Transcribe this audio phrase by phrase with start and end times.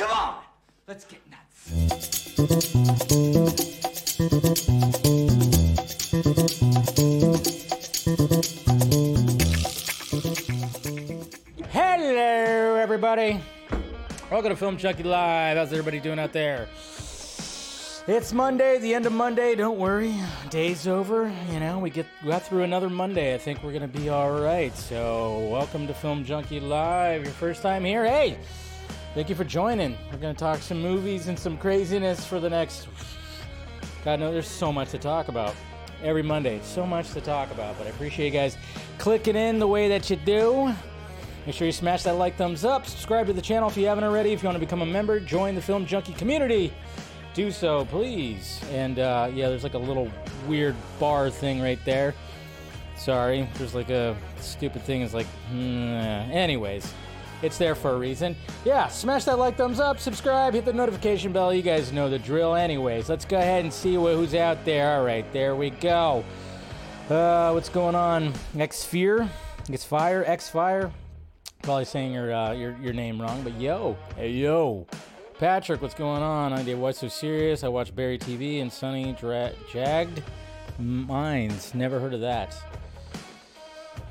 [0.00, 0.34] Come on,
[0.88, 1.68] let's get nuts.
[11.70, 13.42] Hello, everybody.
[14.30, 15.58] Welcome to Film Junkee Live.
[15.58, 16.66] How's everybody doing out there?
[18.06, 19.54] It's Monday, the end of Monday.
[19.54, 20.14] Don't worry,
[20.48, 21.30] day's over.
[21.52, 23.34] You know, we get got through another Monday.
[23.34, 24.74] I think we're gonna be all right.
[24.74, 27.24] So, welcome to Film Junkee Live.
[27.24, 28.06] Your first time here?
[28.06, 28.38] Hey,
[29.14, 29.96] thank you for joining.
[30.12, 32.88] We're gonna talk some movies and some craziness for the next.
[34.04, 35.54] God, no, there's so much to talk about
[36.02, 36.60] every Monday.
[36.62, 38.56] So much to talk about, but I appreciate you guys
[38.98, 40.74] clicking in the way that you do.
[41.46, 44.04] Make sure you smash that like, thumbs up, subscribe to the channel if you haven't
[44.04, 44.32] already.
[44.32, 46.72] If you want to become a member, join the Film Junkee community.
[47.32, 48.60] Do so, please.
[48.70, 50.10] And uh, yeah, there's like a little
[50.46, 52.14] weird bar thing right there.
[52.96, 55.00] Sorry, there's like a stupid thing.
[55.00, 56.92] It's like, hmm, anyways,
[57.42, 58.36] it's there for a reason.
[58.64, 61.52] Yeah, smash that like, thumbs up, subscribe, hit the notification bell.
[61.54, 62.54] You guys know the drill.
[62.54, 64.98] Anyways, let's go ahead and see who's out there.
[64.98, 66.24] All right, there we go.
[67.08, 68.32] Uh, what's going on?
[68.58, 69.28] X Fear,
[69.70, 70.92] X Fire, X Fire.
[71.62, 74.86] Probably saying your uh, your your name wrong, but yo, hey yo,
[75.38, 76.52] Patrick, what's going on?
[76.52, 77.64] I did What's So Serious.
[77.64, 80.22] I watched Barry TV and Sunny Dra- Jagged
[80.78, 81.74] Minds.
[81.74, 82.54] Never heard of that.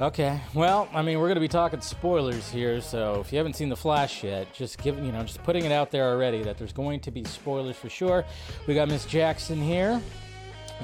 [0.01, 3.67] Okay, well, I mean, we're gonna be talking spoilers here, so if you haven't seen
[3.67, 6.71] the Flash yet, just giving you know, just putting it out there already that there's
[6.71, 8.23] going to be spoilers for sure.
[8.65, 10.01] We got Miss Jackson here.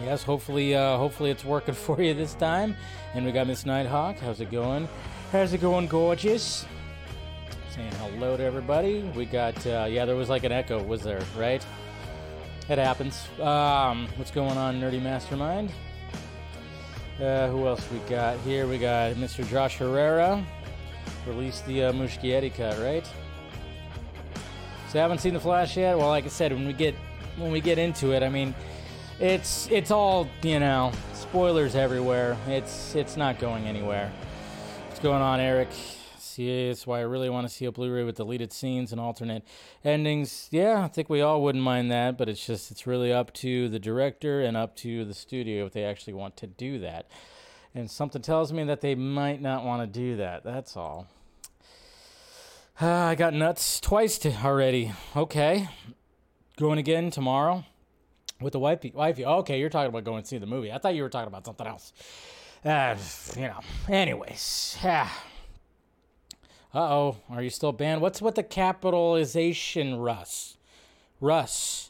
[0.04, 2.76] Yes, hopefully, uh, hopefully it's working for you this time.
[3.14, 4.18] And we got Miss Nighthawk.
[4.20, 4.90] How's it going?
[5.32, 6.66] How's it going, gorgeous?
[7.70, 9.02] Saying hello to everybody.
[9.16, 11.66] We got, uh, yeah, there was like an echo, was there, right?
[12.68, 13.28] It happens.
[13.40, 15.72] Um, what's going on, Nerdy Mastermind?
[17.22, 18.68] Uh, who else we got here?
[18.68, 19.48] We got Mr.
[19.48, 20.46] Josh Herrera.
[21.26, 23.06] Released the uh, Muschietti cut, right?
[24.90, 25.98] So I haven't seen the Flash yet.
[25.98, 26.94] Well, like I said, when we get
[27.38, 28.54] when we get into it, I mean,
[29.20, 32.38] it's it's all you know, spoilers everywhere.
[32.48, 34.12] It's it's not going anywhere.
[34.88, 35.70] What's going on, Eric?
[36.36, 39.46] See, that's why I really want to see a Blu-ray with deleted scenes and alternate
[39.86, 40.50] endings.
[40.52, 43.70] Yeah, I think we all wouldn't mind that, but it's just it's really up to
[43.70, 47.10] the director and up to the studio if they actually want to do that.
[47.74, 50.44] And something tells me that they might not want to do that.
[50.44, 51.08] That's all.
[52.82, 54.92] Ah, I got nuts twice already.
[55.16, 55.70] Okay,
[56.58, 57.64] going again tomorrow
[58.42, 58.92] with the wifey.
[58.94, 59.26] Wifey.
[59.26, 60.70] Okay, you're talking about going to see the movie.
[60.70, 61.94] I thought you were talking about something else.
[62.66, 62.98] Uh,
[63.38, 63.62] you know.
[63.88, 65.08] Anyways, yeah.
[66.76, 68.02] Uh oh, are you still banned?
[68.02, 70.58] What's with the capitalization, Russ?
[71.22, 71.90] Russ.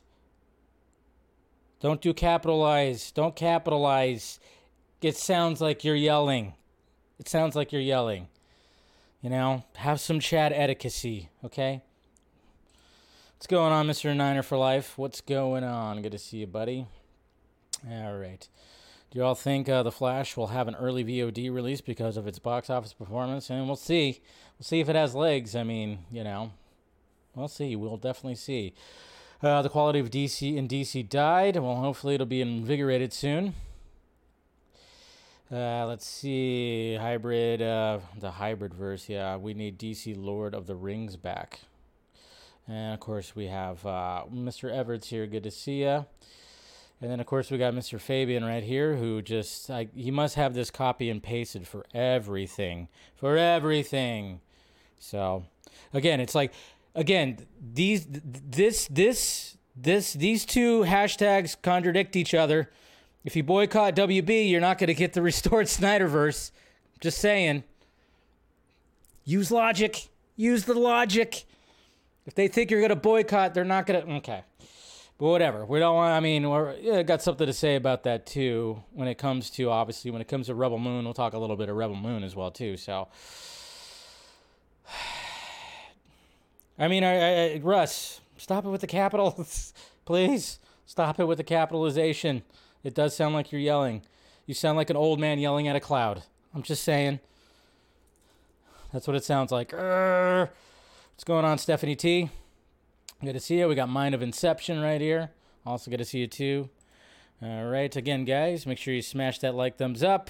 [1.80, 3.12] Don't do capitalize.
[3.12, 4.40] Don't capitalize.
[5.02, 6.54] It sounds like you're yelling.
[7.20, 8.28] It sounds like you're yelling.
[9.24, 11.82] You know, have some chat etiquette, okay?
[13.38, 14.16] What's going on, Mr.
[14.16, 15.00] Niner for Life?
[15.00, 16.04] What's going on?
[16.04, 16.86] Good to see you, buddy.
[17.90, 18.48] All right.
[19.16, 22.28] Do you all think uh, The Flash will have an early VOD release because of
[22.28, 23.50] its box office performance?
[23.50, 24.22] And we'll see.
[24.58, 25.56] We'll see if it has legs.
[25.56, 26.52] I mean, you know,
[27.36, 27.76] we'll see.
[27.76, 28.74] We'll definitely see.
[29.44, 31.58] Uh, the quality of DC in DC died.
[31.58, 33.54] Well, hopefully it'll be invigorated soon.
[35.52, 36.96] Uh, let's see.
[36.96, 39.10] Hybrid, uh, the hybrid verse.
[39.10, 41.60] Yeah, we need DC Lord of the Rings back.
[42.68, 44.72] And of course, we have uh, Mr.
[44.72, 45.28] Everts here.
[45.28, 46.06] Good to see you.
[47.02, 48.00] And then, of course, we got Mr.
[48.00, 52.88] Fabian right here, who just like he must have this copy and pasted for everything,
[53.16, 54.40] for everything.
[55.00, 55.46] So,
[55.94, 56.54] again, it's like,
[56.96, 62.72] again, these, this, this, this, these two hashtags contradict each other.
[63.24, 66.52] If you boycott WB, you're not going to get the restored Snyderverse.
[67.02, 67.64] Just saying.
[69.26, 70.10] Use logic.
[70.36, 71.46] Use the logic.
[72.26, 74.14] If they think you're going to boycott, they're not going to.
[74.16, 74.44] Okay.
[75.18, 75.66] But whatever.
[75.66, 79.08] We don't want, I mean, we're yeah, got something to say about that too when
[79.08, 81.06] it comes to, obviously, when it comes to Rebel Moon.
[81.06, 82.78] We'll talk a little bit of Rebel Moon as well too.
[82.78, 83.08] So.
[86.80, 89.74] I mean, I, I, Russ, stop it with the capitals,
[90.06, 90.60] please.
[90.86, 92.44] Stop it with the capitalization.
[92.84, 94.04] It does sound like you're yelling.
[94.46, 96.24] You sound like an old man yelling at a cloud.
[96.54, 97.20] I'm just saying.
[98.94, 99.72] That's what it sounds like.
[99.72, 100.50] Urgh.
[101.14, 102.30] What's going on, Stephanie T?
[103.24, 103.68] Good to see you.
[103.68, 105.32] We got Mind of Inception right here.
[105.66, 106.70] Also good to see you too.
[107.42, 110.30] All right, again, guys, make sure you smash that like, thumbs up.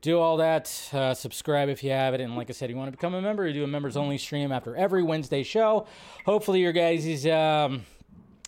[0.00, 0.88] Do all that.
[0.92, 2.20] Uh, subscribe if you have it.
[2.22, 4.16] And like I said, you want to become a member, you do a members only
[4.16, 5.86] stream after every Wednesday show.
[6.24, 7.84] Hopefully, your guys' um,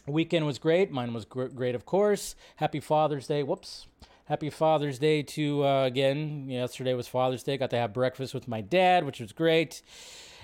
[0.06, 0.90] weekend was great.
[0.90, 2.37] Mine was gr- great, of course.
[2.56, 3.43] Happy Father's Day.
[3.43, 3.87] Whoops.
[4.26, 7.58] Happy Father's Day to, uh, again, yesterday was Father's Day.
[7.58, 9.82] Got to have breakfast with my dad, which was great.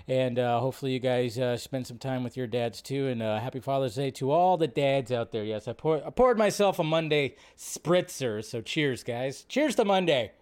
[0.08, 3.06] And uh, hopefully, you guys uh, spend some time with your dads too.
[3.06, 5.44] And uh, happy Father's Day to all the dads out there.
[5.44, 8.44] Yes, I, pour- I poured myself a Monday spritzer.
[8.44, 9.44] So cheers, guys.
[9.48, 10.32] Cheers to Monday.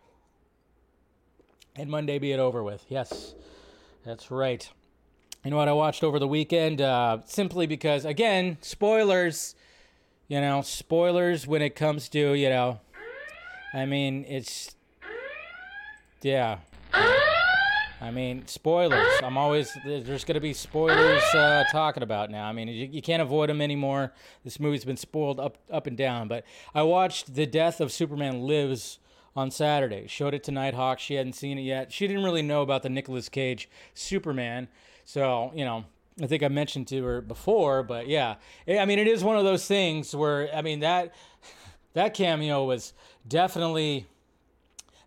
[1.78, 2.84] And Monday be it over with.
[2.88, 3.34] Yes,
[4.04, 4.68] that's right.
[5.44, 6.80] You know what I watched over the weekend?
[6.80, 9.54] Uh, simply because, again, spoilers.
[10.28, 12.80] You know, spoilers when it comes to, you know,
[13.72, 14.74] I mean, it's,
[16.20, 16.58] yeah.
[16.92, 19.20] I mean, spoilers.
[19.22, 22.46] I'm always, there's going to be spoilers uh, talking about now.
[22.46, 24.12] I mean, you, you can't avoid them anymore.
[24.42, 26.26] This movie's been spoiled up, up and down.
[26.26, 26.44] But
[26.74, 28.98] I watched The Death of Superman Lives
[29.36, 30.06] on Saturday.
[30.08, 30.98] Showed it to Nighthawk.
[30.98, 31.92] She hadn't seen it yet.
[31.92, 34.68] She didn't really know about the Nicolas Cage Superman.
[35.04, 35.84] So, you know,
[36.20, 38.36] I think I mentioned to her before, but yeah.
[38.66, 41.14] I mean, it is one of those things where, I mean, that
[41.92, 42.94] that cameo was
[43.28, 44.06] definitely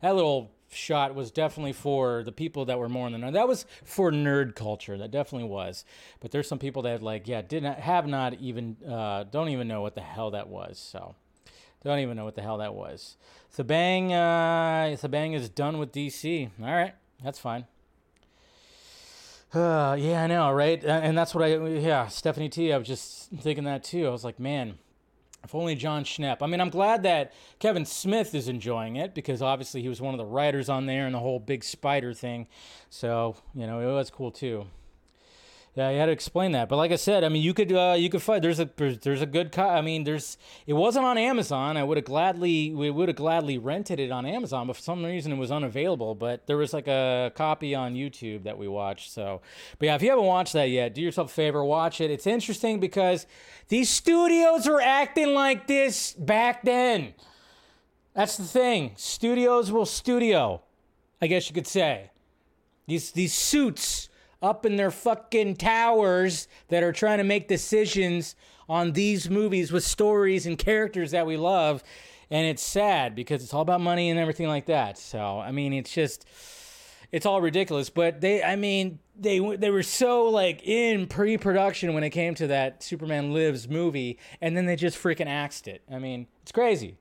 [0.02, 3.31] that little shot was definitely for the people that were more in the know.
[3.31, 4.98] That was for nerd culture.
[4.98, 5.84] That definitely was.
[6.20, 9.68] But there's some people that like, yeah, did not have not even uh, don't even
[9.68, 10.78] know what the hell that was.
[10.78, 11.16] So
[11.84, 13.16] don't even know what the hell that was.
[13.50, 16.50] So bang, uh, so is done with DC.
[16.62, 16.94] All right,
[17.24, 17.66] that's fine.
[19.52, 20.84] Uh, yeah, I know, right?
[20.84, 22.72] And that's what I, yeah, Stephanie T.
[22.72, 24.06] I was just thinking that too.
[24.06, 24.78] I was like, man,
[25.44, 26.38] if only Jon Schnepp.
[26.42, 30.14] I mean, I'm glad that Kevin Smith is enjoying it because obviously he was one
[30.14, 32.48] of the writers on there and the whole big spider thing.
[32.90, 34.68] So, you know, it was cool too.
[35.80, 36.68] Yeah, you had to explain that.
[36.68, 39.22] But like I said, I mean, you could uh, you could find there's a there's
[39.22, 40.38] a good co- I mean, there's
[40.68, 41.78] it wasn't on Amazon.
[41.78, 45.06] I would have gladly we would have gladly rented it on Amazon, but for some
[45.06, 46.16] reason it was unavailable.
[46.16, 49.14] But there was like a copy on YouTube that we watched.
[49.14, 49.40] So,
[49.78, 52.12] but yeah, if you haven't watched that yet, do yourself a favor, watch it.
[52.12, 53.26] It's interesting because
[53.70, 57.14] these studios were acting like this back then.
[58.14, 58.96] That's the thing.
[58.98, 60.62] Studios will studio,
[61.22, 62.12] I guess you could say.
[62.86, 64.09] These these suits
[64.42, 68.36] up in their fucking towers that are trying to make decisions
[68.68, 71.84] on these movies with stories and characters that we love.
[72.30, 74.98] And it's sad because it's all about money and everything like that.
[74.98, 76.26] So, I mean, it's just,
[77.12, 77.90] it's all ridiculous.
[77.90, 82.48] But they, I mean, they they were so like in pre-production when it came to
[82.48, 85.82] that Superman Lives movie, and then they just freaking axed it.
[85.92, 86.98] I mean, it's crazy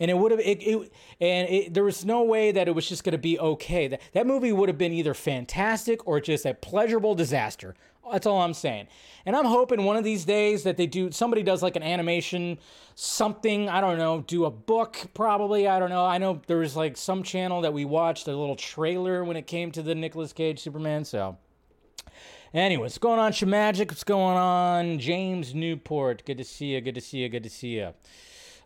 [0.00, 2.88] and it would have it, it, and it, there was no way that it was
[2.88, 6.44] just going to be okay that that movie would have been either fantastic or just
[6.44, 7.74] a pleasurable disaster
[8.10, 8.86] that's all i'm saying
[9.24, 12.58] and i'm hoping one of these days that they do somebody does like an animation
[12.94, 16.76] something i don't know do a book probably i don't know i know there was
[16.76, 20.32] like some channel that we watched a little trailer when it came to the Nicolas
[20.32, 21.36] cage superman so
[22.54, 23.88] Anyway, what's going on, Shemagic?
[23.88, 26.24] What's going on, James Newport?
[26.24, 26.80] Good to see you.
[26.80, 27.28] Good to see you.
[27.28, 27.92] Good to see you.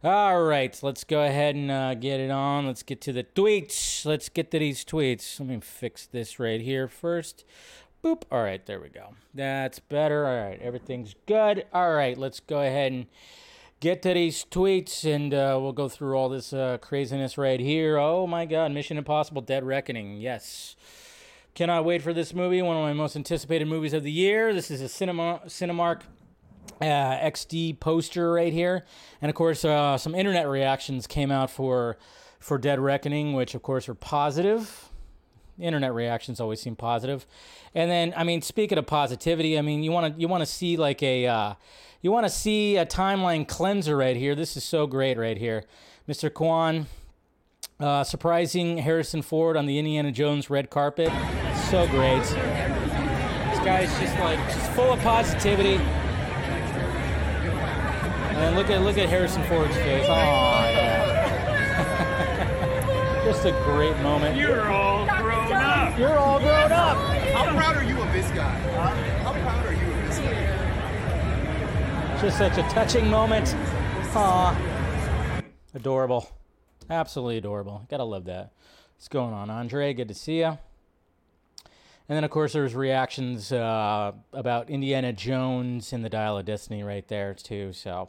[0.04, 2.68] All right, let's go ahead and uh, get it on.
[2.68, 4.06] Let's get to the tweets.
[4.06, 5.40] Let's get to these tweets.
[5.40, 7.44] Let me fix this right here first.
[8.04, 8.22] Boop.
[8.30, 9.14] All right, there we go.
[9.34, 10.24] That's better.
[10.24, 11.66] All right, everything's good.
[11.72, 13.06] All right, let's go ahead and
[13.80, 17.98] get to these tweets and uh, we'll go through all this uh, craziness right here.
[17.98, 20.18] Oh my God, Mission Impossible Dead Reckoning.
[20.18, 20.76] Yes.
[21.56, 22.62] Cannot wait for this movie.
[22.62, 24.54] One of my most anticipated movies of the year.
[24.54, 26.02] This is a cinema Cinemark
[26.80, 28.84] uh, XD poster right here,
[29.20, 31.96] and of course, uh, some internet reactions came out for
[32.38, 34.90] for Dead Reckoning, which of course are positive.
[35.58, 37.26] Internet reactions always seem positive,
[37.74, 40.46] and then I mean, speaking of positivity, I mean, you want to you want to
[40.46, 41.54] see like a uh,
[42.00, 44.34] you want to see a timeline cleanser right here.
[44.34, 45.64] This is so great right here,
[46.08, 46.32] Mr.
[46.32, 46.86] Quan.
[47.80, 51.12] Uh, surprising Harrison Ford on the Indiana Jones red carpet.
[51.70, 52.22] So great.
[52.22, 55.80] This guy's just like just full of positivity.
[58.38, 60.06] And look at look at Harrison Ford's face.
[60.08, 61.24] Oh yeah.
[63.24, 64.36] Just a great moment.
[64.36, 65.98] You're all grown up.
[65.98, 66.96] You're all grown up.
[66.96, 68.50] How proud are you of this guy?
[69.22, 70.48] How proud are you of this guy?
[72.20, 73.54] Just such a touching moment.
[74.14, 74.56] Aw.
[75.74, 76.28] Adorable.
[76.88, 77.86] Absolutely adorable.
[77.90, 78.52] Gotta love that.
[78.96, 79.92] What's going on, Andre?
[79.92, 80.58] Good to see you.
[82.08, 86.82] And then, of course, there's reactions uh, about Indiana Jones and the Dial of Destiny
[86.82, 87.74] right there, too.
[87.74, 88.08] So,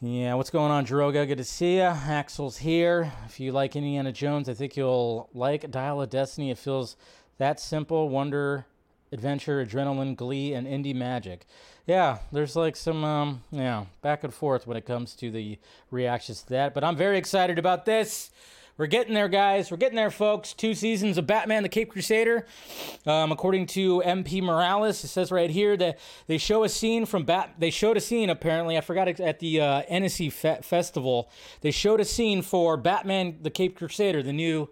[0.00, 1.26] yeah, what's going on, Droga?
[1.26, 1.82] Good to see you.
[1.82, 3.12] Axel's here.
[3.26, 6.50] If you like Indiana Jones, I think you'll like Dial of Destiny.
[6.50, 6.96] It feels
[7.36, 8.64] that simple wonder,
[9.12, 11.46] adventure, adrenaline, glee, and indie magic.
[11.86, 15.58] Yeah, there's like some, um, yeah, back and forth when it comes to the
[15.90, 16.72] reactions to that.
[16.72, 18.30] But I'm very excited about this.
[18.76, 19.70] We're getting there, guys.
[19.70, 20.52] We're getting there, folks.
[20.52, 22.44] Two seasons of Batman: The Caped Crusader.
[23.06, 27.24] Um, according to MP Morales, it says right here that they show a scene from
[27.24, 27.54] Bat.
[27.58, 28.76] They showed a scene apparently.
[28.76, 31.30] I forgot at the uh, Annecy Fe- Festival.
[31.60, 34.68] They showed a scene for Batman: The Caped Crusader, the new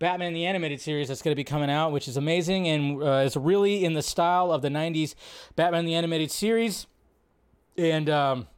[0.00, 3.22] Batman the Animated Series that's going to be coming out, which is amazing and uh,
[3.24, 5.14] is really in the style of the 90s
[5.54, 6.88] Batman the Animated Series.
[7.76, 8.48] And um,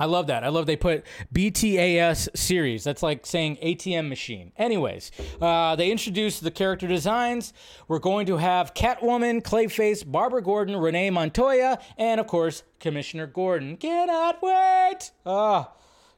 [0.00, 0.42] I love that.
[0.42, 2.82] I love they put BTAS series.
[2.82, 4.50] That's like saying ATM machine.
[4.56, 7.52] Anyways, uh, they introduced the character designs.
[7.86, 13.76] We're going to have Catwoman, Clayface, Barbara Gordon, Renee Montoya, and of course, Commissioner Gordon.
[13.76, 15.12] Cannot wait.
[15.24, 15.70] Oh,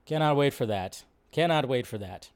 [0.07, 1.05] cannot wait for that.
[1.31, 2.31] Cannot wait for that.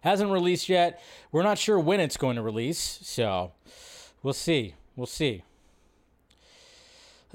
[0.00, 1.00] Hasn't released yet.
[1.30, 3.52] We're not sure when it's going to release, so
[4.24, 4.74] we'll see.
[4.96, 5.44] We'll see.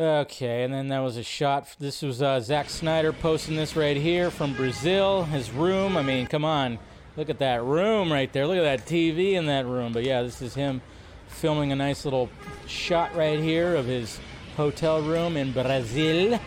[0.02, 1.76] Okay, and then that was a shot.
[1.78, 5.96] This was uh, Zack Snyder posting this right here from Brazil, his room.
[5.96, 6.80] I mean, come on.
[7.16, 8.48] Look at that room right there.
[8.48, 9.94] Look at that TV in that room.
[9.94, 10.82] But yeah, this is him
[11.28, 12.32] filming a nice little
[12.66, 14.20] shot right here of his
[14.58, 16.40] hotel room in Brazil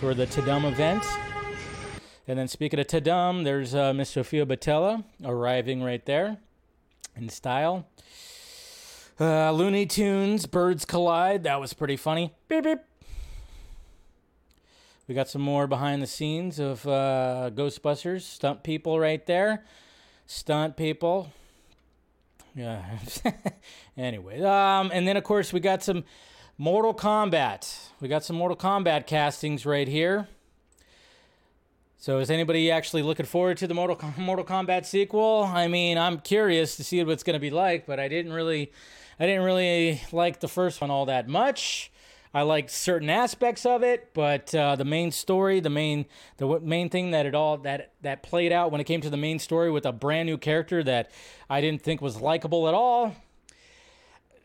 [0.00, 1.04] for the Tudum event.
[2.26, 6.38] And then speaking of Tudum, there's uh, Miss Sofia Boutella arriving right there
[7.14, 7.86] in style.
[9.20, 11.42] Uh, Looney Tunes, Birds Collide.
[11.42, 12.32] That was pretty funny.
[12.48, 12.78] Beep, beep.
[15.06, 18.22] We got some more behind the scenes of uh, Ghostbusters.
[18.22, 19.64] Stunt people right there.
[20.26, 21.30] Stunt people.
[22.54, 22.82] Yeah.
[23.96, 26.04] anyway, um, and then of course we got some
[26.56, 27.90] Mortal Kombat.
[28.00, 30.28] We got some Mortal Kombat castings right here.
[31.98, 35.50] So is anybody actually looking forward to the Mortal Mortal Kombat sequel?
[35.52, 38.32] I mean, I'm curious to see what it's going to be like, but I didn't
[38.32, 38.72] really
[39.18, 41.90] I didn't really like the first one all that much.
[42.34, 46.06] I like certain aspects of it, but uh, the main story, the main
[46.38, 49.16] the main thing that it all that that played out when it came to the
[49.16, 51.12] main story with a brand new character that
[51.48, 53.14] I didn't think was likable at all.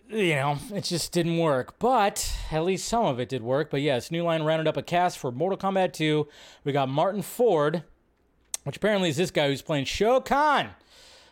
[0.08, 1.79] You know, it just didn't work.
[1.79, 3.72] But at least some of it did work.
[3.72, 6.27] But yes, New Line rounded up a cast for Mortal Kombat 2.
[6.63, 7.84] We got Martyn Ford,
[8.63, 10.69] which apparently is this guy who's playing Shao Kahn.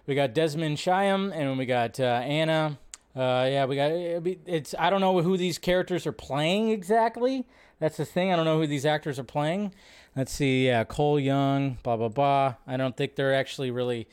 [0.06, 2.78] We got Desmond Chiam, and we got uh, Anna
[3.18, 4.76] uh, yeah, we got it's.
[4.78, 7.48] I don't know who these characters are playing exactly.
[7.80, 8.32] That's the thing.
[8.32, 9.74] I don't know who these actors are playing.
[10.16, 10.68] Let's see.
[10.68, 11.80] Yeah, Cole Young.
[11.82, 12.56] Blah blah blah.
[12.68, 14.08] I don't think they're actually really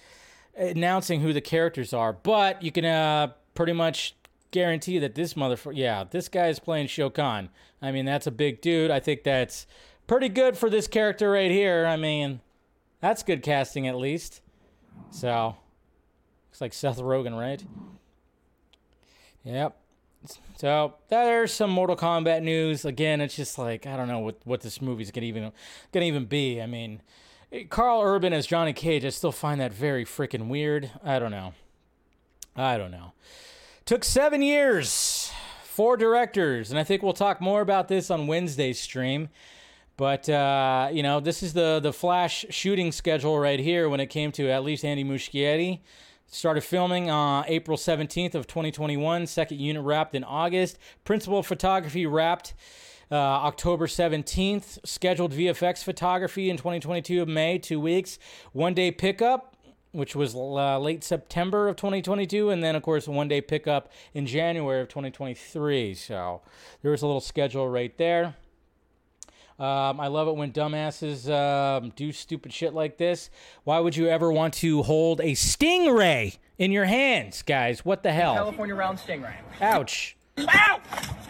[0.56, 4.14] announcing who the characters are, but you can uh, pretty much
[4.50, 5.76] guarantee that this motherfucker.
[5.76, 7.50] Yeah, this guy is playing Shao Kahn.
[7.82, 8.90] I mean, that's a big dude.
[8.90, 9.66] I think that's
[10.06, 11.84] pretty good for this character right here.
[11.84, 12.40] I mean,
[13.00, 14.40] that's good casting at least.
[15.10, 15.56] So,
[16.48, 17.62] looks like Seth Rogen, right?
[19.44, 19.76] Yep.
[20.56, 22.84] So there's some Mortal Kombat news.
[22.84, 25.52] Again, it's just like I don't know what what this movie's gonna even
[25.92, 26.62] gonna even be.
[26.62, 27.02] I mean,
[27.68, 30.90] Karl Urban as Johnny Cage, I still find that very freaking weird.
[31.04, 31.52] I don't know.
[32.56, 33.12] I don't know.
[33.84, 35.30] Took seven years,
[35.64, 39.28] four directors, and I think we'll talk more about this on Wednesday's stream.
[39.96, 44.06] But uh, you know, this is the the Flash shooting schedule right here when it
[44.06, 45.80] came to at least Andy Muschietti.
[46.34, 49.28] Started filming on April 17th of 2021.
[49.28, 50.80] Second unit wrapped in August.
[51.04, 52.54] Principal photography wrapped
[53.12, 54.84] uh, October 17th.
[54.84, 58.18] Scheduled VFX photography in 2022 of May, two weeks.
[58.50, 59.54] One day pickup,
[59.92, 64.26] which was uh, late September of 2022, and then of course one day pickup in
[64.26, 65.94] January of 2023.
[65.94, 66.42] So
[66.82, 68.34] there was a little schedule right there.
[69.58, 73.30] Um, I love it when dumbasses um, do stupid shit like this.
[73.62, 77.84] Why would you ever want to hold a stingray in your hands, guys?
[77.84, 78.34] What the hell?
[78.34, 79.34] California round stingray.
[79.60, 80.16] Ouch.
[80.38, 80.80] Ow!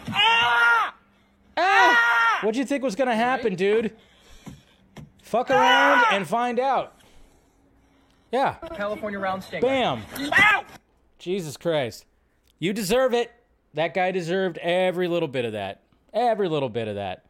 [0.09, 0.95] Ah!
[1.55, 2.39] Ah!
[2.41, 3.95] What'd you think was gonna happen, dude?
[5.21, 6.95] Fuck around and find out.
[8.31, 8.55] Yeah.
[8.75, 9.61] California round stingray.
[9.61, 10.01] Bam.
[10.33, 10.65] Ow!
[11.19, 12.05] Jesus Christ.
[12.57, 13.31] You deserve it.
[13.75, 15.81] That guy deserved every little bit of that.
[16.13, 17.24] Every little bit of that.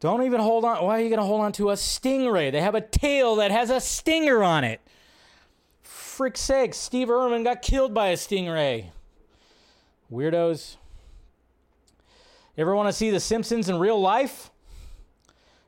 [0.00, 0.82] Don't even hold on.
[0.82, 2.50] Why are you going to hold on to a stingray?
[2.50, 4.80] They have a tail that has a stinger on it.
[5.82, 8.86] Frick's sake, Steve Irwin got killed by a stingray.
[10.10, 10.76] Weirdos.
[12.56, 14.50] Ever want to see The Simpsons in real life?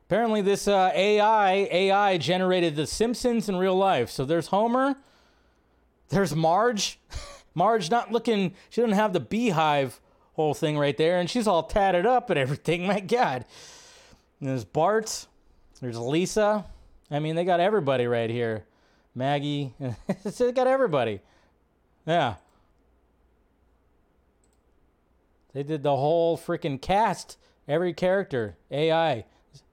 [0.07, 4.09] Apparently, this uh, AI AI generated The Simpsons in real life.
[4.09, 4.95] So there's Homer.
[6.09, 6.99] There's Marge.
[7.55, 8.53] Marge not looking.
[8.69, 9.99] She doesn't have the beehive
[10.33, 12.85] whole thing right there, and she's all tatted up and everything.
[12.87, 13.45] My God.
[14.43, 15.27] And there's Bart.
[15.79, 16.65] There's Lisa.
[17.09, 18.65] I mean, they got everybody right here.
[19.15, 19.73] Maggie.
[20.37, 21.21] they got everybody.
[22.05, 22.35] Yeah.
[25.53, 27.37] They did the whole freaking cast.
[27.69, 28.57] Every character.
[28.69, 29.23] AI.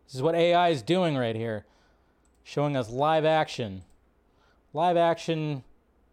[0.07, 1.67] This is what AI is doing right here.
[2.45, 3.83] Showing us live action.
[4.73, 5.65] Live action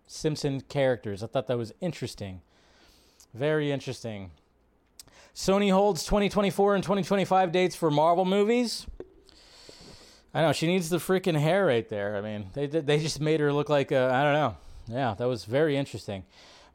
[0.07, 1.21] Simpson characters.
[1.21, 2.41] I thought that was interesting.
[3.35, 4.31] Very interesting.
[5.37, 8.87] Sony holds 2024 and 2025 dates for Marvel movies.
[10.33, 12.15] I know she needs the freaking hair right there.
[12.15, 14.57] I mean, they they just made her look like I don't know.
[14.87, 16.23] Yeah, that was very interesting.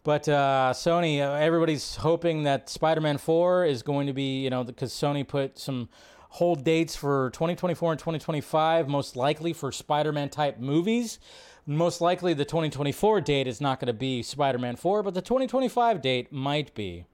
[0.05, 4.63] But uh, Sony, uh, everybody's hoping that Spider-Man 4 is going to be, you know,
[4.63, 5.89] because Sony put some
[6.29, 11.19] hold dates for 2024 and 2025, most likely for Spider-Man type movies.
[11.67, 16.01] Most likely, the 2024 date is not going to be Spider-Man 4, but the 2025
[16.01, 17.07] date might be.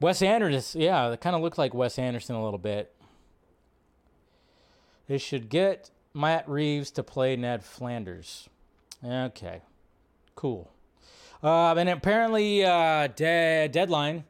[0.00, 2.94] Wes Anderson, yeah, it kind of looked like Wes Anderson a little bit.
[5.06, 8.48] They should get Matt Reeves to play Ned Flanders.
[9.04, 9.60] Okay,
[10.34, 10.70] cool.
[11.42, 14.24] Uh, and apparently, uh, de- deadline.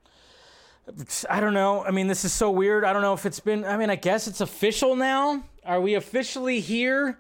[1.29, 1.85] I don't know.
[1.85, 2.85] I mean, this is so weird.
[2.85, 3.65] I don't know if it's been.
[3.65, 5.45] I mean, I guess it's official now.
[5.65, 7.19] Are we officially here?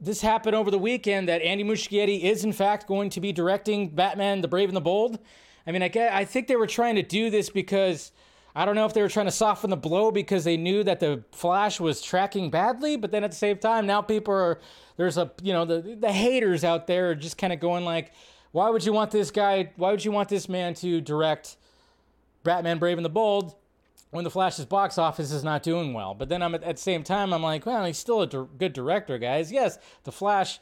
[0.00, 3.88] This happened over the weekend that Andy Muschietti is in fact going to be directing
[3.88, 5.18] Batman: The Brave and the Bold.
[5.66, 8.12] I mean, I get, I think they were trying to do this because
[8.54, 11.00] I don't know if they were trying to soften the blow because they knew that
[11.00, 14.60] the Flash was tracking badly, but then at the same time, now people are
[14.96, 18.12] there's a you know the the haters out there are just kind of going like,
[18.52, 19.72] why would you want this guy?
[19.76, 21.56] Why would you want this man to direct
[22.44, 23.54] Batman: Brave and the Bold?
[24.10, 26.82] When the Flash's box office is not doing well, but then I'm at, at the
[26.82, 29.50] same time I'm like, well, he's still a dir- good director, guys.
[29.50, 30.60] Yes, the Flash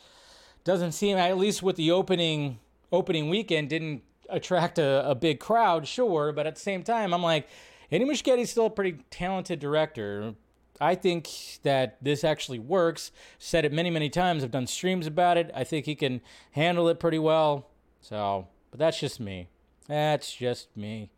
[0.63, 2.61] doesn't seem, at least with the opening
[2.93, 7.23] opening weekend, didn't attract a, a big crowd, sure, but at the same time, I'm
[7.23, 7.49] like,
[7.91, 10.35] Andy Muschietti's still a pretty talented director.
[10.81, 11.29] I think
[11.63, 13.13] that this actually works.
[13.39, 14.43] Said it many, many times.
[14.43, 15.51] I've done streams about it.
[15.55, 16.21] I think he can
[16.53, 17.69] handle it pretty well.
[18.01, 19.49] So, but that's just me.
[19.89, 21.11] That's just me.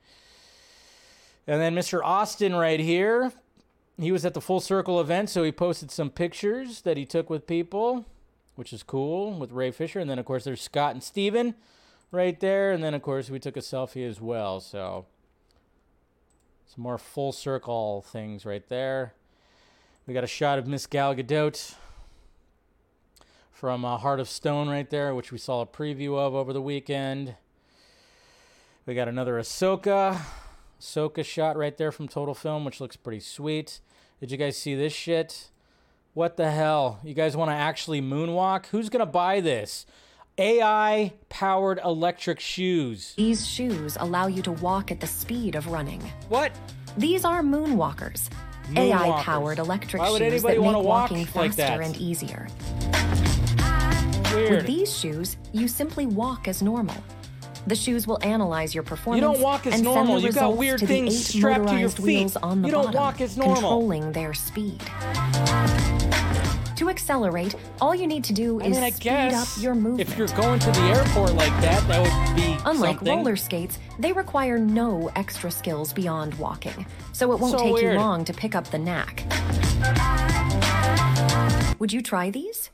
[1.46, 2.00] And then Mr.
[2.02, 3.32] Austin right here.
[4.00, 7.28] He was at the Full Circle event, so he posted some pictures that he took
[7.28, 8.06] with people,
[8.56, 10.00] which is cool with Ray Fisher.
[10.00, 11.54] And then, of course, there's Scott and Steven
[12.12, 12.70] right there.
[12.70, 14.60] And then, of course, we took a selfie as well.
[14.60, 15.06] So,
[16.66, 19.14] some more full circle things right there.
[20.06, 21.74] We got a shot of Miss Gal Gadot
[23.50, 26.62] from uh, Heart of Stone right there, which we saw a preview of over the
[26.62, 27.36] weekend.
[28.86, 30.20] We got another Ahsoka,
[30.80, 33.78] Ahsoka shot right there from Total Film, which looks pretty sweet.
[34.18, 35.50] Did you guys see this shit?
[36.14, 36.98] What the hell?
[37.04, 38.66] You guys want to actually moonwalk?
[38.66, 39.86] Who's gonna buy this?
[40.42, 43.14] AI powered electric shoes.
[43.16, 46.00] These shoes allow you to walk at the speed of running.
[46.28, 46.50] What?
[46.96, 48.28] These are moonwalkers.
[48.76, 50.00] AI powered electric shoes.
[50.00, 51.80] Why would shoes that make walk walking like faster that?
[51.80, 52.48] and easier.
[54.34, 54.50] Weird.
[54.50, 56.96] With these shoes, you simply walk as normal.
[57.68, 59.20] The shoes will analyze your performance.
[59.22, 60.18] don't walk as and normal.
[60.18, 62.04] You got weird to things strapped to your feet.
[62.04, 63.54] wheels on the You don't bottom, walk as normal.
[63.54, 64.82] controlling their speed.
[66.76, 69.74] To accelerate, all you need to do I is mean, I speed guess up your
[69.74, 70.00] movement.
[70.00, 73.16] if you're going to the airport like that, that would be Unlike something.
[73.18, 77.92] roller skates, they require no extra skills beyond walking, so it won't So take weird.
[77.94, 79.24] you long to pick up the knack.
[81.78, 82.70] Would you try these?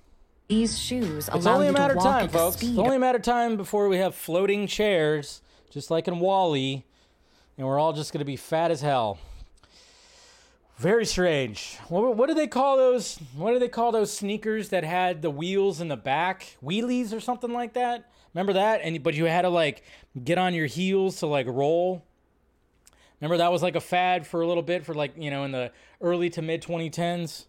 [0.48, 2.56] These shoes It's allow only a you matter to of walk time, at the folks.
[2.56, 6.20] speed It's only a matter of time before we have floating chairs, just like in
[6.20, 6.84] WALL-E,
[7.58, 9.18] and we're all just going to be fat as hell.
[10.78, 11.76] Very strange.
[11.88, 13.18] What, what do they call those?
[13.34, 16.56] What do they call those sneakers that had the wheels in the back?
[16.62, 18.08] Wheelies or something like that?
[18.32, 18.80] Remember that?
[18.84, 19.82] And but you had to like
[20.22, 22.04] get on your heels to like roll.
[23.20, 25.50] Remember that was like a fad for a little bit for like you know in
[25.50, 27.46] the early to mid 2010s.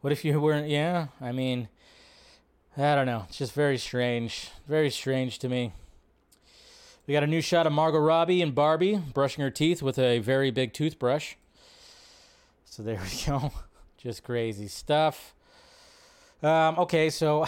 [0.00, 0.68] What if you weren't?
[0.68, 1.68] Yeah, I mean,
[2.76, 3.24] I don't know.
[3.28, 4.50] It's just very strange.
[4.68, 5.72] Very strange to me.
[7.08, 10.20] We got a new shot of Margot Robbie and Barbie brushing her teeth with a
[10.20, 11.34] very big toothbrush.
[12.78, 13.50] So there we go.
[13.96, 15.34] Just crazy stuff.
[16.44, 17.44] Um, okay, so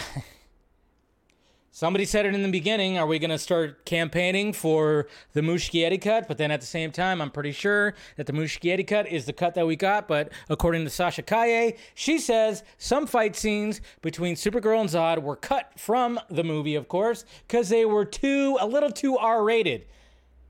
[1.71, 2.99] somebody said it in the beginning.
[2.99, 6.27] Are we going to start campaigning for the Muschietti cut?
[6.27, 9.33] But then at the same time, I'm pretty sure that the Muschietti cut is the
[9.33, 10.09] cut that we got.
[10.09, 15.37] But according to Sasha Calle, she says some fight scenes between Supergirl and Zod were
[15.37, 19.87] cut from the movie, of course, because they were too, a little too R rated.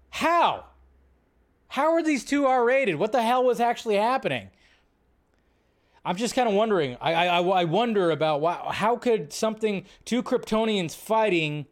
[0.08, 0.64] How?
[1.68, 2.96] How are these two R rated?
[2.96, 4.48] What the hell was actually happening?
[6.04, 6.96] I'm just kind of wondering.
[7.00, 11.66] I, I, I wonder about why, how could something two Kryptonians fighting,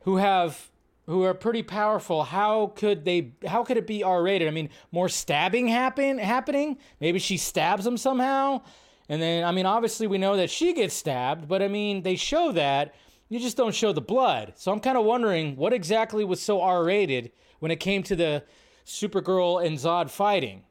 [0.00, 0.70] who have
[1.06, 3.32] who are pretty powerful, how could they?
[3.46, 4.48] How could it be R-rated?
[4.48, 6.78] I mean, more stabbing happen happening.
[7.00, 8.62] Maybe she stabs him somehow,
[9.08, 12.16] and then I mean, obviously we know that she gets stabbed, but I mean, they
[12.16, 12.94] show that.
[13.30, 14.52] You just don't show the blood.
[14.56, 18.44] So I'm kind of wondering what exactly was so R-rated when it came to the
[18.86, 20.62] Supergirl and Zod fighting.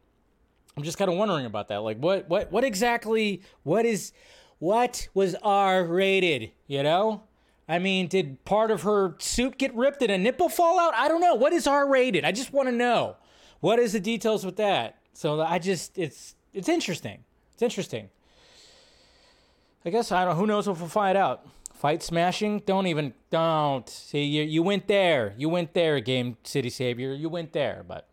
[0.75, 1.77] I'm just kind of wondering about that.
[1.77, 3.41] Like, what, what, what exactly?
[3.63, 4.11] What is,
[4.59, 6.51] what was R rated?
[6.67, 7.23] You know,
[7.67, 9.99] I mean, did part of her suit get ripped?
[9.99, 10.93] Did a nipple fall out?
[10.95, 11.35] I don't know.
[11.35, 12.25] What is R rated?
[12.25, 13.17] I just want to know.
[13.59, 14.97] What is the details with that?
[15.13, 17.23] So I just, it's, it's interesting.
[17.53, 18.09] It's interesting.
[19.85, 20.37] I guess I don't.
[20.37, 21.45] Who knows if we'll find out?
[21.73, 22.59] Fight smashing?
[22.65, 23.87] Don't even don't.
[23.89, 25.33] See you you went there.
[25.37, 27.13] You went there, Game City Savior.
[27.13, 28.07] You went there, but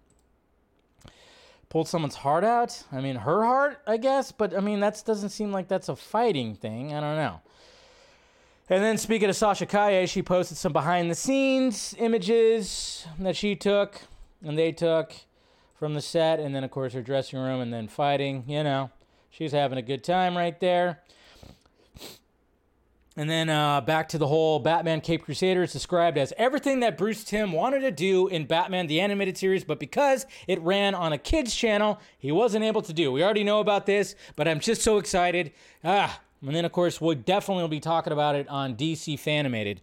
[1.70, 2.82] pulled someone's heart out?
[2.92, 5.96] I mean, her heart, I guess, but I mean, that doesn't seem like that's a
[5.96, 6.92] fighting thing.
[6.92, 7.40] I don't know.
[8.68, 13.56] And then speaking of Sasha Calle, she posted some behind the scenes images that she
[13.56, 14.02] took
[14.44, 15.12] and they took
[15.74, 18.90] from the set and then of course her dressing room and then fighting, you know.
[19.30, 21.00] She's having a good time right there.
[23.16, 25.64] And then uh, back to the whole Batman Caped Crusader.
[25.64, 29.64] It's described as everything that Bruce Timm wanted to do in Batman the Animated Series,
[29.64, 33.10] but because it ran on a kids' channel, he wasn't able to do.
[33.10, 35.52] We already know about this, but I'm just so excited.
[35.84, 39.80] Ah, and then of course we'll definitely be talking about it on DC Fanimated.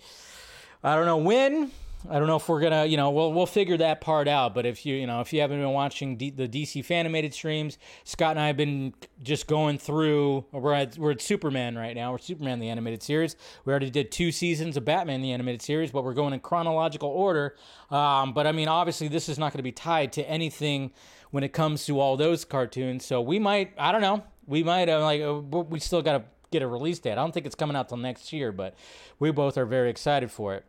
[0.83, 1.71] I don't know when.
[2.09, 4.53] I don't know if we're gonna, you know, we'll we'll figure that part out.
[4.53, 7.77] But if you, you know, if you haven't been watching D- the DC Fanimated streams,
[8.03, 10.45] Scott and I have been just going through.
[10.51, 12.11] We're at we're at Superman right now.
[12.11, 13.35] We're Superman the animated series.
[13.65, 17.09] We already did two seasons of Batman the animated series, but we're going in chronological
[17.09, 17.55] order.
[17.89, 20.91] Um, but I mean, obviously, this is not going to be tied to anything
[21.31, 23.05] when it comes to all those cartoons.
[23.05, 26.23] So we might, I don't know, we might uh, like uh, we still got to
[26.51, 27.13] get a release date.
[27.13, 28.75] I don't think it's coming out till next year, but
[29.19, 30.65] we both are very excited for it.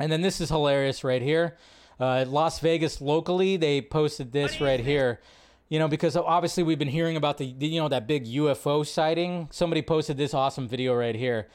[0.00, 1.56] And then this is hilarious right here.
[2.00, 5.20] Uh, Las Vegas locally, they posted this right here.
[5.68, 8.84] You know, because obviously we've been hearing about the, the, you know, that big UFO
[8.84, 9.46] sighting.
[9.52, 11.46] Somebody posted this awesome video right here.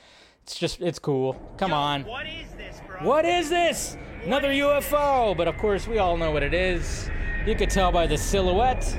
[0.43, 1.34] It's just, it's cool.
[1.58, 2.03] Come on.
[2.05, 2.99] What is this, bro?
[3.05, 3.97] What is this?
[4.23, 5.36] Another UFO.
[5.36, 7.10] But of course, we all know what it is.
[7.45, 8.84] You could tell by the silhouette.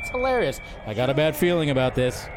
[0.00, 0.60] it's hilarious.
[0.86, 2.24] I got a bad feeling about this.
[2.24, 2.30] Yo,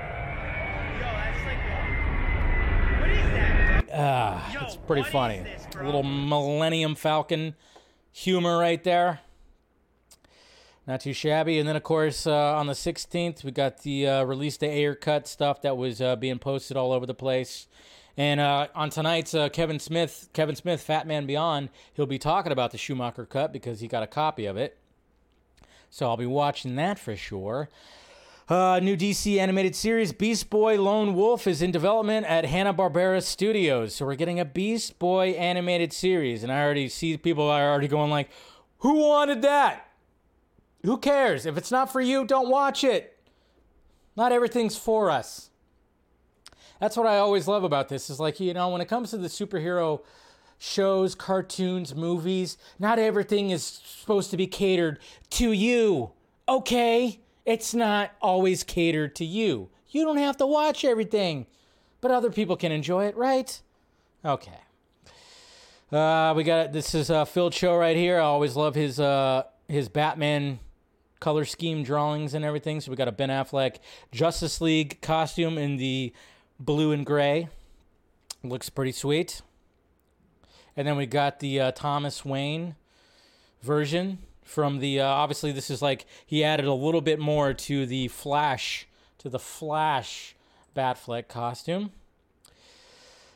[0.99, 1.57] that's like.
[1.57, 3.99] a- What is bro?
[4.01, 5.39] Ah, Yo, it's pretty funny.
[5.39, 7.55] this, A little Millennium Falcon
[8.11, 9.21] humor right there.
[10.87, 11.59] Not too shabby.
[11.59, 14.95] And then, of course, uh, on the 16th, we got the uh, release the Ayer
[14.95, 17.67] cut stuff that was uh, being posted all over the place.
[18.17, 22.51] And uh, on tonight's uh, Kevin Smith, Kevin Smith, Fat Man Beyond, he'll be talking
[22.51, 24.77] about the Schumacher cut because he got a copy of it.
[25.89, 27.69] So I'll be watching that for sure.
[28.51, 33.23] Uh, new DC animated series Beast Boy Lone Wolf is in development at Hanna Barbera
[33.23, 33.95] Studios.
[33.95, 37.87] So we're getting a Beast Boy animated series, and I already see people are already
[37.87, 38.29] going like,
[38.79, 39.87] "Who wanted that?
[40.83, 41.45] Who cares?
[41.45, 43.17] If it's not for you, don't watch it.
[44.17, 45.49] Not everything's for us."
[46.81, 48.09] That's what I always love about this.
[48.09, 50.01] Is like you know when it comes to the superhero
[50.57, 56.11] shows, cartoons, movies, not everything is supposed to be catered to you.
[56.49, 57.21] Okay?
[57.45, 59.69] It's not always catered to you.
[59.89, 61.47] You don't have to watch everything,
[61.99, 63.61] but other people can enjoy it, right?
[64.23, 64.59] Okay.
[65.91, 68.17] Uh, we got this is uh, Phil Cho right here.
[68.17, 70.59] I always love his uh, his Batman
[71.19, 72.79] color scheme drawings and everything.
[72.79, 73.77] So we got a Ben Affleck
[74.11, 76.13] Justice League costume in the
[76.59, 77.49] blue and gray.
[78.43, 79.41] Looks pretty sweet.
[80.77, 82.75] And then we got the uh, Thomas Wayne
[83.61, 84.19] version
[84.51, 84.99] from the.
[84.99, 88.85] Uh, obviously, this is like he added a little bit more to the Flash,
[89.19, 90.35] to the Flash
[90.75, 91.91] Batfleck costume.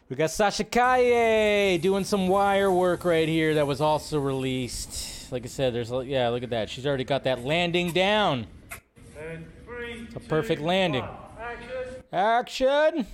[0.10, 5.32] We got Sasha Calle doing some wire work right here that was also released.
[5.32, 6.70] Like I said, there's a- yeah, look at that.
[6.70, 8.46] She's already got that landing down.
[9.20, 11.02] And three, A perfect two, landing.
[11.02, 11.12] one.
[11.42, 12.04] Action.
[12.94, 13.08] Action.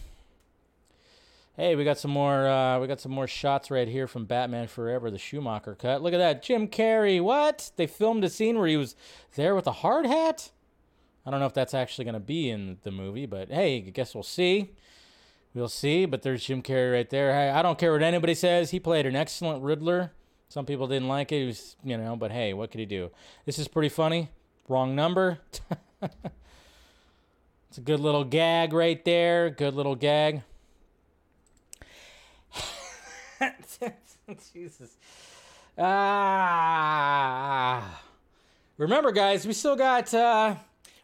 [1.57, 2.47] Hey, we got some more.
[2.47, 6.01] Uh, we got some more shots right here from Batman Forever, the Schumacher cut.
[6.01, 7.21] Look at that, Jim Carrey.
[7.21, 7.71] What?
[7.75, 8.95] They filmed a scene where he was
[9.35, 10.51] there with a hard hat.
[11.25, 13.89] I don't know if that's actually going to be in the movie, but hey, I
[13.89, 14.71] guess we'll see.
[15.53, 16.05] We'll see.
[16.05, 17.33] But there's Jim Carrey right there.
[17.33, 18.71] Hey, I don't care what anybody says.
[18.71, 20.13] He played an excellent Riddler.
[20.47, 21.45] Some people didn't like it.
[21.45, 23.11] Was, you know, but hey, what could he do?
[23.45, 24.29] This is pretty funny.
[24.67, 25.39] Wrong number.
[27.71, 29.49] It's a good little gag right there.
[29.49, 30.41] Good little gag.
[34.53, 34.97] Jesus.
[35.77, 37.01] Ah.
[38.77, 40.55] Remember, guys, we still got uh,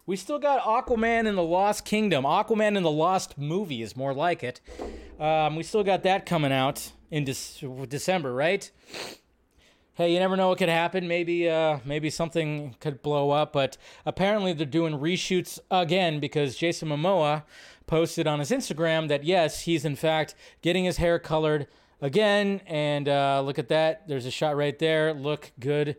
[0.05, 2.23] we still got Aquaman in the Lost Kingdom.
[2.23, 4.61] Aquaman in the Lost movie is more like it.
[5.19, 8.69] Um, we still got that coming out in Dec- December, right?
[9.97, 11.07] hey, you never know what could happen.
[11.07, 13.51] Maybe uh, maybe something could blow up.
[13.51, 17.43] But apparently they're doing reshoots again because Jason Momoa
[17.87, 21.67] posted on his Instagram that yes, he's in fact getting his hair colored
[22.01, 22.61] again.
[22.67, 24.07] And uh, look at that.
[24.07, 25.13] There's a shot right there.
[25.13, 25.97] Look good.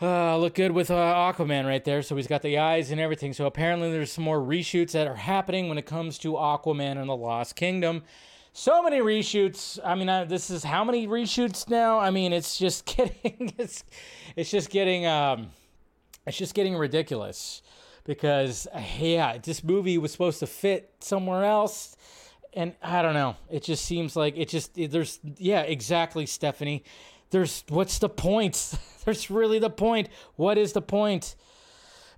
[0.00, 2.02] Uh, look good with uh, Aquaman right there.
[2.02, 3.32] So he's got the eyes and everything.
[3.32, 7.08] So apparently there's some more reshoots that are happening when it comes to Aquaman and
[7.08, 8.04] the Lost Kingdom
[8.58, 9.78] so many reshoots.
[9.84, 12.00] I mean, uh, this is how many reshoots now?
[12.00, 13.84] I mean, it's just getting it's
[14.34, 15.50] it's just getting um
[16.26, 17.62] it's just getting ridiculous
[18.04, 18.66] because
[19.00, 21.96] yeah, this movie was supposed to fit somewhere else
[22.52, 23.36] and I don't know.
[23.50, 26.84] It just seems like it just there's yeah, exactly, Stephanie.
[27.30, 28.74] There's what's the point?
[29.04, 30.08] there's really the point.
[30.36, 31.36] What is the point?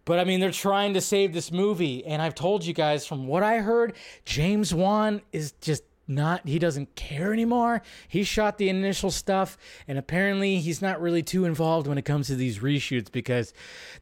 [0.05, 3.27] But I mean, they're trying to save this movie, and I've told you guys from
[3.27, 6.47] what I heard, James Wan is just not.
[6.47, 7.83] He doesn't care anymore.
[8.09, 9.57] He shot the initial stuff,
[9.89, 13.55] and apparently, he's not really too involved when it comes to these reshoots because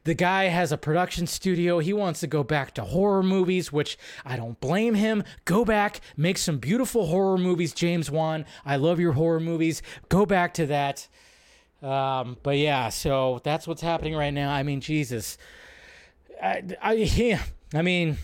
[0.03, 1.79] the guy has a production studio.
[1.79, 5.23] He wants to go back to horror movies, which I don't blame him.
[5.45, 8.45] Go back, make some beautiful horror movies, James Wan.
[8.65, 9.81] I love your horror movies.
[10.09, 11.07] Go back to that.
[11.81, 14.51] Um, but yeah, so that's what's happening right now.
[14.51, 15.37] I mean, Jesus.
[16.41, 17.41] I, I, yeah,
[17.73, 18.17] I mean,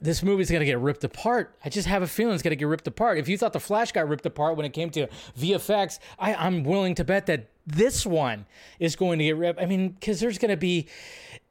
[0.00, 1.54] this movie's gonna get ripped apart.
[1.64, 3.18] I just have a feeling it's gonna get ripped apart.
[3.18, 6.64] If you thought the Flash got ripped apart when it came to VFX, I, I'm
[6.64, 8.46] willing to bet that this one
[8.78, 9.60] is going to get ripped.
[9.60, 10.86] I mean, because there's gonna be,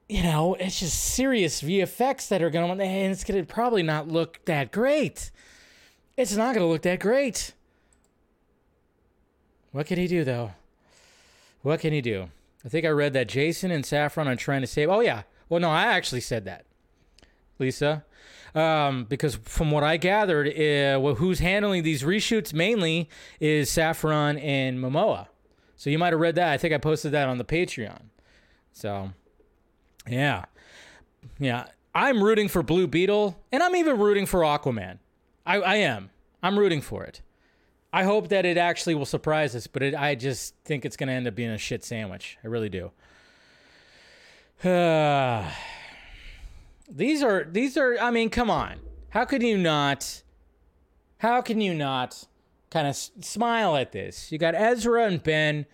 [0.10, 4.44] you know, it's just serious VFX that are gonna, and it's gonna probably not look
[4.46, 5.32] that great.
[6.16, 7.54] It's not gonna look that great.
[9.72, 10.54] What can he do though?
[11.62, 12.30] What can he do?
[12.66, 14.90] I think I read that Jason and Safran are trying to save.
[14.90, 15.24] Oh yeah.
[15.50, 16.66] Well, no, I actually said that,
[17.60, 18.04] Lisa,
[18.56, 24.42] um, because from what I gathered, uh, well, who's handling these reshoots mainly is Safran
[24.44, 25.28] and Momoa.
[25.76, 26.50] So you might have read that.
[26.50, 28.02] I think I posted that on the Patreon.
[28.72, 29.12] So,
[30.08, 30.46] yeah,
[31.40, 31.66] yeah.
[31.94, 35.00] I'm rooting for Blue Beetle, and I'm even rooting for Aquaman.
[35.46, 36.12] I, I am.
[36.44, 37.22] I'm rooting for it.
[37.92, 41.08] I hope that it actually will surprise us, but it, I just think it's going
[41.08, 42.38] to end up being a shit sandwich.
[42.44, 42.92] I really do.
[46.90, 48.80] these are these are I mean, come on.
[49.10, 50.24] How can you not
[51.20, 52.26] how can you not
[52.70, 54.32] kind of s- smile at this?
[54.32, 55.66] You got Ezra and Ben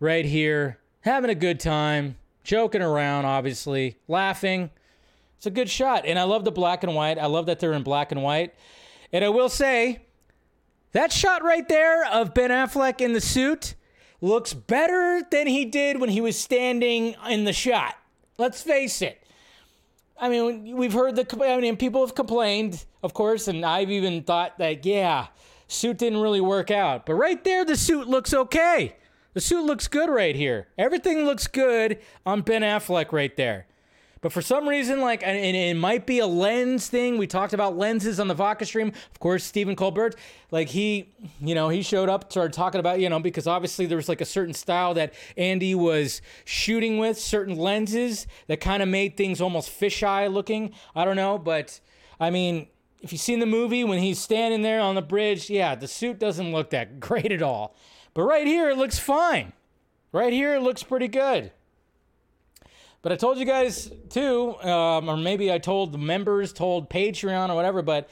[0.00, 4.70] right here having a good time, joking around obviously, laughing.
[5.36, 7.18] It's a good shot and I love the black and white.
[7.18, 8.54] I love that they're in black and white.
[9.12, 10.02] And I will say
[10.92, 13.74] that shot right there of Ben Affleck in the suit
[14.20, 17.96] looks better than he did when he was standing in the shot.
[18.38, 19.21] Let's face it.
[20.22, 21.26] I mean, we've heard the.
[21.44, 25.26] I mean, people have complained, of course, and I've even thought that, yeah,
[25.66, 27.06] suit didn't really work out.
[27.06, 28.94] But right there, the suit looks okay.
[29.34, 30.68] The suit looks good right here.
[30.78, 33.66] Everything looks good on Ben Affleck right there.
[34.22, 37.18] But for some reason, like, and it might be a lens thing.
[37.18, 38.88] We talked about lenses on the Vodka stream.
[39.10, 40.14] Of course, Stephen Colbert,
[40.52, 43.96] like he, you know, he showed up, started talking about, you know, because obviously there
[43.96, 48.88] was like a certain style that Andy was shooting with, certain lenses that kind of
[48.88, 50.72] made things almost fisheye looking.
[50.94, 51.80] I don't know, but
[52.20, 52.68] I mean,
[53.00, 56.20] if you've seen the movie when he's standing there on the bridge, yeah, the suit
[56.20, 57.74] doesn't look that great at all.
[58.14, 59.52] But right here, it looks fine.
[60.12, 61.50] Right here, it looks pretty good.
[63.02, 67.50] But I told you guys too, um, or maybe I told the members, told Patreon
[67.50, 67.82] or whatever.
[67.82, 68.08] But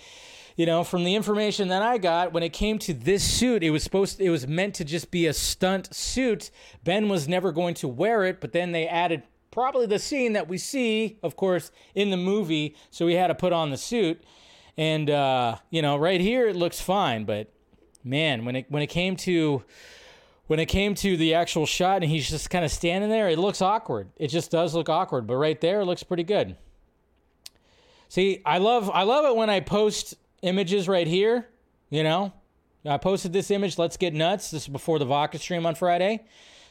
[0.57, 3.71] you know, from the information that I got, when it came to this suit, it
[3.71, 6.51] was supposed, it was meant to just be a stunt suit.
[6.85, 10.49] Ben was never going to wear it, but then they added probably the scene that
[10.49, 12.77] we see, of course, in the movie.
[12.91, 14.23] So he had to put on the suit,
[14.77, 17.53] and uh, you know, right here it looks fine, but
[18.05, 19.63] man, when it when it came to
[20.51, 23.39] when it came to the actual shot and he's just kind of standing there, it
[23.39, 24.09] looks awkward.
[24.17, 26.57] It just does look awkward, but right there it looks pretty good.
[28.09, 31.47] See, I love I love it when I post images right here,
[31.89, 32.33] you know?
[32.85, 34.51] I posted this image, let's get nuts.
[34.51, 36.25] This is before the Vodka stream on Friday.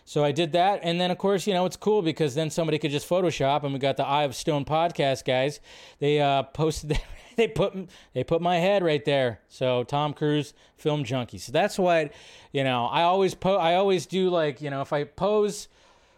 [0.09, 0.79] So I did that.
[0.81, 3.63] And then, of course, you know, it's cool because then somebody could just Photoshop.
[3.63, 5.59] And we got the Eye of Stone podcast guys.
[5.99, 6.99] They uh, posted,
[7.35, 7.75] they put
[8.13, 9.41] they put my head right there.
[9.49, 11.37] So Tom Cruise, film junkie.
[11.37, 12.11] So that's what,
[12.51, 15.67] you know, I always po- I always do like, you know, if I pose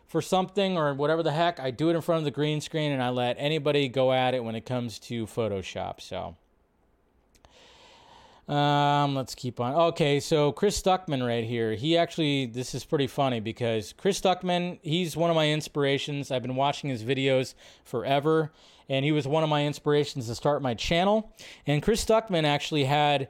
[0.08, 2.94] for something or whatever the heck, I do it in front of the green screen
[2.94, 6.00] and I let anybody go at it when it comes to Photoshop.
[6.00, 6.38] So.
[8.52, 9.74] Um, let's keep on.
[9.74, 11.74] Okay, so Chris Stuckman right here.
[11.74, 16.32] He actually, this is pretty funny because Chris Stuckman, he's one of my inspirations.
[16.32, 17.54] I've been watching his videos
[17.86, 18.52] forever,
[18.90, 21.34] and he was one of my inspirations to start my channel.
[21.66, 23.30] And Chris Stuckman actually had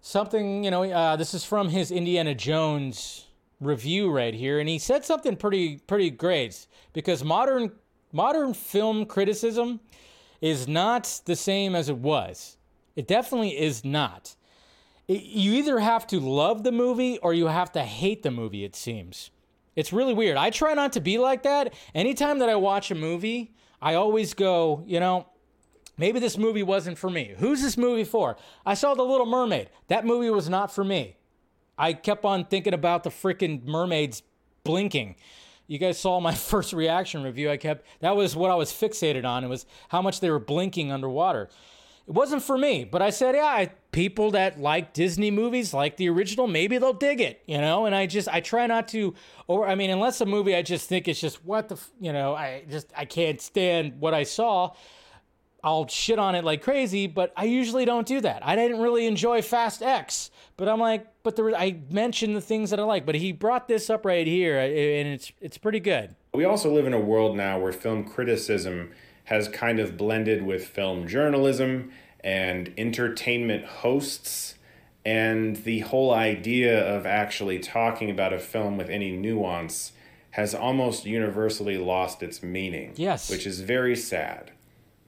[0.00, 3.28] something, you know, uh, this is from his Indiana Jones
[3.60, 7.70] review right here, and he said something pretty pretty great because modern
[8.12, 9.78] modern film criticism
[10.40, 12.56] is not the same as it was.
[12.96, 14.34] It definitely is not
[15.08, 18.74] you either have to love the movie or you have to hate the movie it
[18.74, 19.30] seems.
[19.76, 20.36] It's really weird.
[20.36, 21.74] I try not to be like that.
[21.94, 25.26] Anytime that i watch a movie i always go you know
[25.98, 27.34] maybe this movie wasn't for me.
[27.38, 28.36] Who's this movie for?
[28.64, 29.70] I saw the little mermaid.
[29.88, 31.16] That movie was not for me.
[31.78, 34.22] I kept on thinking about the freaking mermaids
[34.64, 35.16] blinking.
[35.66, 37.50] You guys saw my first reaction review.
[37.50, 39.44] I kept that was what i was fixated on.
[39.44, 41.48] It was how much they were blinking underwater
[42.08, 46.08] It wasn't for me, but I said, yeah, people that like Disney movies, like the
[46.08, 47.86] original, maybe they'll dig it, you know.
[47.86, 49.14] And I just, I try not to,
[49.48, 52.34] or I mean, unless a movie I just think it's just what the, you know,
[52.34, 54.72] I just, I can't stand what I saw.
[55.64, 58.46] I'll shit on it like crazy, but I usually don't do that.
[58.46, 62.40] I didn't really enjoy Fast X, but I'm like, but there, was, I mentioned the
[62.40, 63.04] things that I like.
[63.04, 66.14] But he brought this up right here, and it's it's pretty good.
[66.32, 68.92] We also live in a world now where film criticism
[69.26, 74.54] has kind of blended with film journalism and entertainment hosts.
[75.04, 79.92] And the whole idea of actually talking about a film with any nuance
[80.30, 82.92] has almost universally lost its meaning.
[82.96, 83.30] Yes.
[83.30, 84.52] Which is very sad.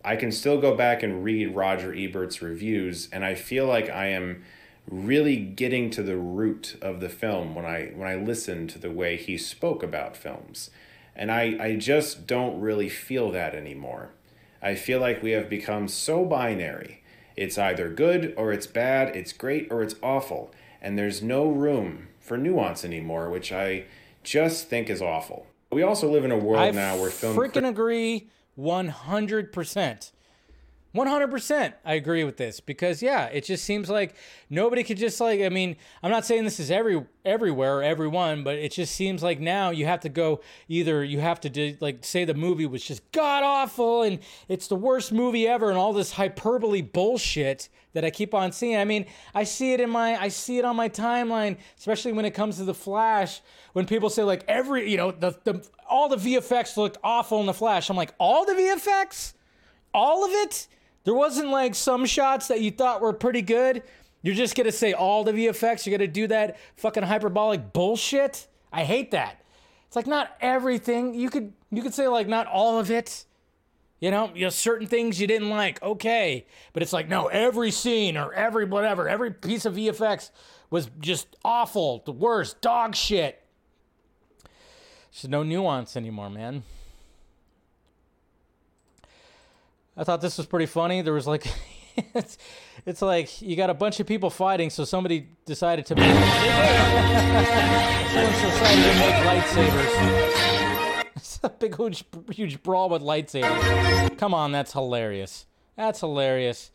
[0.04, 4.07] I can still go back and read Roger Ebert's reviews, and I feel like I
[4.07, 4.44] am
[4.90, 8.90] really getting to the root of the film when I when I listen to the
[8.90, 10.70] way he spoke about films.
[11.18, 14.11] And I, I just don't really feel that anymore.
[14.62, 17.02] I feel like we have become so binary.
[17.37, 20.52] It's either good or it's bad, it's great or it's awful.
[20.81, 23.87] And there's no room for nuance anymore, which I
[24.22, 25.46] just think is awful.
[25.72, 28.28] We also live in a world I now where film freaking agree
[28.59, 30.11] 100%.
[30.99, 34.15] 100% I agree with this because yeah, it just seems like
[34.51, 38.57] nobody could just like I mean, I'm not saying this is every everywhere everyone, but
[38.57, 42.05] it just seems like now you have to go either you have to do like
[42.05, 45.93] say the movie was just god awful and it's the worst movie ever and all
[45.93, 48.77] this hyperbole bullshit that I keep on seeing.
[48.77, 52.25] I mean, I see it in my I see it on my timeline, especially when
[52.25, 53.41] it comes to the Flash
[53.73, 57.47] when people say like every, you know, the the all the VFX looked awful in
[57.47, 57.91] the Flash.
[57.91, 59.33] I'm like, "All the VFX?
[59.95, 60.69] All of it?"
[61.09, 63.83] There wasn't like some shots that you thought were pretty good.
[64.21, 65.87] You're just gonna say all the VFX.
[65.87, 68.47] You're gonna do that fucking hyperbolic bullshit.
[68.71, 69.42] I hate that.
[69.87, 71.14] It's like not everything.
[71.14, 73.25] You could you could say like not all of it.
[74.01, 76.47] You know, you know, certain things you didn't like, okay.
[76.75, 80.29] But it's like, no, every scene or every whatever, every piece of VFX
[80.68, 83.42] was just awful, the worst, dog shit.
[85.11, 86.64] There's no nuance anymore, man.
[89.99, 91.03] I thought this was pretty funny.
[91.03, 91.45] There was like,
[92.15, 92.39] it's,
[92.87, 96.25] it's like you got a bunch of people fighting, so somebody decided to make, decided
[98.85, 101.05] to make lightsabers.
[101.17, 104.17] It's a big, huge, huge brawl with lightsabers.
[104.19, 105.47] Come on, that's hilarious.
[105.77, 106.71] That's hilarious.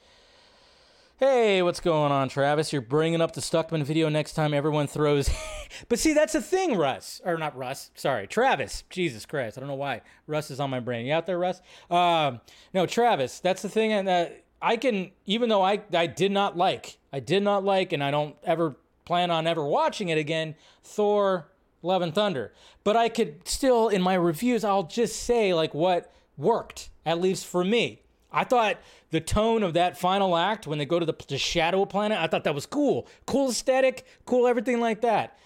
[1.17, 2.73] Hey, what's going on, Travis?
[2.73, 5.29] You're bringing up the Stuckmann video next time everyone throws.
[5.87, 7.21] but see, that's the thing, Russ.
[7.23, 7.91] Or not Russ.
[7.93, 8.83] Sorry, Travis.
[8.89, 9.55] Jesus Christ.
[9.55, 10.01] I don't know why.
[10.25, 11.05] Russ is on my brain.
[11.05, 11.61] You out there, Russ?
[11.91, 12.41] Um,
[12.73, 13.39] no, Travis.
[13.39, 13.93] That's the thing.
[13.93, 14.25] And uh,
[14.59, 18.09] I can, even though I, I did not like, I did not like, and I
[18.09, 21.47] don't ever plan on ever watching it again, Thor
[21.83, 22.53] Love and Thunder.
[22.83, 27.45] But I could still, in my reviews, I'll just say like what worked, at least
[27.45, 28.02] for me.
[28.33, 28.79] I thought
[29.11, 32.27] the tone of that final act when they go to the, the shadow planet, I
[32.27, 33.07] thought that was cool.
[33.27, 35.37] Cool aesthetic, cool everything like that.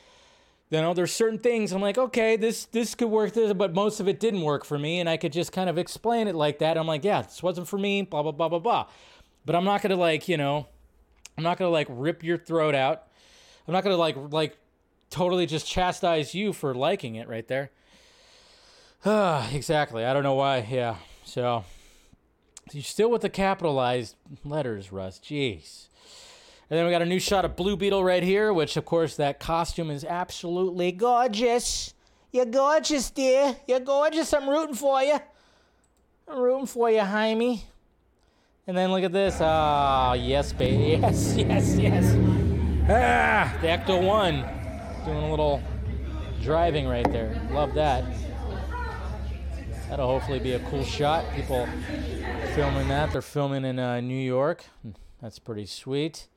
[0.69, 3.99] You know, there's certain things I'm like, okay, this this could work, this, but most
[3.99, 6.59] of it didn't work for me, and I could just kind of explain it like
[6.59, 6.77] that.
[6.77, 8.87] I'm like, yeah, this wasn't for me, blah blah blah blah blah.
[9.45, 10.67] But I'm not gonna like, you know,
[11.37, 13.07] I'm not gonna like rip your throat out.
[13.65, 14.57] I'm not gonna like like
[15.09, 17.71] totally just chastise you for liking it right there.
[19.05, 20.03] exactly.
[20.03, 20.67] I don't know why.
[20.69, 20.97] Yeah.
[21.23, 21.63] So
[22.71, 25.19] you're still with the capitalized letters, Russ.
[25.19, 25.87] Jeez.
[26.69, 29.15] And then we got a new shot of Blue Beetle right here, which of course
[29.15, 31.93] that costume is absolutely gorgeous.
[32.31, 33.55] You're gorgeous, dear.
[33.67, 34.33] You're gorgeous.
[34.33, 35.17] I'm rooting for you.
[36.27, 37.63] I'm rooting for you, Jaime.
[38.67, 39.37] And then look at this.
[39.39, 40.99] Ah, yes, baby.
[41.01, 42.15] Yes, yes, yes.
[42.89, 45.61] Ah, the Ecto 1 doing a little
[46.41, 47.41] driving right there.
[47.51, 48.03] Love that.
[49.89, 51.23] That'll hopefully be a cool shot.
[51.33, 51.65] People
[52.53, 53.11] filming that.
[53.13, 54.65] They're filming in uh, New York.
[55.21, 56.27] That's pretty sweet.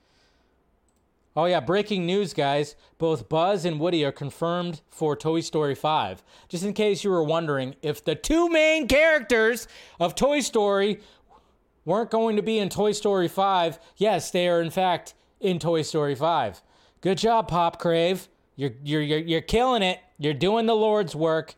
[1.35, 2.77] Oh, yeah, breaking news, guys.
[2.99, 6.23] Both Buzz and Woody are confirmed for Toy Story 5.
[6.49, 9.67] Just in case you were wondering, if the two main characters
[9.99, 11.01] of Toy Story
[11.85, 15.83] weren't going to be in Toy Story 5, yes, they are in fact in Toy
[15.83, 16.63] Story 5.
[17.01, 18.29] Good job, Pop Crave.
[18.55, 19.99] You're, you're, you're, you're killing it.
[20.19, 21.55] You're doing the Lord's work.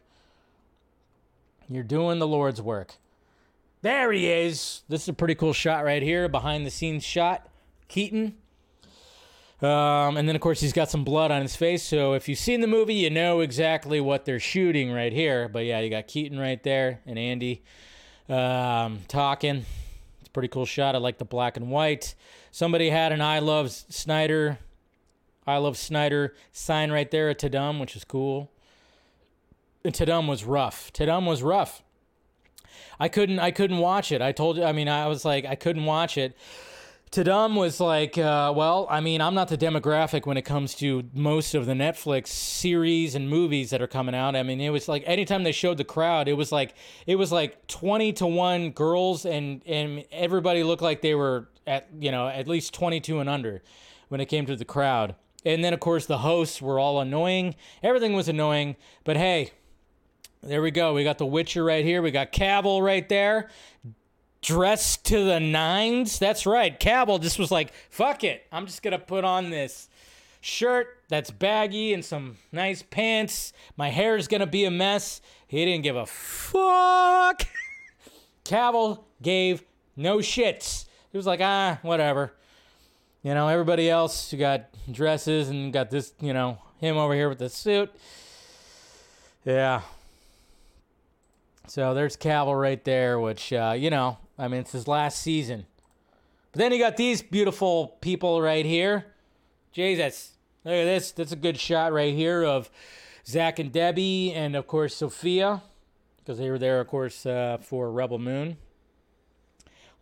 [1.75, 2.95] You're doing the Lord's work.
[3.83, 4.83] There he is.
[4.89, 7.49] This is a pretty cool shot right here, behind the scenes shot.
[7.89, 8.37] Keaton.
[9.61, 11.83] Um, and then, of course, he's got some blood on his face.
[11.83, 15.49] So if you've seen the movie, you know exactly what they're shooting right here.
[15.49, 17.63] But yeah, you got Keaton right there and Andy
[18.29, 19.65] um, talking.
[20.21, 20.95] It's a pretty cool shot.
[20.95, 22.15] I like the black and white.
[22.53, 24.59] Somebody had an I Love Snyder,
[25.47, 28.52] I Love Snyder sign right there at Tudum, which is cool.
[29.85, 30.93] Tudum was rough.
[30.93, 31.83] Tudum was rough.
[33.01, 34.23] I couldn't I couldn't watch it.
[34.23, 36.37] I told you I mean I was like I couldn't watch it.
[37.13, 41.05] Tudum was like, uh, well, I mean, I'm not the demographic when it comes to
[41.13, 44.35] most of the Netflix series and movies that are coming out.
[44.35, 46.75] I mean, it was like anytime they showed the crowd, it was like
[47.07, 51.87] it was like 20 to 1 girls and and everybody looked like they were at,
[52.01, 53.63] you know, at least 22 and under
[54.09, 55.15] when it came to the crowd.
[55.45, 57.57] And then of course the hosts were all annoying.
[57.83, 58.75] Everything was annoying,
[59.05, 59.51] but hey,
[60.43, 60.95] there we go.
[60.95, 62.03] We got the Witcher right here.
[62.03, 63.49] We got Cavill right there
[64.43, 66.19] dressed to the nines.
[66.19, 66.79] That's right.
[66.79, 68.45] Cavill just was like, fuck it.
[68.53, 69.89] I'm just going to put on this
[70.41, 73.53] shirt that's baggy and some nice pants.
[73.77, 75.23] My hair is going to be a mess.
[75.47, 77.47] He didn't give a fuck.
[78.45, 79.63] Cavill gave
[79.97, 80.87] no shits.
[81.13, 82.35] He was like, ah, whatever.
[83.23, 87.29] You know, everybody else, who got dresses and got this, you know, him over here
[87.29, 87.95] with the suit.
[89.45, 89.83] Yeah.
[91.73, 95.65] So there's Cavill right there, which, uh, you know, I mean, it's his last season.
[96.53, 99.07] But then you got these beautiful people right here.
[99.73, 100.33] Jesus.
[100.67, 101.13] Look at this.
[101.13, 102.69] That's a good shot right here of
[103.27, 105.63] Zack and Debbie, and of course, Sofia,
[106.19, 108.59] because they were there, of course, uh, for Rebel Moon.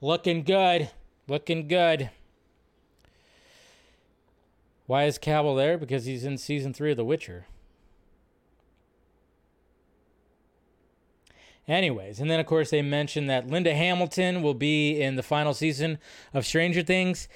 [0.01, 0.91] Looking good.
[1.29, 2.11] Looking good.
[4.87, 5.79] Why is Cavill there?
[5.79, 7.47] Because he's in season three of The Witcher.
[11.71, 15.55] Anyways, and then of course they mentioned that Linda Hamilton will be in the final
[15.55, 16.01] season
[16.35, 17.29] of Stranger Things.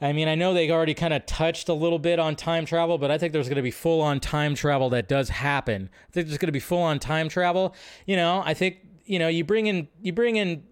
[0.00, 2.96] I mean, I know they already kind of touched a little bit on time travel,
[2.96, 5.90] but I think there's going to be full on time travel that does happen.
[6.08, 7.74] I think there's going to be full on time travel.
[8.06, 10.64] You know, I think you know you bring in you bring in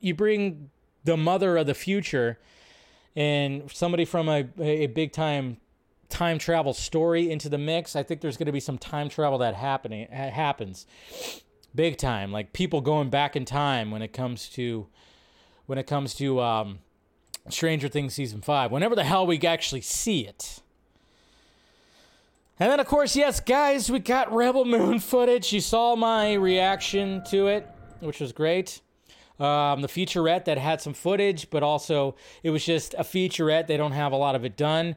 [0.00, 0.68] you bring
[1.04, 2.38] the mother of the future
[3.16, 5.56] and somebody from a, a big time
[6.10, 7.96] time travel story into the mix.
[7.96, 10.86] I think there's going to be some time travel that happening happens
[11.74, 14.86] big time like people going back in time when it comes to
[15.66, 16.78] when it comes to um
[17.48, 20.60] stranger things season 5 whenever the hell we actually see it.
[22.60, 25.52] And then of course yes guys we got rebel moon footage.
[25.52, 27.66] You saw my reaction to it
[28.00, 28.80] which was great.
[29.40, 33.66] Um, the featurette that had some footage but also it was just a featurette.
[33.66, 34.94] They don't have a lot of it done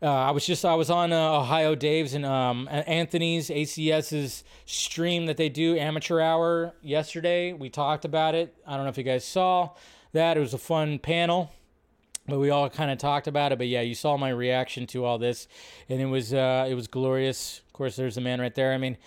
[0.00, 5.26] uh, I was just I was on uh, Ohio Dave's and um, Anthony's ACS's stream
[5.26, 7.52] that they do amateur hour yesterday.
[7.52, 8.54] We talked about it.
[8.66, 9.70] I don't know if you guys saw
[10.12, 10.36] that.
[10.36, 11.50] It was a fun panel,
[12.26, 13.58] but we all kind of talked about it.
[13.58, 15.48] But yeah, you saw my reaction to all this,
[15.88, 17.60] and it was uh, it was glorious.
[17.66, 18.72] Of course, there's the man right there.
[18.72, 18.98] I mean,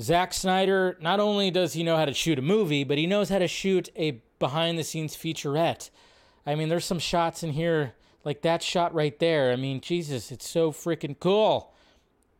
[0.00, 0.96] Zack Snyder.
[1.02, 3.48] Not only does he know how to shoot a movie, but he knows how to
[3.48, 5.90] shoot a behind the scenes featurette.
[6.46, 7.92] I mean, there's some shots in here
[8.24, 9.52] like that shot right there.
[9.52, 11.72] I mean, Jesus, it's so freaking cool.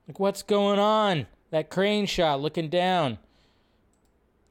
[0.07, 1.26] Like, what's going on?
[1.51, 3.18] That crane shot looking down.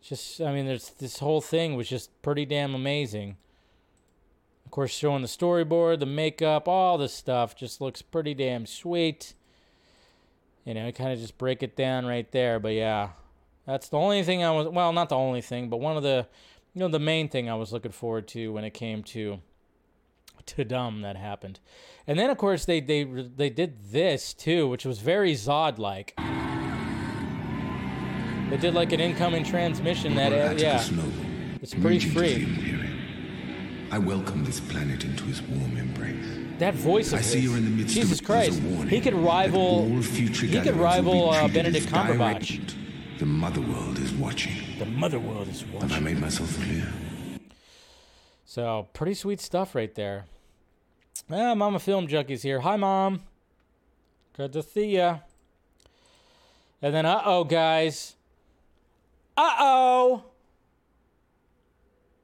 [0.02, 3.38] Just, I mean, there's this whole thing was just pretty damn amazing.
[4.66, 9.34] Of course, showing the storyboard, the makeup, all this stuff just looks pretty damn sweet.
[10.66, 12.60] You know, kind of just break it down right there.
[12.60, 13.10] But yeah,
[13.66, 16.26] that's the only thing I was, well, not the only thing, but one of the,
[16.74, 19.40] you know, the main thing I was looking forward to when it came to
[20.56, 21.60] Tudum that happened.
[22.08, 26.14] And then of course they they they did this too, which was very Zod like.
[28.50, 30.84] They did like an incoming transmission that uh, yeah.
[31.62, 32.48] It's pretty free.
[33.92, 36.26] I welcome this planet into his warm embrace.
[36.60, 39.14] That voice of I see you're in the midst Jesus of Christ, warning he could
[39.14, 42.76] rival he could rival uh, Benedict Cumberbatch.
[43.20, 44.54] The mother world is watching.
[44.80, 45.90] The mother world is watching.
[45.90, 46.92] Have I made myself clear?
[48.46, 50.26] So pretty sweet stuff right there.
[51.34, 52.60] Ah, Mama Film Junkee's here.
[52.60, 53.22] Hi, Mom.
[54.36, 55.20] Good to see ya.
[56.82, 58.18] And then, uh oh, guys.
[59.38, 60.26] Uh oh.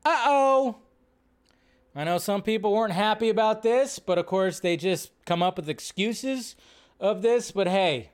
[0.03, 0.75] Uh oh.
[1.95, 5.55] I know some people weren't happy about this, but of course they just come up
[5.55, 6.57] with excuses
[6.99, 7.51] of this.
[7.51, 8.09] But hey,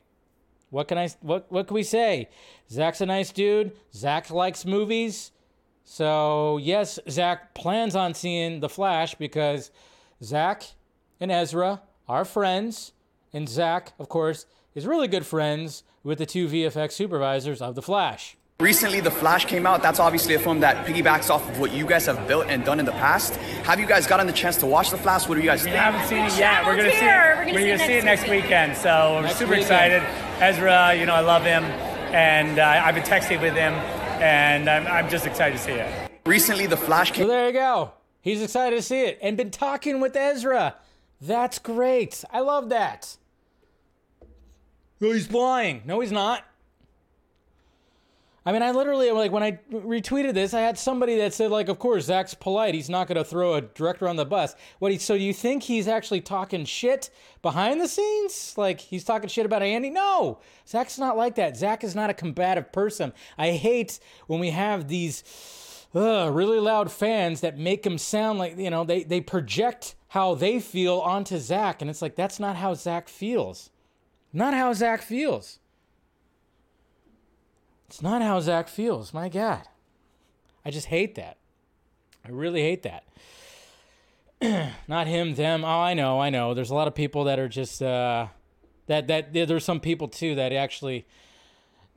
[0.69, 1.09] what can I?
[1.21, 2.29] What what can we say?
[2.69, 3.71] Zack's a nice dude.
[3.95, 5.31] Zack likes movies.
[5.85, 9.71] So, yes, Zack plans on seeing The Flash because
[10.23, 10.63] Zack
[11.20, 12.91] and Ezra are friends.
[13.34, 14.45] And Zack, of course,
[14.76, 18.38] is really good friends with the two VFX supervisors of The Flash.
[18.59, 19.82] Recently, The Flash came out.
[19.82, 22.80] That's obviously a film that piggybacks off of what you guys have built and done
[22.80, 23.36] in the past.
[23.66, 25.28] Have you guys gotten the chance to watch The Flash?
[25.28, 25.82] What do you guys We think?
[25.82, 26.64] haven't seen it yet.
[26.66, 27.01] We're gonna see it.
[27.01, 28.78] We're gonna We're see gonna it see next next weekend.
[28.78, 29.64] So we're Next super weekend.
[29.72, 30.03] excited.
[30.39, 31.64] Ezra, you know, I love him,
[32.14, 33.74] and uh, I've been texting with him,
[34.22, 36.11] and I'm, I'm just excited to see it.
[36.28, 37.91] Recently, The Flash So came there you go.
[38.22, 40.76] He's excited to see it and been talking with Ezra.
[41.26, 42.21] That's great.
[42.32, 43.15] I love that.
[45.01, 45.82] Oh, he's lying.
[45.86, 46.43] No, he's not.
[48.45, 51.69] I mean, I literally like when I retweeted this, I had somebody that said like,
[51.69, 52.74] "Of course, Zack's polite.
[52.74, 54.91] He's not going to throw a director on the bus." What?
[54.91, 57.09] He, so you think he's actually talking shit
[57.41, 58.55] behind the scenes?
[58.57, 59.89] Like he's talking shit about Andy?
[59.89, 61.55] No, Zack's not like that.
[61.55, 63.13] Zack is not a combative person.
[63.38, 63.97] I hate
[64.28, 65.24] when we have these
[65.95, 70.36] uh, really loud fans that make him sound like you know they they project how
[70.36, 73.72] they feel onto Zack, and it's like that's not how Zack feels.
[74.32, 75.57] Not how Zack feels.
[77.88, 79.11] It's not how Zack feels.
[79.11, 79.64] My God.
[80.64, 81.38] I just hate that.
[82.24, 83.05] I really hate that.
[84.88, 85.66] not him, them.
[85.66, 86.53] Oh, I know, I know.
[86.53, 88.28] There's a lot of people that are just uh,
[88.86, 91.07] that that there's some people too that actually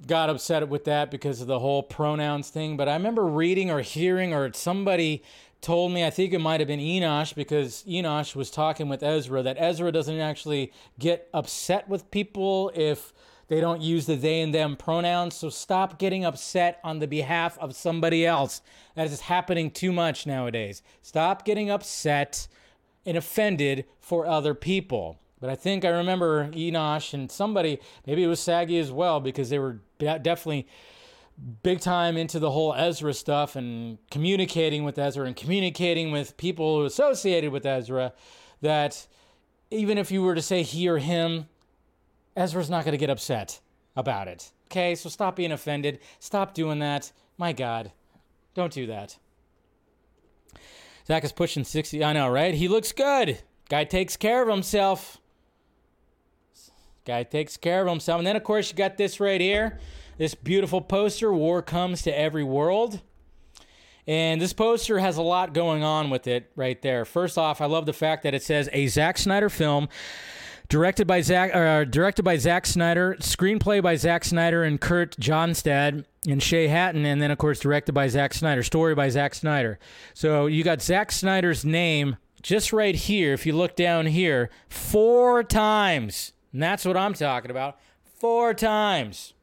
[0.06, 2.78] got upset with that because of the whole pronouns thing.
[2.78, 5.22] But I remember reading or hearing or somebody
[5.60, 9.42] told me, I think it might have been Enosh because Enosh was talking with Ezra
[9.42, 13.12] that Ezra doesn't actually get upset with people if
[13.48, 15.34] they don't use the they and them pronouns.
[15.34, 18.60] So stop getting upset on the behalf of somebody else.
[18.94, 20.82] That is happening too much nowadays.
[21.02, 22.48] Stop getting upset
[23.04, 25.18] and offended for other people.
[25.40, 29.50] But I think I remember Enosh and somebody, maybe it was Saggy as well, because
[29.50, 30.66] they were definitely
[31.62, 36.84] big time into the whole Ezra stuff and communicating with Ezra and communicating with people
[36.84, 38.12] associated with Ezra.
[38.62, 39.06] That
[39.70, 41.48] even if you were to say he or him,
[42.36, 43.60] Ezra's not going to get upset
[43.96, 44.52] about it.
[44.70, 46.00] Okay, so stop being offended.
[46.18, 47.12] Stop doing that.
[47.38, 47.92] My God,
[48.54, 49.18] don't do that.
[51.06, 52.02] Zack is pushing 60.
[52.02, 52.54] I know, right?
[52.54, 53.38] He looks good.
[53.68, 55.18] Guy takes care of himself.
[57.04, 58.18] Guy takes care of himself.
[58.18, 59.78] And then, of course, you got this right here
[60.18, 63.00] this beautiful poster War Comes to Every World.
[64.06, 67.04] And this poster has a lot going on with it right there.
[67.04, 69.88] First off, I love the fact that it says a Zack Snyder film
[70.68, 76.04] directed by Zack, uh, directed by Zack Snyder, screenplay by Zack Snyder and Kurt Johnstad
[76.28, 79.78] and Shay Hatton and then of course directed by Zack Snyder, story by Zack Snyder.
[80.14, 83.32] So you got Zack Snyder's name just right here.
[83.32, 87.78] If you look down here, four times, and that's what I'm talking about.
[88.20, 89.34] Four times.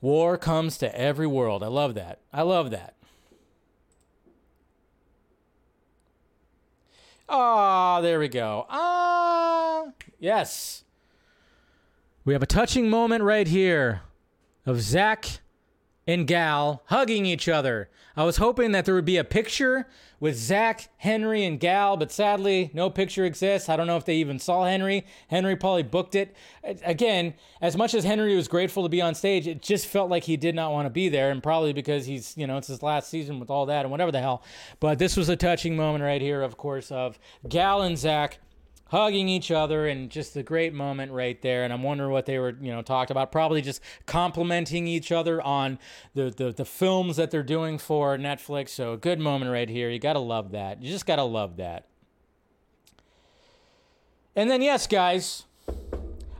[0.00, 1.62] War comes to every world.
[1.62, 2.20] I love that.
[2.32, 2.94] I love that.
[7.28, 8.66] Ah, there we go.
[8.70, 9.86] Ah,
[10.18, 10.84] yes.
[12.24, 14.02] We have a touching moment right here
[14.64, 15.40] of Zack
[16.06, 17.90] and Gal hugging each other.
[18.16, 19.88] I was hoping that there would be a picture
[20.20, 23.68] with Zack, Henry, and Gal, but sadly, no picture exists.
[23.68, 25.06] I don't know if they even saw Henry.
[25.28, 26.34] Henry probably booked it.
[26.84, 30.24] Again, as much as Henry was grateful to be on stage, it just felt like
[30.24, 32.82] he did not want to be there, and probably because he's, you know, it's his
[32.82, 34.42] last season with all that and whatever the hell.
[34.80, 38.38] But this was a touching moment right here, of course, of Gal and Zack
[38.88, 42.38] hugging each other and just a great moment right there and i'm wondering what they
[42.38, 45.78] were you know talked about probably just complimenting each other on
[46.14, 49.90] the, the the films that they're doing for netflix so a good moment right here
[49.90, 51.86] you gotta love that you just gotta love that
[54.34, 55.44] and then yes guys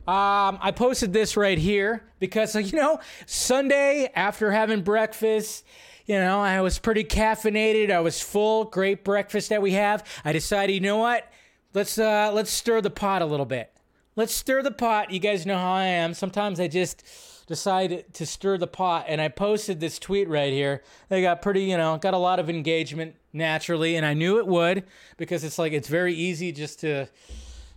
[0.09, 5.63] um, I posted this right here because, you know, Sunday after having breakfast,
[6.07, 7.91] you know, I was pretty caffeinated.
[7.91, 8.65] I was full.
[8.65, 10.03] Great breakfast that we have.
[10.25, 11.31] I decided, you know what?
[11.73, 13.71] Let's uh let's stir the pot a little bit.
[14.15, 15.11] Let's stir the pot.
[15.11, 16.13] You guys know how I am.
[16.13, 17.03] Sometimes I just
[17.47, 20.83] decide to stir the pot and I posted this tweet right here.
[21.07, 24.45] They got pretty, you know, got a lot of engagement naturally and I knew it
[24.45, 24.83] would
[25.17, 27.07] because it's like it's very easy just to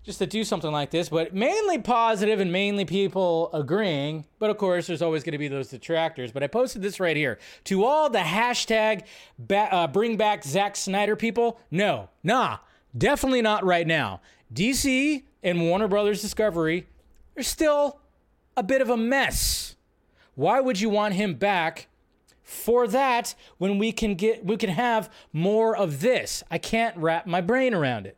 [0.05, 4.25] just to do something like this, but mainly positive and mainly people agreeing.
[4.41, 6.33] But of course, there's always going to be those detractors.
[6.33, 9.05] But I posted this right here to all the hashtag
[9.39, 11.61] ba- uh, bring back Zack Snyder people.
[11.71, 12.59] No, nah,
[12.97, 14.21] Definitely not right now.
[14.53, 16.87] DC and Warner Brothers Discovery
[17.37, 18.01] are still
[18.57, 19.77] a bit of a mess.
[20.35, 21.89] Why would you want him back
[22.43, 26.43] for that when we can get we can have more of this?
[26.51, 28.17] I can't wrap my brain around it.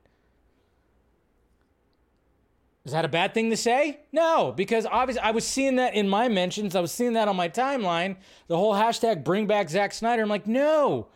[2.85, 4.01] Is that a bad thing to say?
[4.13, 6.77] No, because obviously I was seeing that in my mentions.
[6.77, 8.17] I was seeing that on my timeline.
[8.47, 10.23] The whole hashtag bring back Zack Snyder.
[10.23, 11.09] I'm like, no,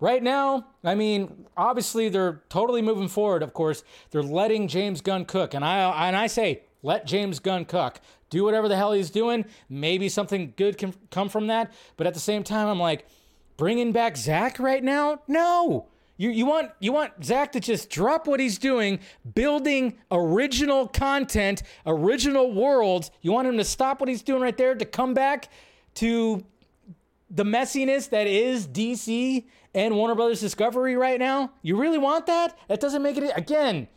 [0.00, 3.42] Right now, I mean, obviously they're totally moving forward.
[3.42, 7.66] Of course, they're letting James Gunn cook, and I and I say let James Gunn
[7.66, 8.00] cook.
[8.30, 9.44] Do whatever the hell he's doing.
[9.68, 11.72] Maybe something good can come from that.
[11.96, 13.06] But at the same time, I'm like,
[13.56, 15.20] bringing back Zack right now?
[15.28, 15.88] No.
[16.16, 19.00] You, you want you want Zack to just drop what he's doing,
[19.34, 23.10] building original content, original worlds.
[23.22, 25.48] You want him to stop what he's doing right there to come back
[25.94, 26.44] to
[27.30, 29.44] the messiness that is DC
[29.74, 31.52] and Warner Brothers Discovery right now?
[31.62, 32.58] You really want that?
[32.68, 33.88] That doesn't make it again.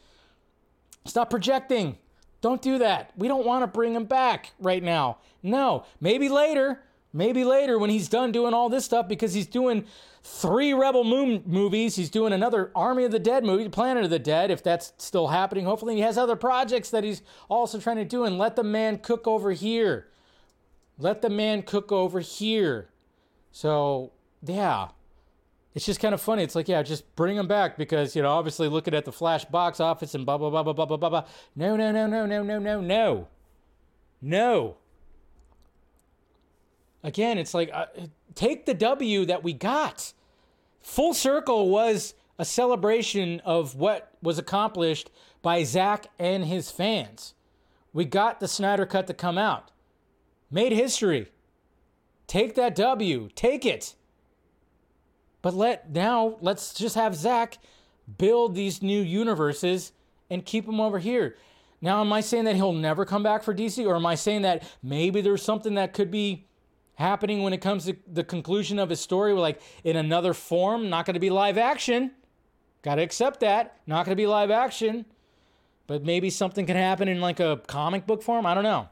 [1.06, 1.98] Stop projecting.
[2.42, 3.12] Don't do that.
[3.18, 5.18] We don't want to bring him back right now.
[5.42, 6.84] No, maybe later
[7.16, 9.86] Maybe later when he's done doing all this stuff because he's doing
[10.24, 11.96] three Rebel Moon movies.
[11.96, 15.28] He's doing another Army of the Dead movie, Planet of the Dead, if that's still
[15.28, 15.66] happening.
[15.66, 18.24] Hopefully, he has other projects that he's also trying to do.
[18.24, 20.08] And let the man cook over here.
[20.98, 22.90] Let the man cook over here.
[23.52, 24.12] So,
[24.44, 24.88] yeah.
[25.76, 26.44] It's just kind of funny.
[26.44, 29.46] It's like, yeah, just bring him back because, you know, obviously looking at the Flash
[29.46, 31.26] box office and blah, blah, blah, blah, blah, blah, blah, blah.
[31.56, 33.28] No, no, no, no, no, no, no, no.
[34.22, 34.78] No.
[37.04, 37.88] Again, it's like, uh,
[38.36, 40.14] take the W that we got.
[40.82, 45.10] Full Circle was a celebration of what was accomplished
[45.42, 47.34] by Zack and his fans.
[47.92, 49.72] We got the Snyder Cut to come out,
[50.50, 51.32] made history.
[52.28, 53.96] Take that W, take it.
[55.44, 57.60] But let now let's just have Zack
[58.18, 59.92] build these new universes
[60.32, 61.38] and keep them over here.
[61.82, 64.44] Now, am I saying that he'll never come back for DC, or am I saying
[64.44, 66.48] that maybe there's something that could be
[66.96, 71.06] happening when it comes to the conclusion of his story, like in another form, not
[71.06, 72.12] going to be live action?
[72.82, 73.80] Got to accept that.
[73.86, 75.06] Not going to be live action,
[75.88, 78.46] but maybe something can happen in like a comic book form.
[78.46, 78.88] I don't know.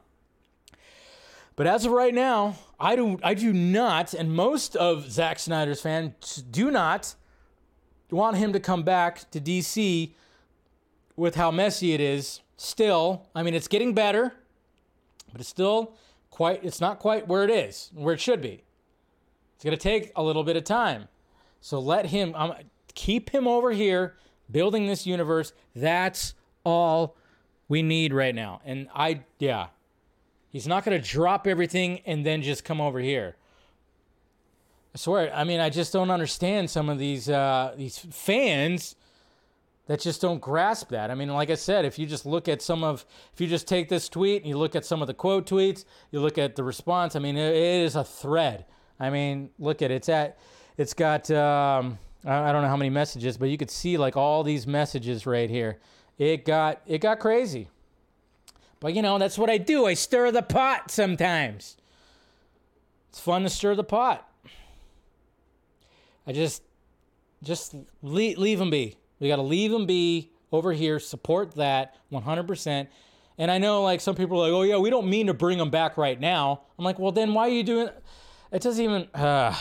[1.56, 5.82] But as of right now, I do I do not, and most of Zack Snyder's
[5.82, 7.16] fans do not
[8.10, 10.14] want him to come back to DC
[11.16, 12.42] with how messy it is.
[12.58, 14.34] Still, I mean, it's getting better,
[15.32, 15.94] but it's still
[16.30, 16.64] quite.
[16.64, 18.64] It's not quite where it is, where it should be.
[19.56, 21.08] It's gonna take a little bit of time.
[21.60, 22.54] So let him um,
[22.96, 24.16] keep him over here
[24.50, 25.54] building this universe.
[25.76, 26.34] That's
[26.64, 27.16] all
[27.68, 28.62] we need right now.
[28.66, 29.68] And I, yeah,
[30.52, 33.36] He's not going to drop everything and then just come over here.
[34.94, 35.34] I swear.
[35.34, 38.96] I mean, I just don't understand some of these uh, these fans
[39.88, 41.10] that just don't grasp that.
[41.10, 43.68] I mean, like I said, if you just look at some of, if you just
[43.68, 46.56] take this tweet and you look at some of the quote tweets, you look at
[46.56, 47.16] the response.
[47.16, 48.66] I mean, it, it is a thread.
[49.00, 49.96] I mean, look at it.
[49.96, 50.38] It's at,
[50.78, 51.32] it's got.
[51.32, 55.26] Um, I don't know how many messages, but you could see like all these messages
[55.26, 55.80] right here.
[56.20, 57.68] It got it got crazy.
[58.82, 59.86] But you know, that's what I do.
[59.86, 61.78] I stir the pot sometimes.
[63.10, 64.28] It's fun to stir the pot.
[66.28, 66.64] I just
[67.44, 68.98] just leave, leave them be.
[69.20, 72.88] We got to leave them be over here, support that 100%.
[73.38, 75.58] And I know like some people are like, "Oh yeah, we don't mean to bring
[75.58, 77.90] them back right now." I'm like, "Well, then why are you doing
[78.52, 79.56] it doesn't even uh,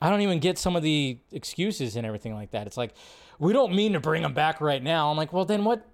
[0.00, 2.66] I don't even get some of the excuses and everything like that.
[2.66, 2.94] It's like,
[3.38, 5.86] "We don't mean to bring them back right now." I'm like, "Well, then what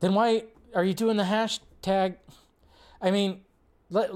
[0.00, 0.44] then why
[0.74, 2.16] are you doing the hashtag?
[3.00, 3.40] I mean,
[3.90, 4.10] let,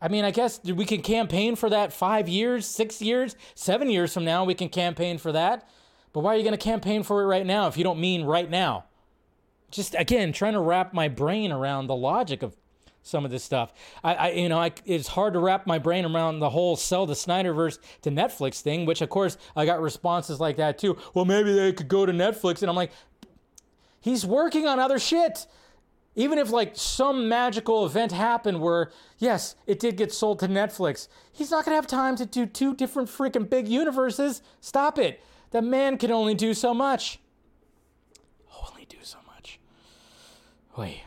[0.00, 4.14] I mean, I guess we can campaign for that five years, six years, seven years
[4.14, 4.44] from now.
[4.44, 5.68] We can campaign for that.
[6.12, 8.24] But why are you going to campaign for it right now if you don't mean
[8.24, 8.84] right now?
[9.70, 12.56] Just again, trying to wrap my brain around the logic of
[13.02, 13.72] some of this stuff.
[14.02, 17.06] I, I you know, I, it's hard to wrap my brain around the whole sell
[17.06, 20.98] the Snyderverse to Netflix thing, which of course I got responses like that too.
[21.14, 22.90] Well, maybe they could go to Netflix, and I'm like,
[24.00, 25.46] he's working on other shit
[26.20, 31.08] even if like some magical event happened where yes it did get sold to netflix
[31.40, 34.42] he's not going to have time to do two different freaking big universes.
[34.60, 35.22] Stop it.
[35.52, 37.18] The man can only do so much.
[38.68, 39.58] Only do so much.
[40.76, 41.02] Wait.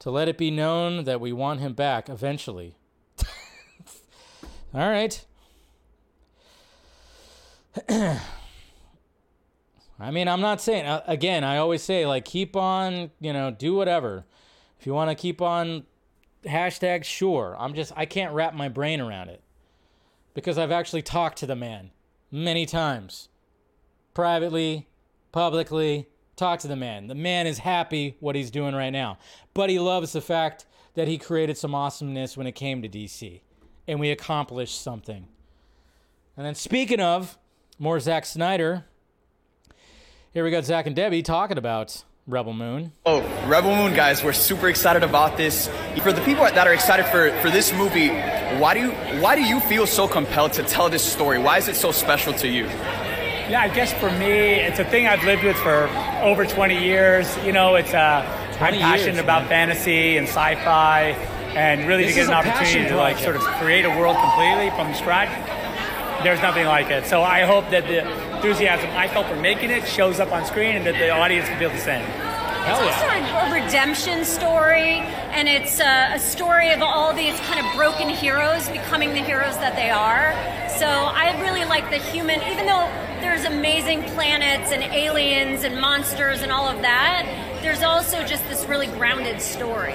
[0.00, 2.74] To let it be known that we want him back eventually.
[4.74, 5.24] All right
[9.98, 11.44] I mean, I'm not saying uh, again.
[11.44, 14.24] I always say like keep on, you know, do whatever.
[14.78, 15.84] If you want to keep on
[16.44, 17.56] hashtag, sure.
[17.58, 19.42] I'm just I can't wrap my brain around it
[20.34, 21.90] because I've actually talked to the man
[22.30, 23.28] many times,
[24.14, 24.86] privately,
[25.32, 26.08] publicly.
[26.36, 27.06] Talk to the man.
[27.06, 29.16] The man is happy what he's doing right now,
[29.54, 33.40] but he loves the fact that he created some awesomeness when it came to DC,
[33.88, 35.28] and we accomplished something.
[36.36, 37.38] And then speaking of
[37.78, 38.84] more Zack Snyder.
[40.36, 42.92] Here we got Zack and Debbie talking about Rebel Moon.
[43.06, 45.70] Oh, Rebel Moon, guys, we're super excited about this.
[46.02, 48.10] For the people that are excited for, for this movie,
[48.60, 48.90] why do you
[49.22, 51.38] why do you feel so compelled to tell this story?
[51.38, 52.66] Why is it so special to you?
[52.66, 55.88] Yeah, I guess for me, it's a thing I've lived with for
[56.20, 57.34] over 20 years.
[57.42, 59.68] You know, it's uh, I'm passionate years, about man.
[59.68, 61.12] fantasy and sci-fi,
[61.56, 63.40] and really This to get an opportunity to like project.
[63.40, 65.32] sort of create a world completely from scratch.
[66.22, 67.06] There's nothing like it.
[67.06, 70.76] So I hope that the enthusiasm I felt for making it shows up on screen,
[70.76, 72.04] and that the audience can feel the same.
[72.04, 73.50] Hell It's also yeah.
[73.50, 78.68] a redemption story, and it's a, a story of all these kind of broken heroes
[78.68, 80.32] becoming the heroes that they are.
[80.78, 86.42] So I really like the human, even though there's amazing planets and aliens and monsters
[86.42, 87.24] and all of that,
[87.62, 89.94] there's also just this really grounded story.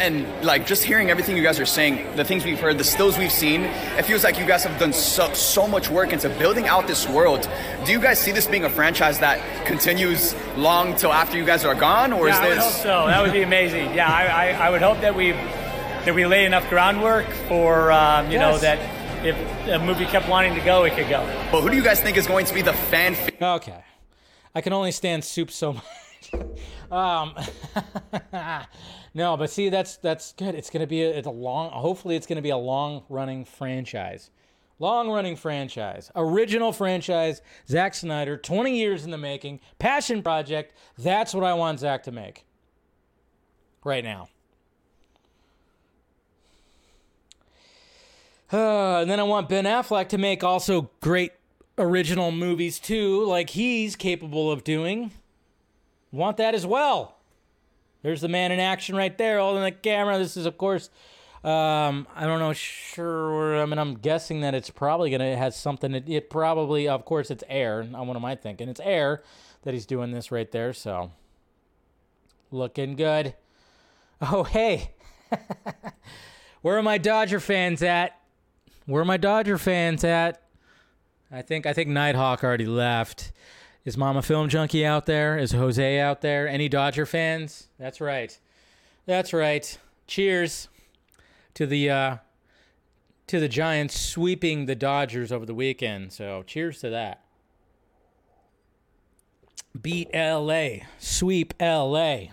[0.00, 3.18] And like just hearing everything you guys are saying, the things we've heard, the stills
[3.18, 3.62] we've seen,
[3.98, 7.06] it feels like you guys have done so, so much work into building out this
[7.06, 7.48] world.
[7.84, 11.64] Do you guys see this being a franchise that continues long till after you guys
[11.64, 12.44] are gone, or yeah, is this?
[12.44, 13.06] I would hope so.
[13.06, 13.94] That would be amazing.
[13.94, 18.30] Yeah, I, I, I would hope that we that we lay enough groundwork for um,
[18.30, 18.78] you know that
[19.24, 19.36] if
[19.68, 21.20] a movie kept wanting to go, it could go.
[21.52, 23.16] But who do you guys think is going to be the fan?
[23.40, 23.84] Okay.
[24.54, 26.32] I can only stand soup so much.
[26.90, 27.34] um,
[29.12, 30.54] no, but see, that's that's good.
[30.54, 31.70] It's gonna be a, it's a long.
[31.70, 34.30] Hopefully, it's gonna be a long running franchise.
[34.78, 37.42] Long running franchise, original franchise.
[37.68, 40.74] Zack Snyder, 20 years in the making, passion project.
[40.96, 42.46] That's what I want Zack to make.
[43.84, 44.28] Right now.
[48.50, 48.56] Uh,
[49.02, 51.32] and then I want Ben Affleck to make also great
[51.76, 55.12] original movies too, like he's capable of doing.
[56.12, 57.19] Want that as well.
[58.02, 60.18] There's the man in action right there, holding the camera.
[60.18, 60.90] This is, of course,
[61.44, 63.60] um, I don't know, sure.
[63.60, 65.94] I mean, I'm guessing that it's probably gonna it has something.
[65.94, 67.82] It, it probably, of course, it's air.
[67.82, 68.68] What am I thinking?
[68.68, 69.22] It's air
[69.62, 70.72] that he's doing this right there.
[70.72, 71.12] So,
[72.50, 73.34] looking good.
[74.20, 74.92] Oh, hey,
[76.62, 78.18] where are my Dodger fans at?
[78.84, 80.42] Where are my Dodger fans at?
[81.32, 83.32] I think I think Nighthawk already left.
[83.90, 85.36] Is Mama Film Junkee out there?
[85.36, 86.46] Is Jose out there?
[86.46, 87.66] Any Dodger fans?
[87.76, 88.38] That's right.
[89.04, 89.76] That's right.
[90.06, 90.68] Cheers
[91.54, 92.16] to the uh,
[93.26, 96.12] to the Giants sweeping the Dodgers over the weekend.
[96.12, 97.24] So cheers to that.
[99.82, 102.26] Beat LA, sweep LA.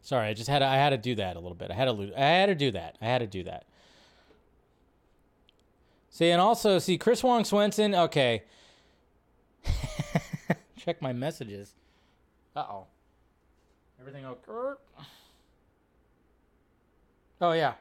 [0.00, 1.70] Sorry, I just had to, I had to do that a little bit.
[1.70, 2.96] I had to I had to do that.
[3.02, 3.66] I had to do that.
[6.08, 7.94] See, and also see Chris Wong Swenson.
[7.94, 8.44] Okay,
[10.80, 11.74] check my messages.
[12.56, 12.86] Uh oh.
[14.00, 14.80] Everything okay?
[17.40, 17.74] Oh yeah.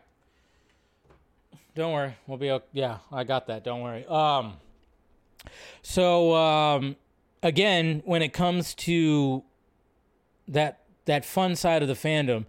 [1.75, 2.65] Don't worry, we'll be okay.
[2.73, 3.63] Yeah, I got that.
[3.63, 4.05] Don't worry.
[4.05, 4.53] Um.
[5.81, 6.97] So um,
[7.41, 9.43] again, when it comes to
[10.47, 12.45] that that fun side of the fandom,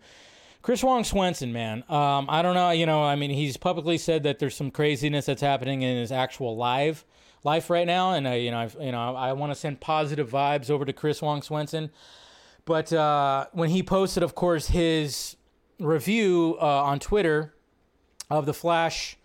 [0.62, 1.84] Chris Wong Swenson, man.
[1.88, 2.70] Um, I don't know.
[2.70, 6.11] You know, I mean, he's publicly said that there's some craziness that's happening in his
[6.11, 7.05] actual live
[7.45, 10.30] life right now, and uh, you know, I've, you know, I want to send positive
[10.30, 11.91] vibes over to Chris Wong Swenson.
[12.64, 15.36] But uh, when he posted, of course, his
[15.78, 17.55] review uh, on Twitter
[18.28, 19.16] of the Flash,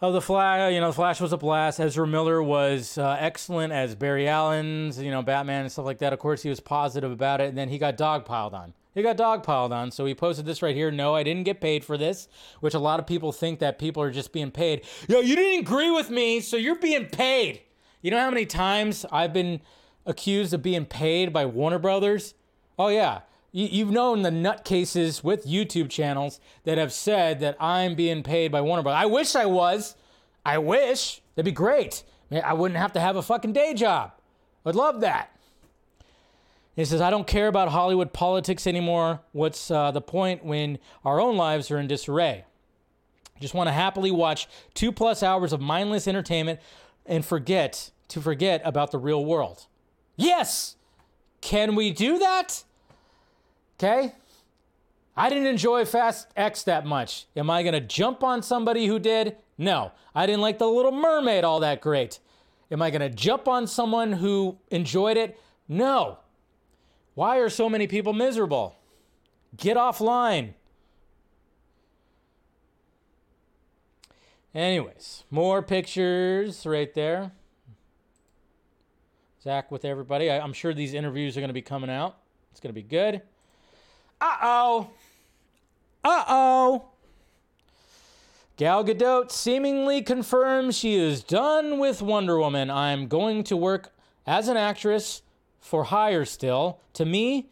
[0.00, 1.78] of the Flash, you know, the Flash was a blast.
[1.78, 6.12] Ezra Miller was uh, excellent as Barry Allen's, you know, Batman and stuff like that.
[6.12, 8.74] Of course, he was positive about it, and then he got dogpiled on.
[8.98, 10.90] He got dogpiled on, so he posted this right here.
[10.90, 12.26] No, I didn't get paid for this,
[12.58, 14.84] which a lot of people think that people are just being paid.
[15.08, 17.60] Yo, you didn't agree with me, so you're being paid.
[18.02, 19.60] You know how many times I've been
[20.04, 22.34] accused of being paid by Warner Brothers?
[22.76, 23.20] Oh, yeah.
[23.52, 28.50] You, you've known the nutcases with YouTube channels that have said that I'm being paid
[28.50, 29.02] by Warner Brothers.
[29.02, 29.94] I wish I was.
[30.44, 31.22] I wish.
[31.36, 32.02] That'd be great.
[32.32, 34.12] I wouldn't have to have a fucking day job.
[34.66, 35.37] I'd love that.
[36.78, 39.18] He says, I don't care about Hollywood politics anymore.
[39.32, 42.44] What's uh, the point when our own lives are in disarray?
[43.40, 46.60] Just want to happily watch two plus hours of mindless entertainment
[47.04, 49.66] and forget to forget about the real world.
[50.14, 50.76] Yes!
[51.40, 52.62] Can we do that?
[53.76, 54.12] Okay?
[55.16, 57.26] I didn't enjoy Fast X that much.
[57.34, 59.36] Am I going to jump on somebody who did?
[59.58, 59.90] No.
[60.14, 62.20] I didn't like The Little Mermaid all that great.
[62.70, 65.40] Am I going to jump on someone who enjoyed it?
[65.66, 66.18] No.
[67.18, 68.76] Why are so many people miserable?
[69.56, 70.50] Get offline.
[74.54, 77.32] Anyways, more pictures right there.
[79.42, 80.30] Zack with everybody.
[80.30, 82.18] I, I'm sure these interviews are going to be coming out.
[82.52, 83.20] It's going to be good.
[84.20, 84.90] Uh oh.
[86.04, 86.84] Uh oh.
[88.56, 92.70] Gal Gadot seemingly confirms she is done with Wonder Woman.
[92.70, 93.92] I'm going to work
[94.24, 95.22] as an actress
[95.68, 96.80] for hire still.
[96.94, 97.50] To me,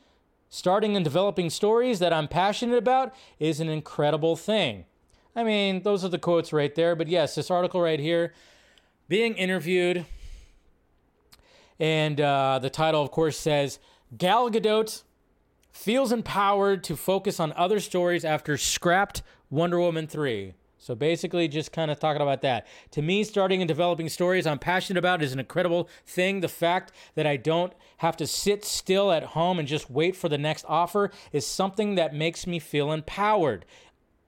[0.48, 4.86] starting and developing stories that I'm passionate about is an incredible thing.
[5.34, 6.96] I mean, those are the quotes right there.
[6.96, 8.32] But yes, this article right here,
[9.06, 10.06] being interviewed,
[11.78, 13.78] and uh, the title, of course, says
[14.16, 15.02] Gal Gadot
[15.70, 20.54] feels empowered to focus on other stories after scrapped Wonder Woman 3.
[20.86, 22.64] So basically, just kind of talking about that.
[22.92, 26.42] To me, starting and developing stories I'm passionate about is an incredible thing.
[26.42, 30.28] The fact that I don't have to sit still at home and just wait for
[30.28, 33.64] the next offer is something that makes me feel empowered.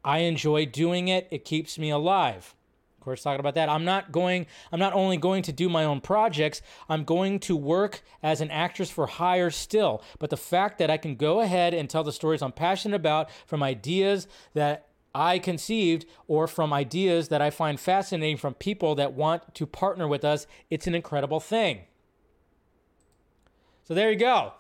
[0.05, 2.57] I enjoy doing it, it keeps me alive.
[2.99, 3.69] Of course, talking about that.
[3.69, 7.55] I'm not going, I'm not only going to do my own projects, I'm going to
[7.55, 10.03] work as an actress for hire still.
[10.19, 13.31] But the fact that I can go ahead and tell the stories I'm passionate about
[13.47, 19.15] from ideas that I conceived or from ideas that I find fascinating from people that
[19.15, 21.81] want to partner with us, it's an incredible thing.
[23.85, 24.53] So there you go.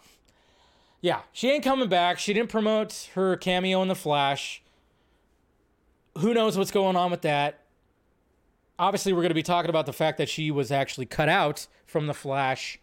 [1.00, 2.18] Yeah, she ain't coming back.
[2.18, 4.62] She didn't promote her cameo in The Flash.
[6.18, 7.60] Who knows what's going on with that?
[8.78, 11.66] Obviously, we're going to be talking about the fact that she was actually cut out
[11.86, 12.80] from The Flash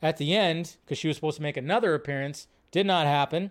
[0.00, 2.48] at the end because she was supposed to make another appearance.
[2.70, 3.50] Did not happen.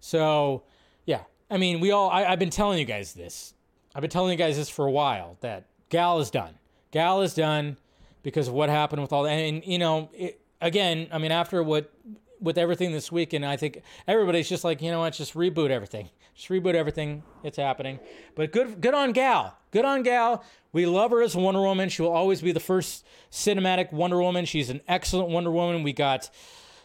[0.00, 0.64] So,
[1.04, 1.22] yeah.
[1.50, 3.54] I mean, we all, I, I've been telling you guys this.
[3.94, 6.54] I've been telling you guys this for a while that Gal is done.
[6.90, 7.76] Gal is done
[8.22, 9.30] because of what happened with all that.
[9.30, 11.92] And, you know, it, again, I mean, after what
[12.40, 15.70] with everything this week, and I think everybody's just like, you know what, just reboot
[15.70, 16.10] everything.
[16.34, 17.22] Just reboot everything.
[17.42, 17.98] It's happening.
[18.34, 19.56] But good good on Gal.
[19.70, 20.44] Good on Gal.
[20.72, 21.88] We love her as Wonder Woman.
[21.88, 24.44] She will always be the first cinematic Wonder Woman.
[24.44, 25.82] She's an excellent Wonder Woman.
[25.82, 26.28] We got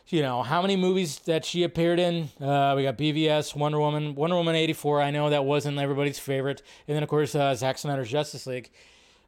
[0.07, 4.15] you know how many movies that she appeared in uh, we got bvs wonder woman
[4.15, 7.77] wonder woman 84 i know that wasn't everybody's favorite and then of course uh, Zack
[7.77, 8.69] snyder's justice league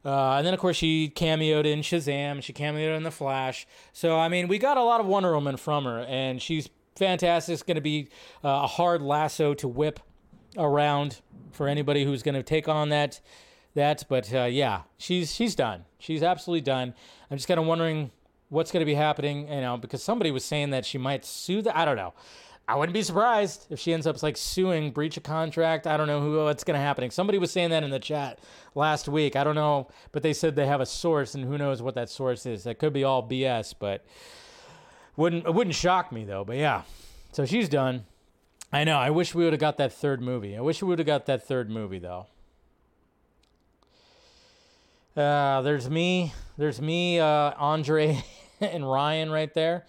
[0.04, 2.42] uh, and then, of course, she cameoed in Shazam.
[2.42, 3.66] She cameoed in The Flash.
[3.92, 7.54] So, I mean, we got a lot of Wonder Woman from her, and she's fantastic.
[7.54, 8.08] It's going to be
[8.44, 10.00] uh, a hard lasso to whip
[10.58, 11.20] around
[11.52, 13.20] for anybody who's going to take on that.
[13.74, 15.84] That, but uh, yeah, she's she's done.
[15.98, 16.94] She's absolutely done.
[17.28, 18.12] I'm just kind of wondering
[18.48, 21.62] what's going to be happening, you know, because somebody was saying that she might sue
[21.62, 21.76] the.
[21.76, 22.14] I don't know.
[22.66, 25.86] I wouldn't be surprised if she ends up like suing, breach of contract.
[25.86, 27.10] I don't know who what's going to happen.
[27.10, 28.38] Somebody was saying that in the chat
[28.74, 29.36] last week.
[29.36, 32.08] I don't know, but they said they have a source, and who knows what that
[32.08, 32.64] source is.
[32.64, 34.04] That could be all BS, but
[35.16, 36.44] wouldn't it wouldn't shock me though.
[36.44, 36.82] But yeah,
[37.32, 38.06] so she's done.
[38.72, 38.96] I know.
[38.96, 40.56] I wish we would have got that third movie.
[40.56, 42.28] I wish we would have got that third movie though.
[45.16, 46.32] Uh, there's me.
[46.56, 48.22] There's me, uh, Andre,
[48.60, 49.86] and Ryan right there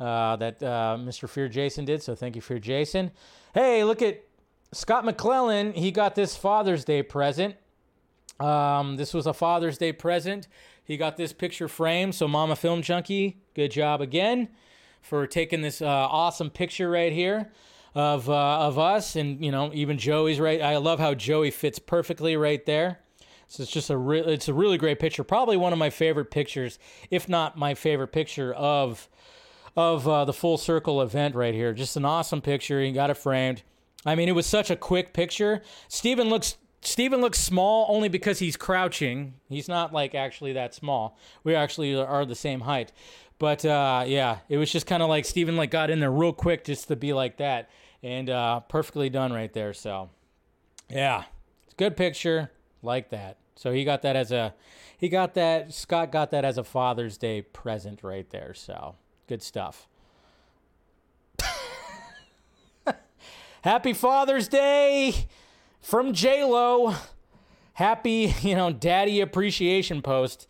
[0.00, 1.28] uh, that uh, Mr.
[1.28, 2.02] Fear Jason did.
[2.02, 3.10] So thank you, Fear Jason.
[3.54, 4.24] Hey, look at
[4.72, 5.72] Scott McClellan.
[5.74, 7.56] He got this Father's Day present.
[8.40, 10.48] Um, this was a Father's Day present.
[10.84, 12.12] He got this picture frame.
[12.12, 14.48] So Mama Film Junkee, good job again
[15.00, 17.50] for taking this uh, awesome picture right here
[17.94, 20.62] of uh, of us, and you know even Joey's right.
[20.62, 23.01] I love how Joey fits perfectly right there.
[23.52, 25.22] So it's just a re- it's a really great picture.
[25.22, 26.78] Probably one of my favorite pictures,
[27.10, 29.10] if not my favorite picture of
[29.76, 31.74] of uh, the full circle event right here.
[31.74, 32.80] Just an awesome picture.
[32.80, 33.62] He got it framed.
[34.06, 35.60] I mean, it was such a quick picture.
[35.88, 39.34] Steven looks Steven looks small only because he's crouching.
[39.50, 41.18] He's not like actually that small.
[41.44, 42.90] We actually are the same height.
[43.38, 46.32] But uh, yeah, it was just kind of like Steven like got in there real
[46.32, 47.68] quick just to be like that,
[48.02, 49.74] and uh, perfectly done right there.
[49.74, 50.08] So
[50.88, 51.24] yeah,
[51.64, 52.50] it's a good picture
[52.82, 53.36] like that.
[53.54, 54.54] So he got that as a
[54.96, 58.54] he got that Scott got that as a Father's Day present right there.
[58.54, 58.96] So
[59.32, 59.88] Good stuff.
[63.62, 65.26] Happy Father's Day
[65.80, 66.94] from J Lo.
[67.72, 70.46] Happy, you know, Daddy Appreciation Post.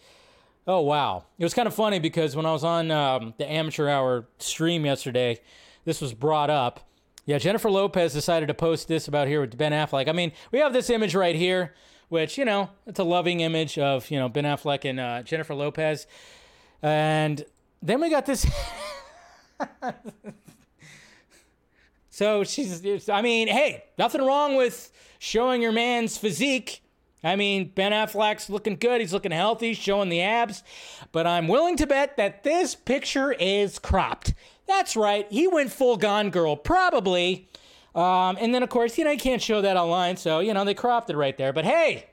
[0.67, 3.89] Oh wow, it was kind of funny because when I was on um, the Amateur
[3.89, 5.41] Hour stream yesterday,
[5.85, 6.89] this was brought up.
[7.25, 10.09] Yeah, Jennifer Lopez decided to post this about here with Ben Affleck.
[10.09, 11.75] I mean, we have this image right here,
[12.13, 15.55] which you know, it's a loving image of you know Ben Affleck and uh, Jennifer
[15.55, 16.07] Lopez,
[16.83, 17.43] and
[17.81, 18.47] then we got this.
[22.11, 26.83] so she's, I mean, hey, nothing wrong with showing your man's physique.
[27.25, 29.01] I mean, Ben Affleck's looking good.
[29.01, 30.63] He's looking healthy, showing the abs.
[31.13, 34.35] But I'm willing to bet that this picture is cropped.
[34.67, 35.27] That's right.
[35.31, 37.49] He went full Gone Girl, probably.
[37.95, 40.16] Um, and then, of course, you know, you can't show that online.
[40.16, 41.53] So, you know, they cropped it right there.
[41.53, 42.07] But hey,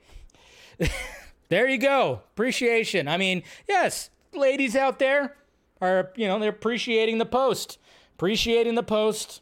[1.48, 2.20] there you go.
[2.32, 3.08] Appreciation.
[3.08, 5.36] I mean, yes, ladies out there,
[5.80, 7.78] are, you know, they're appreciating the post,
[8.16, 9.40] appreciating the post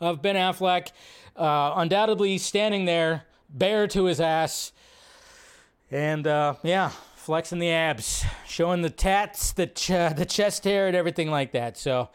[0.00, 0.88] of Ben Affleck,
[1.36, 4.72] uh, undoubtedly standing there bare to his ass,
[5.90, 10.96] and uh, yeah, flexing the abs, showing the tats, the ch- the chest hair, and
[10.96, 11.76] everything like that.
[11.76, 12.08] So,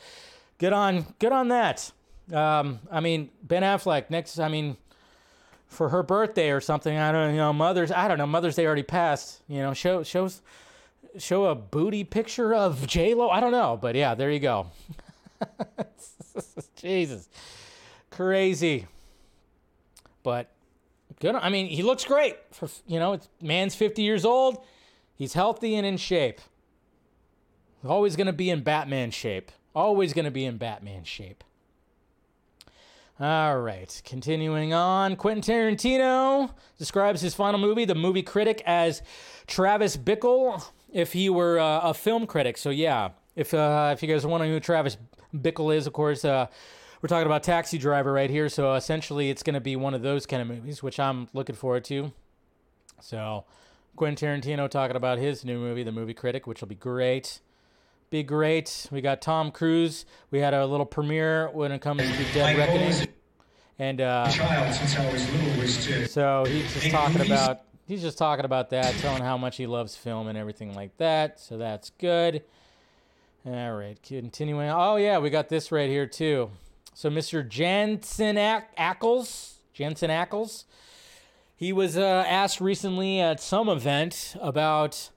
[0.57, 1.91] good on, good on that.
[2.34, 4.39] Um, I mean, Ben Affleck next.
[4.39, 4.77] I mean,
[5.69, 6.97] for her birthday or something.
[6.97, 7.53] I don't you know.
[7.53, 7.91] Mother's.
[7.91, 8.27] I don't know.
[8.27, 9.41] Mother's Day already passed.
[9.47, 10.41] You know, show shows
[11.17, 13.30] show a booty picture of J Lo?
[13.30, 14.67] I don't know, but yeah, there you go.
[16.75, 17.30] Jesus,
[18.11, 18.88] crazy.
[20.23, 20.49] But
[21.19, 21.36] good.
[21.36, 22.38] I mean, he looks great.
[22.51, 24.63] For you know, it's man's fifty years old.
[25.15, 26.41] He's healthy and in shape.
[27.86, 29.51] Always going to be in Batman shape.
[29.73, 31.43] Always going to be in Batman shape.
[33.22, 35.17] All right, continuing on.
[35.17, 39.01] Quentin Tarantino describes his final movie, The Movie Critic, as
[39.45, 40.63] Travis Bickle
[40.93, 42.57] if he were uh, a film critic.
[42.57, 44.95] So yeah, if uh, if you guys are wondering who Travis
[45.36, 46.47] Bickle is, of course, uh,
[47.01, 48.47] we're talking about Taxi Driver right here.
[48.47, 51.57] So essentially, it's going to be one of those kind of movies, which I'm looking
[51.57, 52.13] forward to.
[53.01, 53.43] So
[53.97, 57.41] Quentin Tarantino talking about his new movie, The Movie Critic, which will be great.
[58.10, 58.88] Be great.
[58.91, 60.05] We got Tom Cruise.
[60.32, 63.07] We had a little premiere when it comes to Dead Reckoning.
[63.78, 64.28] And uh,
[66.07, 69.95] so he's just talking about he's just talking about that, telling how much he loves
[69.95, 71.39] film and everything like that.
[71.39, 72.43] So that's good.
[73.45, 74.70] All right, continuing.
[74.70, 76.49] Oh yeah, we got this right here too.
[76.93, 77.47] So Mr.
[77.47, 80.66] Jensen Ack- Ackles, Jansen Ackles,
[81.55, 85.10] he was uh, asked recently at some event about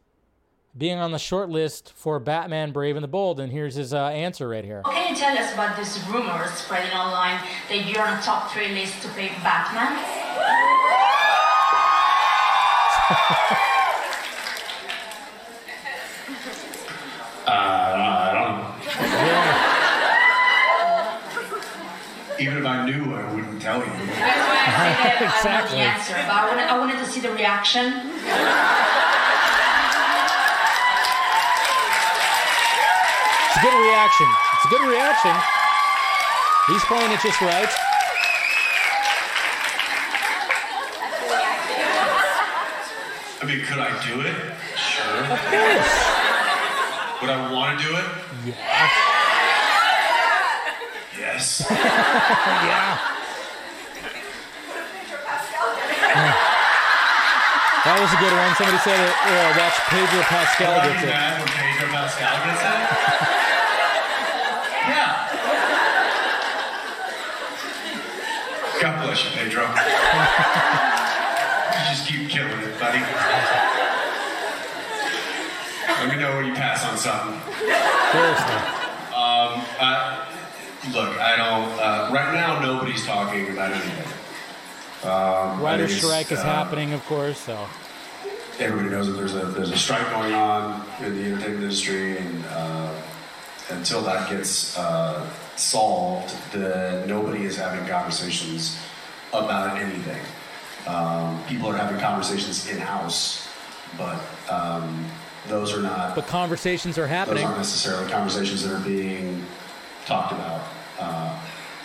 [0.77, 4.07] being on the short list for Batman: Brave and the Bold, and here's his uh,
[4.09, 4.81] answer right here.
[4.85, 8.51] What can you tell us about these rumors spreading online that you're on a top
[8.53, 9.99] three list to play Batman?
[17.47, 18.68] Uh, I don't know.
[22.39, 23.85] Even if I knew, I wouldn't tell you.
[23.87, 25.79] That's why I say that I Exactly.
[25.79, 27.85] know the answer, but I wanted, I wanted to see the reaction.
[33.62, 34.26] A good reaction.
[34.54, 35.34] It's a good reaction.
[36.66, 37.68] He's playing it just right.
[43.40, 44.34] I mean, could I do it?
[44.76, 45.22] Sure.
[45.30, 45.94] Of course.
[47.22, 48.04] Would I want to do it?
[48.46, 48.90] Yeah.
[51.18, 51.66] Yes.
[51.70, 52.98] yeah.
[57.84, 58.54] That was a good one.
[58.58, 59.14] Somebody said it.
[59.26, 61.06] Uh, watch Pedro Pascal gets it.
[61.06, 63.22] mad when Pedro Pascal gets it?
[64.86, 65.22] yeah.
[69.12, 69.62] God Pedro.
[71.68, 72.98] you just keep killing it, buddy.
[75.86, 77.38] Let me know when you pass on something.
[78.10, 78.56] Seriously.
[79.12, 80.26] Um, I,
[80.94, 81.78] look, I don't.
[81.78, 84.12] Uh, right now, nobody's talking about anything.
[85.04, 87.38] Um, I Writer's strike is uh, happening, of course.
[87.38, 87.68] So
[88.58, 92.44] everybody knows that there's a there's a strike going on in the entertainment industry, and
[92.46, 92.94] uh,
[93.68, 98.78] until that gets uh, solved, the, nobody is having conversations
[99.33, 100.20] about anything.
[100.87, 103.49] Um, people are having conversations in house,
[103.97, 104.20] but
[104.51, 105.07] um,
[105.49, 107.37] those are not but conversations are happening.
[107.39, 109.45] those aren't necessarily conversations that are being
[110.07, 110.62] talked about
[110.99, 111.39] uh,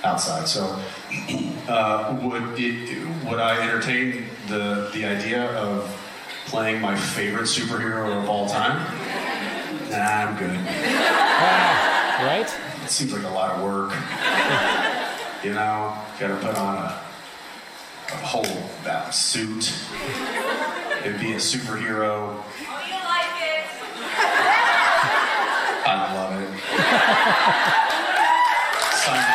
[0.03, 0.47] outside.
[0.47, 0.63] So,
[1.67, 5.89] uh, would it, would I entertain the the idea of
[6.45, 8.77] playing my favorite superhero of all time?
[9.89, 10.57] Nah, I'm good.
[12.25, 12.51] right?
[12.83, 13.91] It seems like a lot of work.
[15.43, 17.06] you know, got to put on a
[18.15, 19.73] whole that suit
[21.03, 22.33] and be a superhero.
[22.33, 22.43] Oh,
[22.87, 23.65] you like it?
[25.85, 26.49] I love it.
[28.93, 29.33] Sign me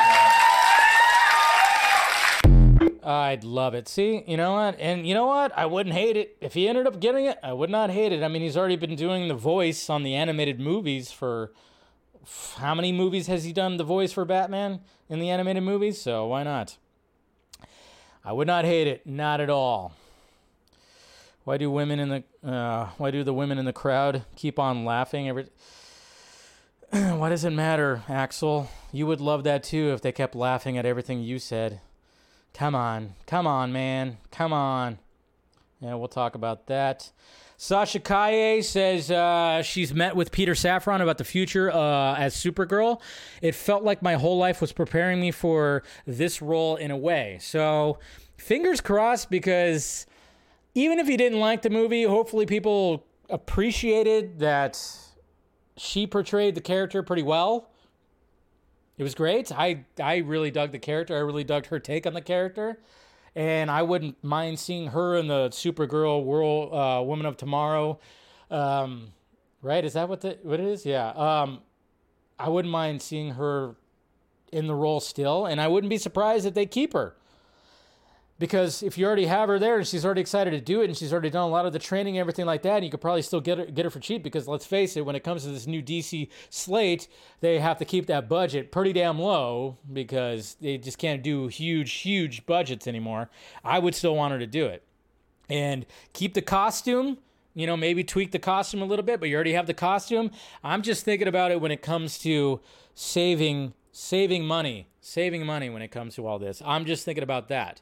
[2.98, 3.06] up.
[3.06, 3.88] I'd love it.
[3.88, 4.78] See, you know what?
[4.78, 5.52] And you know what?
[5.56, 6.36] I wouldn't hate it.
[6.40, 8.22] If he ended up getting it, I would not hate it.
[8.22, 11.52] I mean, he's already been doing the voice on the animated movies for
[12.58, 16.00] how many movies has he done the voice for Batman in the animated movies?
[16.00, 16.78] So why not?
[18.24, 19.06] I would not hate it.
[19.06, 19.92] Not at all.
[21.44, 24.84] Why do women in the uh, why do the women in the crowd keep on
[24.84, 25.46] laughing every
[26.92, 28.70] Why does it matter, Axel?
[28.92, 31.80] You would love that too if they kept laughing at everything you said.
[32.54, 33.14] Come on.
[33.26, 34.18] Come on, man.
[34.30, 34.98] Come on.
[35.80, 37.10] Yeah, we'll talk about that.
[37.62, 43.00] Sasha Calle says uh, she's met with Peter Safran about the future uh, as Supergirl.
[43.40, 47.38] It felt like my whole life was preparing me for this role in a way.
[47.40, 48.00] So,
[48.36, 50.06] fingers crossed because
[50.74, 54.76] even if you didn't like the movie, hopefully people appreciated that
[55.76, 57.70] she portrayed the character pretty well.
[58.98, 59.52] It was great.
[59.52, 61.14] I I really dug the character.
[61.14, 62.80] I really dug her take on the character,
[63.34, 67.98] and I wouldn't mind seeing her in the Supergirl World uh, Woman of Tomorrow.
[68.50, 69.12] Um,
[69.62, 69.84] right?
[69.84, 70.84] Is that what the what it is?
[70.84, 71.08] Yeah.
[71.10, 71.60] Um,
[72.38, 73.76] I wouldn't mind seeing her
[74.52, 77.16] in the role still, and I wouldn't be surprised if they keep her.
[78.42, 80.96] Because if you already have her there and she's already excited to do it and
[80.96, 83.22] she's already done a lot of the training and everything like that, you could probably
[83.22, 84.24] still get her, get her for cheap.
[84.24, 87.06] Because let's face it, when it comes to this new DC slate,
[87.38, 91.92] they have to keep that budget pretty damn low because they just can't do huge,
[91.92, 93.30] huge budgets anymore.
[93.62, 94.82] I would still want her to do it
[95.48, 97.18] and keep the costume.
[97.54, 100.32] You know, maybe tweak the costume a little bit, but you already have the costume.
[100.64, 102.60] I'm just thinking about it when it comes to
[102.92, 106.60] saving saving money, saving money when it comes to all this.
[106.64, 107.80] I'm just thinking about that.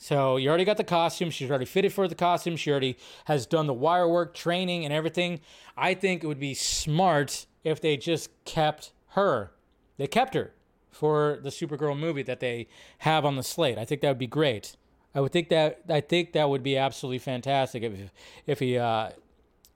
[0.00, 1.30] So you already got the costume.
[1.30, 2.56] She's already fitted for the costume.
[2.56, 5.40] She already has done the wire work, training, and everything.
[5.76, 9.50] I think it would be smart if they just kept her.
[9.96, 10.52] They kept her
[10.92, 12.68] for the Supergirl movie that they
[12.98, 13.76] have on the slate.
[13.76, 14.76] I think that would be great.
[15.14, 18.12] I would think that I think that would be absolutely fantastic if
[18.46, 19.10] if he uh,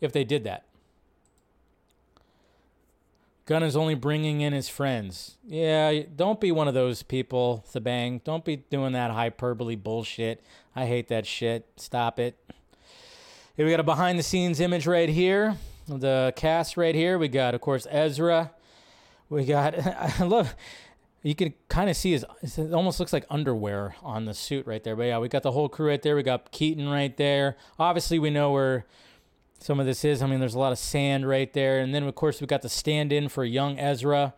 [0.00, 0.64] if they did that.
[3.52, 5.36] Gunn is only bringing in his friends.
[5.44, 8.24] Yeah, don't be one of those people, Thabang.
[8.24, 10.42] Don't be doing that hyperbole bullshit.
[10.74, 11.68] I hate that shit.
[11.76, 12.38] Stop it.
[13.54, 15.58] Here we got a behind the scenes image right here.
[15.86, 17.18] The cast right here.
[17.18, 18.52] We got, of course, Ezra.
[19.28, 20.56] We got, I love,
[21.22, 22.24] you can kind of see his,
[22.56, 24.96] it almost looks like underwear on the suit right there.
[24.96, 26.16] But yeah, we got the whole crew right there.
[26.16, 27.58] We got Keaton right there.
[27.78, 28.86] Obviously, we know where
[29.62, 30.22] some of this is.
[30.22, 31.80] I mean, there's a lot of sand right there.
[31.80, 34.34] And then, of course, we got the stand in for young Ezra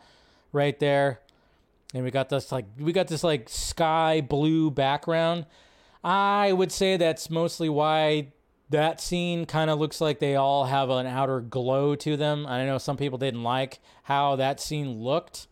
[0.52, 1.20] right there.
[1.94, 5.46] And we got this like we got this like sky blue background.
[6.02, 8.32] I would say that's mostly why
[8.70, 12.46] that scene kind of looks like they all have an outer glow to them.
[12.46, 15.46] I know some people didn't like how that scene looked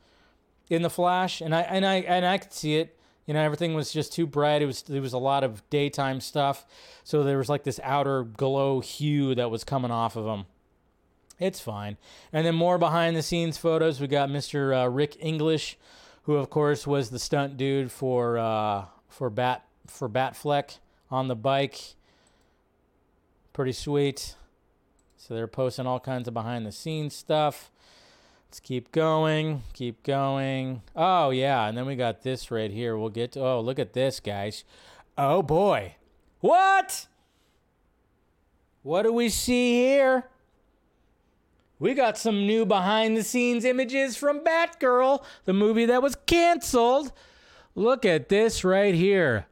[0.68, 2.99] in the flash, and I and I and I could see it.
[3.27, 4.62] You know, everything was just too bright.
[4.62, 6.66] It was there was a lot of daytime stuff,
[7.05, 10.47] so there was like this outer glow hue that was coming off of them.
[11.39, 11.97] It's fine.
[12.33, 14.01] And then more behind the scenes photos.
[14.01, 14.85] We got Mr.
[14.85, 15.77] Uh, Rick English,
[16.25, 20.79] who of course was the stunt dude for uh, for Bat for Batfleck
[21.11, 21.95] on the bike.
[23.53, 24.37] Pretty sweet.
[25.16, 27.72] So they're posting all kinds of behind the scenes stuff.
[28.53, 30.82] Let's keep going, keep going.
[30.94, 32.98] Oh, yeah, and then we got this right here.
[32.98, 34.64] We'll get to, oh, look at this, guys.
[35.16, 35.96] Oh, boy.
[36.40, 37.07] What?
[38.82, 40.28] What do we see here?
[41.78, 47.11] We got some new behind the scenes images from Batgirl, the movie that was canceled.
[47.74, 49.46] Look at this right here.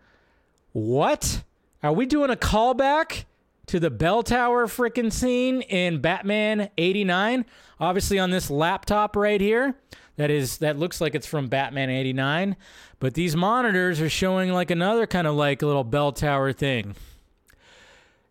[0.72, 1.42] What?
[1.82, 3.24] Are we doing a callback
[3.70, 7.44] to the bell tower freaking scene in Batman 89?
[7.78, 9.76] Obviously on this laptop right here.
[10.16, 12.56] That is that looks like it's from Batman 89,
[12.98, 16.94] but these monitors are showing like another kind of like a little bell tower thing.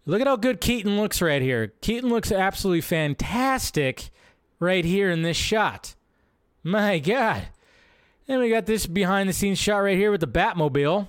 [0.06, 1.74] Look at how good Keaton looks right here.
[1.82, 4.10] Keaton looks absolutely fantastic
[4.60, 5.96] right here in this shot.
[6.64, 7.48] My God.
[8.28, 11.08] Then we got this behind the scenes shot right here with the Batmobile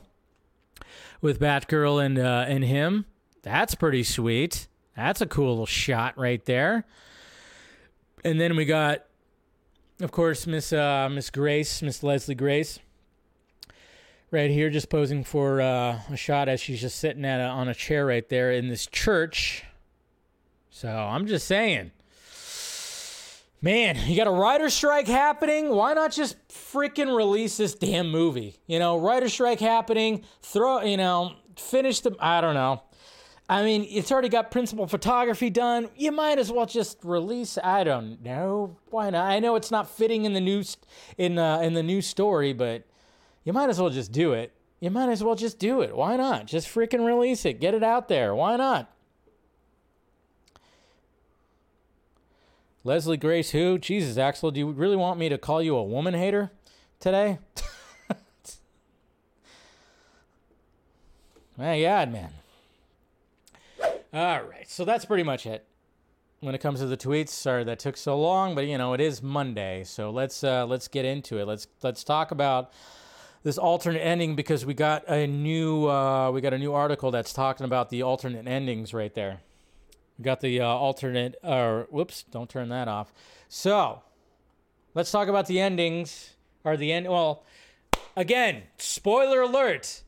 [1.21, 3.05] with Batgirl and uh, and him.
[3.43, 4.69] That's pretty sweet.
[4.97, 6.85] That's a cool little shot right there.
[8.25, 9.05] And then we got,
[10.01, 12.79] of course, Miss uh, Miss Grace, Miss Leslie Grace,
[14.31, 17.69] right here, just posing for uh, a shot as she's just sitting at a, on
[17.69, 19.65] a chair right there in this church.
[20.71, 21.93] So I'm just saying,
[23.63, 25.71] man, you got a writer strike happening.
[25.71, 28.57] Why not just freaking release this damn movie?
[28.67, 30.25] You know, writer strike happening.
[30.43, 32.15] Throw, you know, finish the.
[32.21, 32.83] I don't know.
[33.51, 35.91] I mean, it's already got principal photography done.
[35.97, 37.59] You might as well just release.
[37.59, 39.29] I don't know why not.
[39.29, 40.63] I know it's not fitting in the new
[41.19, 42.85] in uh, in the new story, but
[43.43, 44.53] you might as well just do it.
[44.79, 45.97] You might as well just do it.
[45.97, 46.47] Why not?
[46.47, 47.59] Just freaking release it.
[47.59, 48.37] Get it out there.
[48.37, 48.89] Why not?
[52.85, 53.79] Leslie Grace, who?
[53.79, 56.53] Jesus, Axel, do you really want me to call you a woman hater
[57.01, 57.41] today?
[61.59, 62.31] My God, man.
[64.13, 65.65] All right, so that's pretty much it
[66.41, 67.29] when it comes to the tweets.
[67.29, 70.89] Sorry that took so long, but you know it is Monday, so let's uh, let's
[70.89, 71.47] get into it.
[71.47, 72.73] Let's let's talk about
[73.45, 77.33] this alternate ending because we got a new uh, we got a new article that's
[77.33, 79.43] talking about the alternate endings right there.
[80.19, 83.13] We got the uh, alternate or whoops, don't turn that off.
[83.49, 84.03] So
[84.95, 87.09] let's talk about the endings or the end.
[87.09, 87.45] Well,
[88.17, 90.03] again, spoiler alert.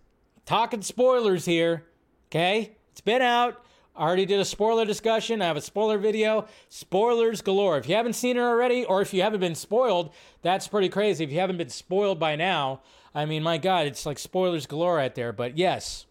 [0.44, 1.84] Talking spoilers here.
[2.26, 3.64] Okay, it's been out.
[3.94, 5.42] I already did a spoiler discussion.
[5.42, 6.46] I have a spoiler video.
[6.68, 7.76] Spoilers galore.
[7.76, 11.24] If you haven't seen it already, or if you haven't been spoiled, that's pretty crazy.
[11.24, 12.80] If you haven't been spoiled by now,
[13.14, 15.32] I mean, my God, it's like spoilers galore out there.
[15.32, 16.06] But yes,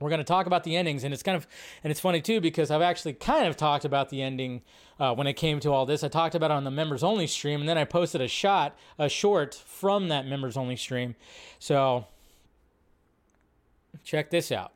[0.00, 1.46] we're going to talk about the endings, and it's kind of,
[1.84, 4.62] and it's funny too because I've actually kind of talked about the ending
[4.98, 6.02] uh, when it came to all this.
[6.02, 8.76] I talked about it on the members only stream, and then I posted a shot,
[8.98, 11.14] a short from that members only stream.
[11.60, 12.06] So
[14.02, 14.72] check this out.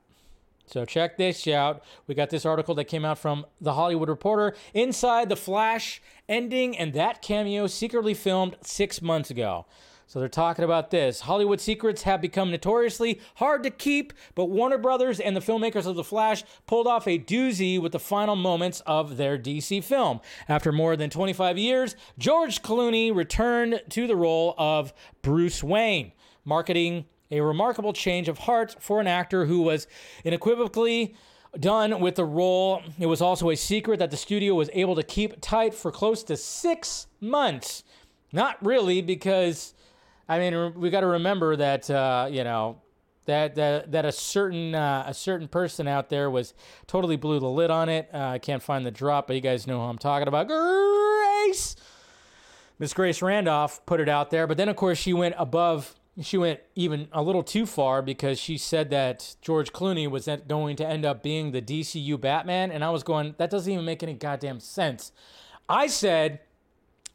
[0.69, 1.83] So check this out.
[2.07, 4.55] We got this article that came out from The Hollywood Reporter.
[4.75, 9.67] Inside the Flash ending and that cameo secretly filmed six months ago.
[10.07, 11.21] So they're talking about this.
[11.21, 15.97] Hollywood secrets have become notoriously hard to keep, but Warner Brothers and the filmmakers of
[15.97, 20.21] The Flash pulled off a doozy with the final moments of their DC film.
[20.49, 26.13] After more than 25 years, George Clooney returned to the role of Bruce Wayne,
[26.43, 29.87] marketing a remarkable change of heart for an actor who was
[30.25, 31.15] unequivocally
[31.59, 32.83] done with the role.
[32.99, 36.23] It was also a secret that the studio was able to keep tight for close
[36.25, 37.85] to six months.
[38.33, 39.75] Not really, because
[40.29, 42.81] I mean we got to remember that uh, you know
[43.25, 46.55] that that that a certain uh, a certain person out there was
[46.87, 48.09] totally blew the lid on it.
[48.13, 50.49] Uh, I can't find the drop, but you guys know who I'm talking about.
[50.49, 51.77] Grace,
[52.79, 56.37] Miss Grace Randolph put it out there, but then of course she went above she
[56.37, 60.87] went even a little too far because she said that George Clooney was going to
[60.87, 64.15] end up being the DCU Batman, and I was going, that doesn't even make any
[64.15, 65.13] goddamn sense.
[65.69, 66.41] I said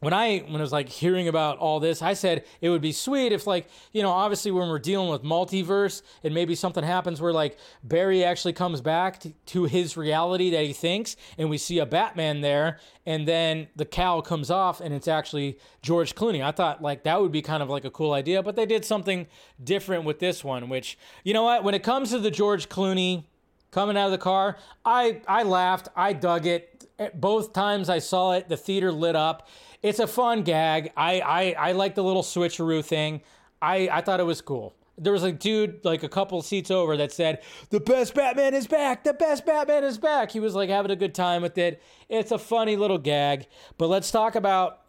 [0.04, 2.92] when I when I was like hearing about all this, I said it would be
[2.92, 7.20] sweet if like you know obviously when we're dealing with multiverse and maybe something happens
[7.20, 11.58] where like Barry actually comes back to, to his reality that he thinks, and we
[11.58, 16.44] see a Batman there, and then the cowl comes off and it's actually George Clooney.
[16.44, 18.84] I thought like that would be kind of like a cool idea, but they did
[18.84, 19.26] something
[19.62, 20.68] different with this one.
[20.68, 23.24] Which you know what, when it comes to the George Clooney
[23.70, 26.73] coming out of the car, I I laughed, I dug it.
[27.14, 29.48] Both times I saw it, the theater lit up
[29.84, 30.92] it's a fun gag.
[30.96, 33.20] I I, I like the little switcheroo thing.
[33.60, 34.74] I, I thought it was cool.
[34.96, 38.66] There was a dude like a couple seats over that said, "The best Batman is
[38.66, 39.04] back.
[39.04, 41.82] The best Batman is back." He was like having a good time with it.
[42.08, 43.46] It's a funny little gag.
[43.76, 44.88] But let's talk about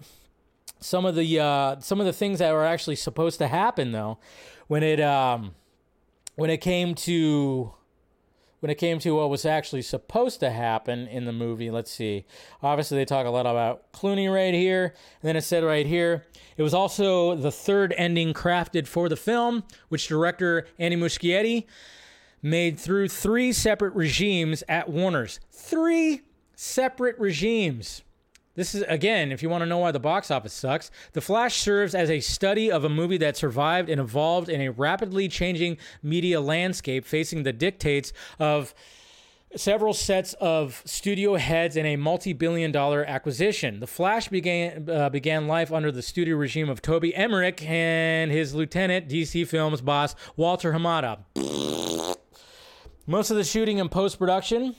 [0.80, 4.18] some of the uh, some of the things that were actually supposed to happen though.
[4.68, 5.56] When it um,
[6.36, 7.74] when it came to
[8.66, 12.26] when it came to what was actually supposed to happen in the movie, let's see.
[12.64, 14.86] Obviously, they talk a lot about Clooney right here.
[15.22, 16.26] And then it said right here,
[16.58, 21.68] it was also the third ending crafted for the film, which director Andy Muschietti
[22.42, 25.40] made through three separate regimes at Warner's.
[25.52, 26.22] Three
[26.56, 28.02] separate regimes.
[28.56, 31.58] This is, again, if you want to know why the box office sucks, The Flash
[31.58, 35.78] serves as a study of a movie that survived and evolved in a rapidly changing
[36.02, 38.74] media landscape, facing the dictates of
[39.58, 43.80] several sets of studio heads and a multi-billion dollar acquisition.
[43.80, 48.54] The Flash began uh, began life under the studio regime of Toby Emmerich and his
[48.54, 51.20] lieutenant, DC Films boss Walter Hamada.
[53.08, 54.76] Most of the shooting and post-production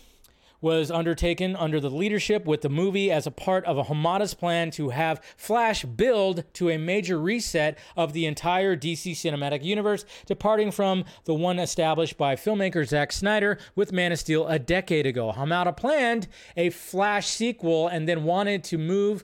[0.66, 4.68] was undertaken under the leadership with the movie as a part of a Hamada's plan
[4.72, 10.72] to have Flash build to a major reset of the entire DC cinematic universe, departing
[10.72, 15.32] from the one established by filmmaker Zack Snyder with Man of Steel a decade ago.
[15.32, 16.26] Hamada planned
[16.56, 19.22] a Flash sequel and then wanted to move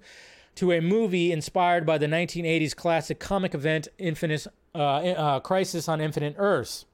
[0.55, 4.47] to a movie inspired by the 1980s classic comic event Infinite
[4.77, 6.87] uh, uh, Crisis on Infinite Earths.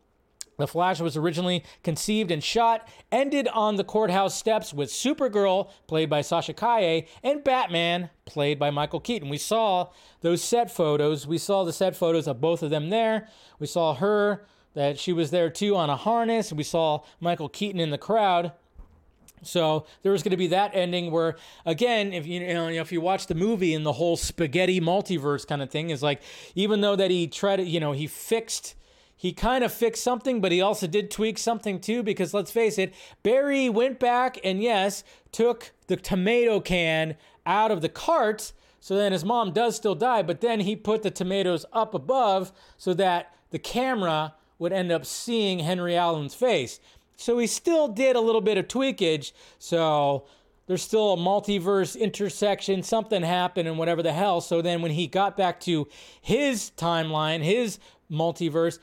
[0.58, 6.10] The Flash was originally conceived and shot, ended on the courthouse steps with Supergirl, played
[6.10, 9.30] by Sasha Calle, and Batman, played by Michael Keaton.
[9.30, 9.88] We saw
[10.20, 11.26] those set photos.
[11.26, 13.28] We saw the set photos of both of them there.
[13.58, 14.44] We saw her,
[14.74, 16.52] that she was there too on a harness.
[16.52, 18.52] We saw Michael Keaton in the crowd.
[19.42, 22.92] So there was going to be that ending where, again, if you, you know if
[22.92, 26.22] you watch the movie and the whole spaghetti multiverse kind of thing is like,
[26.54, 28.74] even though that he tried to, you know, he fixed
[29.18, 32.78] he kind of fixed something, but he also did tweak something too, because let's face
[32.78, 38.52] it, Barry went back and yes, took the tomato can out of the cart.
[38.78, 42.52] So then his mom does still die, but then he put the tomatoes up above
[42.76, 46.78] so that the camera would end up seeing Henry Allen's face.
[47.16, 49.32] So he still did a little bit of tweakage.
[49.58, 50.26] So
[50.68, 52.84] there's still a multiverse intersection.
[52.84, 54.40] Something happened and whatever the hell.
[54.40, 55.88] So then when he got back to
[56.20, 57.80] his timeline, his
[58.10, 58.78] multiverse,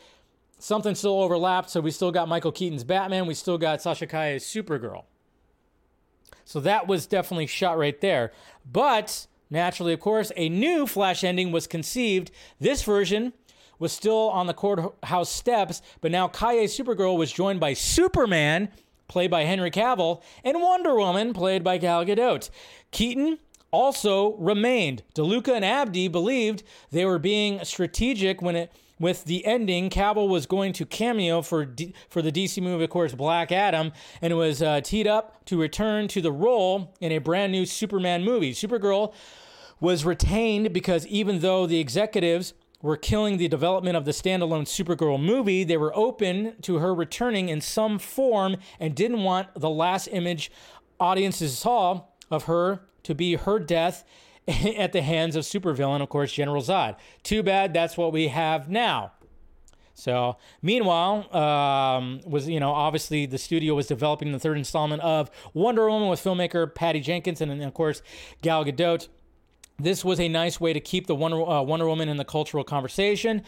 [0.65, 1.69] something still overlapped.
[1.69, 3.27] So we still got Michael Keaton's Batman.
[3.27, 5.03] We still got Sasha Calle's Supergirl.
[6.43, 8.31] So that was definitely shot right there.
[8.69, 12.31] But naturally, of course, a new Flash ending was conceived.
[12.59, 13.33] This version
[13.77, 18.69] was still on the courthouse steps, but now Calle's Supergirl was joined by Superman,
[19.07, 22.49] played by Henry Cavill, and Wonder Woman, played by Gal Gadot.
[22.91, 23.37] Keaton
[23.69, 25.03] also remained.
[25.13, 30.45] DeLuca and Abdy believed they were being strategic when it with the ending, Cavill was
[30.45, 33.91] going to cameo for D- for the DC movie, of course, Black Adam,
[34.21, 37.65] and it was uh, teed up to return to the role in a brand new
[37.65, 38.53] Superman movie.
[38.53, 39.13] Supergirl
[39.79, 45.21] was retained because even though the executives were killing the development of the standalone Supergirl
[45.21, 50.07] movie, they were open to her returning in some form and didn't want the last
[50.11, 50.51] image
[50.99, 54.03] audiences saw of her to be her death
[54.77, 56.95] at the hands of supervillain, of course, General Zod.
[57.23, 59.11] Too bad that's what we have now.
[59.97, 65.31] So, meanwhile, um, was you know obviously the studio was developing the third installment of
[65.53, 68.01] Wonder Woman with filmmaker Patty Jenkins and, and of course
[68.41, 69.07] Gal Gadot.
[69.79, 72.63] This was a nice way to keep the Wonder, uh, Wonder Woman in the cultural
[72.63, 73.43] conversation.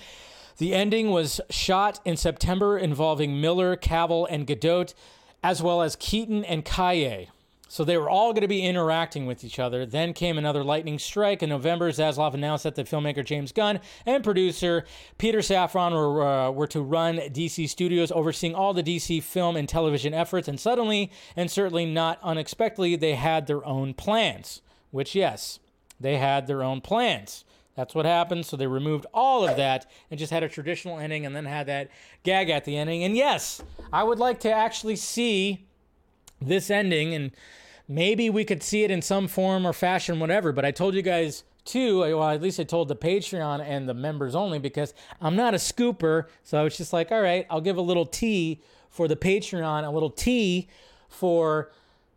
[0.57, 4.93] The ending was shot in September involving Miller, Cavill, and Gadot,
[5.43, 7.27] as well as Keaton and Calle.
[7.67, 9.85] So they were all going to be interacting with each other.
[9.85, 11.91] Then came another lightning strike in November.
[11.91, 14.85] Zaslav announced that the filmmaker James Gunn and producer
[15.17, 19.67] Peter Safran were, uh, were to run DC Studios, overseeing all the DC film and
[19.67, 20.47] television efforts.
[20.47, 24.61] And suddenly, and certainly not unexpectedly, they had their own plans.
[24.91, 25.59] Which, yes,
[25.99, 27.43] they had their own plans.
[27.75, 28.45] That's what happened.
[28.45, 31.67] So they removed all of that and just had a traditional ending and then had
[31.67, 31.89] that
[32.23, 33.03] gag at the ending.
[33.03, 33.61] And yes,
[33.93, 35.67] I would like to actually see
[36.41, 37.31] this ending and
[37.87, 40.51] maybe we could see it in some form or fashion, whatever.
[40.51, 43.93] But I told you guys too, well, at least I told the Patreon and the
[43.93, 46.25] members only because I'm not a scooper.
[46.43, 49.85] So I was just like, all right, I'll give a little T for the Patreon,
[49.85, 50.67] a little T
[51.09, 51.71] for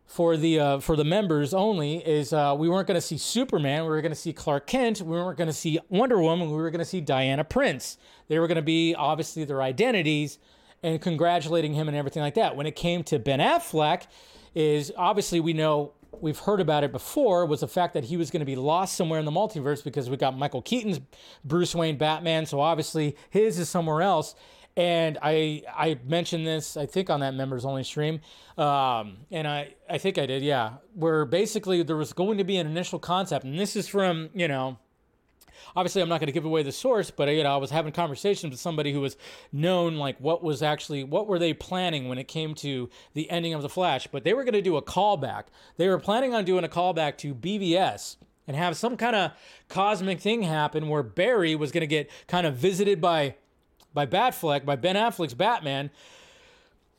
[0.07, 3.85] for the uh, for the members only is uh, we weren't going to see Superman,
[3.85, 6.57] we were going to see Clark Kent, we weren't going to see Wonder Woman, we
[6.57, 7.97] were going to see Diana Prince.
[8.27, 10.39] They were going to be obviously their identities
[10.83, 12.57] and congratulating him and everything like that.
[12.57, 14.07] When it came to Ben Affleck,
[14.55, 18.31] is obviously we know we've heard about it before was the fact that he was
[18.31, 21.01] going to be lost somewhere in the multiverse because we got Michael Keaton's
[21.45, 24.35] Bruce Wayne Batman, so obviously his is somewhere else.
[24.77, 28.21] And I I mentioned this I think on that members only stream,
[28.57, 32.57] um, and I I think I did yeah, where basically there was going to be
[32.57, 34.79] an initial concept, and this is from you know
[35.77, 37.93] obviously I'm not going to give away the source, but you know I was having
[37.93, 39.17] conversations with somebody who was
[39.53, 43.55] known like what was actually what were they planning when it came to the ending
[43.55, 45.45] of the Flash, but they were going to do a callback.
[45.77, 48.17] They were planning on doing a callback to BVS
[48.47, 49.33] and have some kind of
[49.69, 53.37] cosmic thing happen where Barry was going to get kind of visited by
[53.93, 55.91] by Batfleck, by Ben Affleck's Batman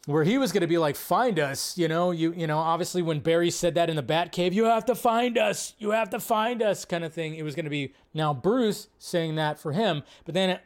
[0.05, 3.01] where he was going to be like find us you know you you know obviously
[3.01, 6.09] when barry said that in the bat cave you have to find us you have
[6.09, 9.59] to find us kind of thing it was going to be now bruce saying that
[9.59, 10.61] for him but then it,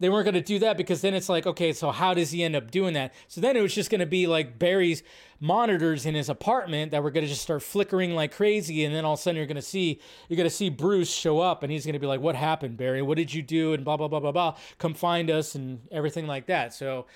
[0.00, 2.42] they weren't going to do that because then it's like okay so how does he
[2.42, 3.12] end up doing that?
[3.26, 5.02] So then it was just going to be like barry's
[5.40, 9.04] monitors in his apartment that were going to just start flickering like crazy and then
[9.04, 11.62] all of a sudden you're going to see you're going to see bruce show up
[11.62, 13.02] and he's going to be like what happened barry?
[13.02, 13.72] What did you do?
[13.72, 16.74] and blah blah blah blah blah come find us and everything like that.
[16.74, 17.06] So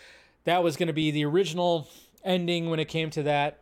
[0.45, 1.89] that was going to be the original
[2.25, 3.59] ending when it came to that.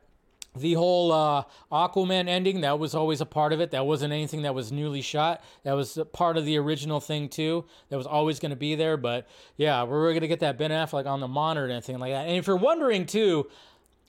[0.56, 3.70] The whole uh, Aquaman ending, that was always a part of it.
[3.70, 5.44] That wasn't anything that was newly shot.
[5.62, 7.66] That was part of the original thing, too.
[7.88, 8.96] That was always going to be there.
[8.96, 12.00] But yeah, we are going to get that Ben Affleck on the monitor and anything
[12.00, 12.26] like that.
[12.26, 13.48] And if you're wondering, too,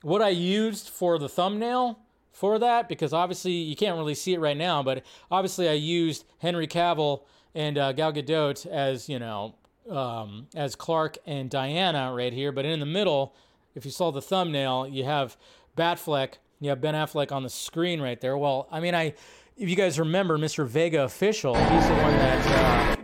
[0.02, 2.00] what I used for the thumbnail
[2.32, 6.24] for that, because obviously you can't really see it right now, but obviously I used
[6.38, 7.22] Henry Cavill
[7.54, 9.54] and uh, Gal Gadot as, you know,
[9.90, 13.34] um, as Clark and Diana right here, but in the middle,
[13.74, 15.36] if you saw the thumbnail, you have
[15.76, 18.36] Batfleck, you have Ben Affleck on the screen right there.
[18.36, 19.14] Well, I mean, I
[19.56, 20.66] if you guys remember, Mr.
[20.66, 22.96] Vega official, he's the one that uh,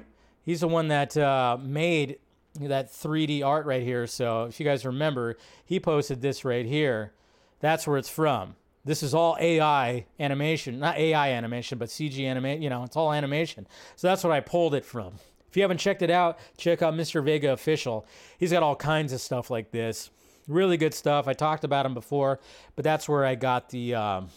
[0.45, 2.19] he's the one that uh, made
[2.61, 4.07] that 3D art right here.
[4.07, 7.13] So if you guys remember, he posted this right here.
[7.61, 8.57] That's where it's from.
[8.85, 12.63] This is all AI animation, not AI animation, but CG animation.
[12.63, 13.67] You know, it's all animation.
[13.97, 15.15] So that's what I pulled it from.
[15.49, 17.25] If you haven't checked it out, check out Mr.
[17.25, 18.07] Vega Official.
[18.39, 20.11] He's got all kinds of stuff like this.
[20.47, 21.27] Really good stuff.
[21.27, 22.39] I talked about him before,
[22.77, 23.95] but that's where I got the.
[23.95, 24.29] Um,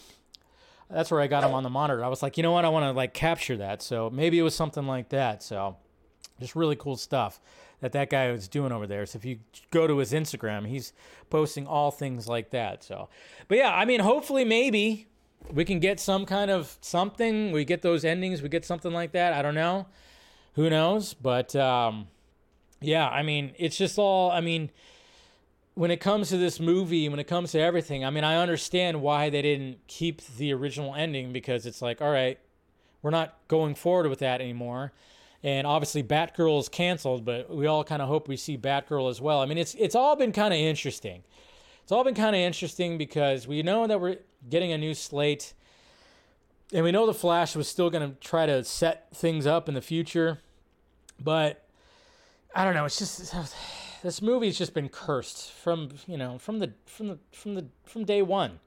[0.90, 2.04] that's where I got him on the monitor.
[2.04, 2.66] I was like, you know what?
[2.66, 3.80] I want to like capture that.
[3.80, 5.42] So maybe it was something like that.
[5.42, 5.76] So
[6.38, 7.40] just really cool stuff
[7.80, 9.06] that that guy was doing over there.
[9.06, 9.38] So if you
[9.70, 10.92] go to his Instagram, he's
[11.30, 12.84] posting all things like that.
[12.84, 13.08] So,
[13.48, 15.06] but yeah, I mean, hopefully, maybe
[15.50, 17.52] we can get some kind of something.
[17.52, 18.42] We get those endings.
[18.42, 19.32] We get something like that.
[19.32, 19.86] I don't know
[20.54, 21.14] who knows?
[21.14, 22.08] But um,
[22.80, 24.30] yeah, I mean, it's just all.
[24.30, 24.70] I mean,
[25.74, 29.00] when it comes to this movie, when it comes to everything, I mean, I understand
[29.00, 32.38] why they didn't keep the original ending because it's like, all right,
[33.00, 34.92] we're not going forward with that anymore.
[35.42, 39.20] And obviously, Batgirl is canceled, but we all kind of hope we see Batgirl as
[39.20, 39.40] well.
[39.40, 41.24] I mean, it's it's all been kind of interesting.
[41.82, 44.18] It's all been kind of interesting because we know that we're
[44.48, 45.52] getting a new slate
[46.72, 49.74] and we know the Flash was still going to try to set things up in
[49.74, 50.40] the future,
[51.20, 51.66] but
[52.54, 52.84] I don't know.
[52.84, 53.34] It's just
[54.02, 58.04] this movie's just been cursed from you know from the from the from the from
[58.04, 58.60] day one.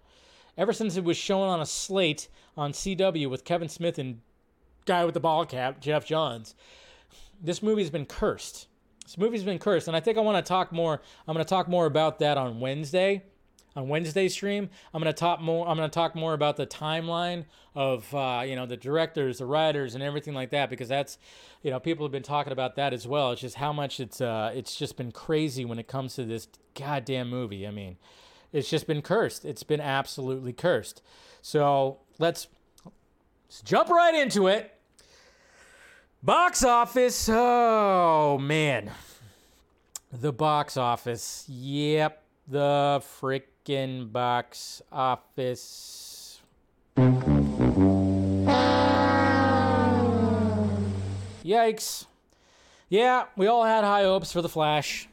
[0.57, 4.22] Ever since it was shown on a slate on CW with Kevin Smith and
[4.85, 6.55] guy with the ball cap, Geoff Johns,
[7.41, 8.67] this movie's been cursed.
[9.03, 11.01] This movie's been cursed, and I think I want to talk more.
[11.27, 13.23] I'm going to talk more about that on Wednesday
[13.76, 14.69] on Wednesday stream.
[14.93, 15.68] I'm gonna talk more.
[15.68, 17.45] I'm gonna talk more about the timeline
[17.76, 21.18] of uh, you know the directors, the writers, and everything like that because that's
[21.61, 23.31] you know people have been talking about that as well.
[23.31, 26.47] It's just how much it's uh, it's just been crazy when it comes to this
[26.73, 27.68] goddamn movie.
[27.68, 27.97] I mean,
[28.56, 29.43] it's just been cursed.
[29.43, 31.02] It's been absolutely cursed.
[31.41, 32.47] So let's,
[32.85, 34.73] let's jump right into it.
[36.23, 37.30] Box office.
[37.30, 38.91] Oh man.
[40.11, 41.45] The box office.
[41.49, 42.23] Yep.
[42.47, 43.03] The
[43.66, 46.42] box office.
[51.44, 52.06] Yikes.
[52.90, 55.08] Yeah, we all had high hopes for The Flash.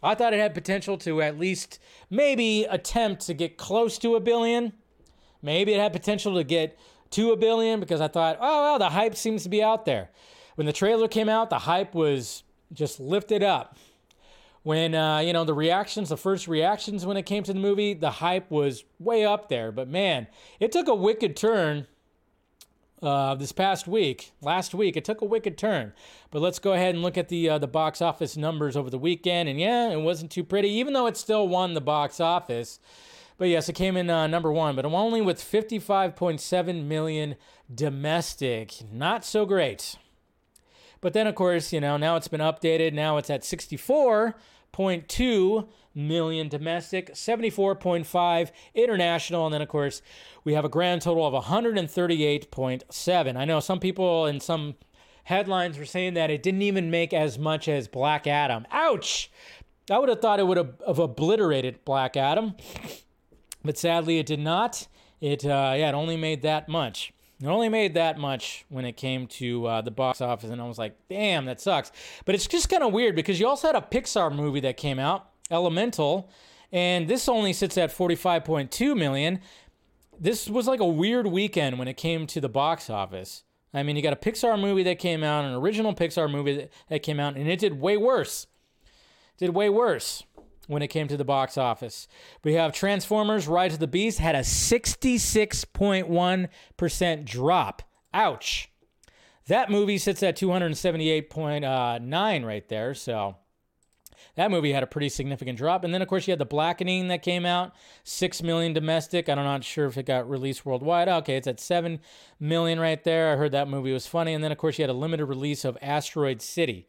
[0.00, 4.20] I thought it had potential to at least maybe attempt to get close to a
[4.20, 4.72] billion.
[5.42, 6.78] Maybe it had potential to get
[7.10, 10.10] to a billion because I thought, oh, well, the hype seems to be out there.
[10.54, 13.76] When the trailer came out, the hype was just lifted up.
[14.68, 17.94] When, uh, you know, the reactions, the first reactions when it came to the movie,
[17.94, 19.72] the hype was way up there.
[19.72, 20.26] But man,
[20.60, 21.86] it took a wicked turn
[23.02, 24.94] uh, this past week, last week.
[24.94, 25.94] It took a wicked turn.
[26.30, 28.98] But let's go ahead and look at the uh, the box office numbers over the
[28.98, 29.48] weekend.
[29.48, 32.78] And yeah, it wasn't too pretty, even though it still won the box office.
[33.38, 37.36] But yes, it came in uh, number one, but only with 55.7 million
[37.74, 38.74] domestic.
[38.92, 39.96] Not so great.
[41.00, 42.92] But then, of course, you know, now it's been updated.
[42.92, 43.44] Now it's at
[44.72, 50.02] 64.2 million domestic, 74.5 international, and then, of course,
[50.44, 53.36] we have a grand total of 138.7.
[53.36, 54.76] I know some people in some
[55.24, 58.66] headlines were saying that it didn't even make as much as Black Adam.
[58.70, 59.30] Ouch!
[59.90, 62.54] I would have thought it would have, have obliterated Black Adam,
[63.64, 64.86] but sadly it did not.
[65.20, 67.12] It uh, yeah, it only made that much.
[67.40, 70.66] It only made that much when it came to uh, the box office, and I
[70.66, 71.92] was like, damn, that sucks.
[72.24, 74.98] But it's just kind of weird because you also had a Pixar movie that came
[74.98, 76.30] out, Elemental,
[76.72, 79.40] and this only sits at 45.2 million.
[80.18, 83.44] This was like a weird weekend when it came to the box office.
[83.72, 86.72] I mean, you got a Pixar movie that came out, an original Pixar movie that,
[86.88, 88.48] that came out, and it did way worse.
[89.36, 90.24] Did way worse
[90.68, 92.06] when it came to the box office.
[92.44, 97.82] We have Transformers Rise of the Beast had a 66.1% drop.
[98.14, 98.70] Ouch.
[99.48, 103.36] That movie sits at 278.9 right there, so
[104.34, 105.84] that movie had a pretty significant drop.
[105.84, 107.72] And then, of course, you had The Blackening that came out,
[108.04, 109.28] 6 million domestic.
[109.28, 111.08] I'm not sure if it got released worldwide.
[111.08, 111.98] Okay, it's at 7
[112.38, 113.32] million right there.
[113.32, 114.34] I heard that movie was funny.
[114.34, 116.86] And then, of course, you had a limited release of Asteroid City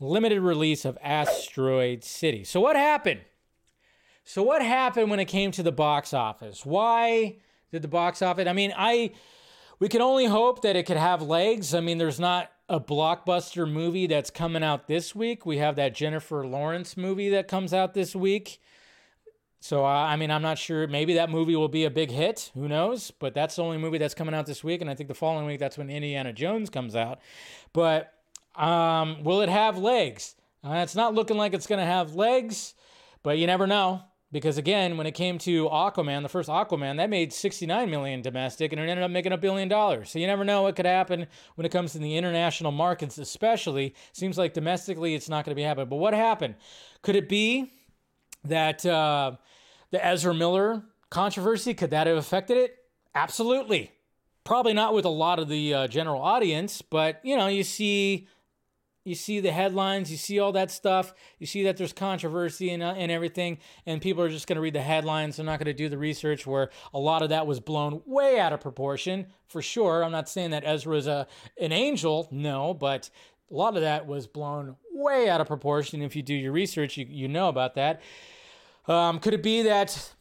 [0.00, 2.42] limited release of Asteroid City.
[2.42, 3.20] So what happened?
[4.24, 6.64] So what happened when it came to the box office?
[6.64, 7.36] Why
[7.70, 8.48] did the box office?
[8.48, 9.12] I mean, I
[9.78, 11.74] we can only hope that it could have legs.
[11.74, 15.44] I mean, there's not a blockbuster movie that's coming out this week.
[15.44, 18.60] We have that Jennifer Lawrence movie that comes out this week.
[19.58, 20.86] So uh, I mean, I'm not sure.
[20.86, 22.50] Maybe that movie will be a big hit.
[22.54, 23.10] Who knows?
[23.10, 25.46] But that's the only movie that's coming out this week, and I think the following
[25.46, 27.20] week that's when Indiana Jones comes out.
[27.72, 28.14] But
[28.56, 30.34] um, will it have legs?
[30.62, 32.74] Uh, it's not looking like it's going to have legs,
[33.22, 34.02] but you never know.
[34.32, 38.72] Because again, when it came to Aquaman, the first Aquaman, that made 69 million domestic
[38.72, 40.10] and it ended up making a billion dollars.
[40.10, 43.94] So you never know what could happen when it comes to the international markets, especially.
[44.12, 45.88] Seems like domestically it's not going to be happening.
[45.88, 46.54] But what happened?
[47.02, 47.72] Could it be
[48.44, 49.32] that uh,
[49.90, 52.76] the Ezra Miller controversy, could that have affected it?
[53.16, 53.90] Absolutely.
[54.44, 58.28] Probably not with a lot of the uh, general audience, but you know, you see
[59.04, 62.82] you see the headlines, you see all that stuff, you see that there's controversy and,
[62.82, 65.36] uh, and everything, and people are just going to read the headlines.
[65.36, 68.38] They're not going to do the research where a lot of that was blown way
[68.38, 70.04] out of proportion, for sure.
[70.04, 71.26] I'm not saying that Ezra is a,
[71.58, 73.08] an angel, no, but
[73.50, 76.02] a lot of that was blown way out of proportion.
[76.02, 78.02] If you do your research, you, you know about that.
[78.86, 80.12] Um, could it be that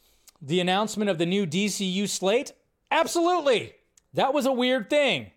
[0.41, 2.53] the announcement of the new DCU slate?
[2.91, 3.73] Absolutely.
[4.13, 5.31] That was a weird thing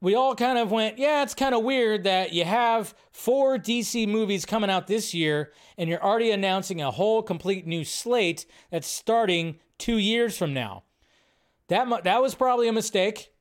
[0.00, 4.06] we all kind of went, yeah, it's kind of weird that you have four DC
[4.06, 8.86] movies coming out this year and you're already announcing a whole complete new slate that's
[8.86, 10.84] starting two years from now.
[11.68, 13.32] That, that was probably a mistake.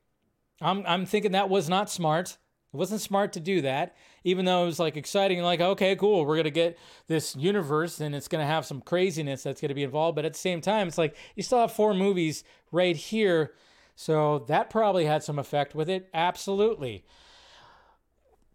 [0.62, 2.38] I'm, I'm thinking that was not smart.
[2.74, 6.26] It wasn't smart to do that, even though it was like exciting, like, okay, cool,
[6.26, 6.78] we're going to get
[7.08, 10.16] this universe and it's going to have some craziness that's going to be involved.
[10.16, 13.54] But at the same time, it's like you still have four movies right here
[13.96, 16.10] so that probably had some effect with it.
[16.14, 17.06] Absolutely.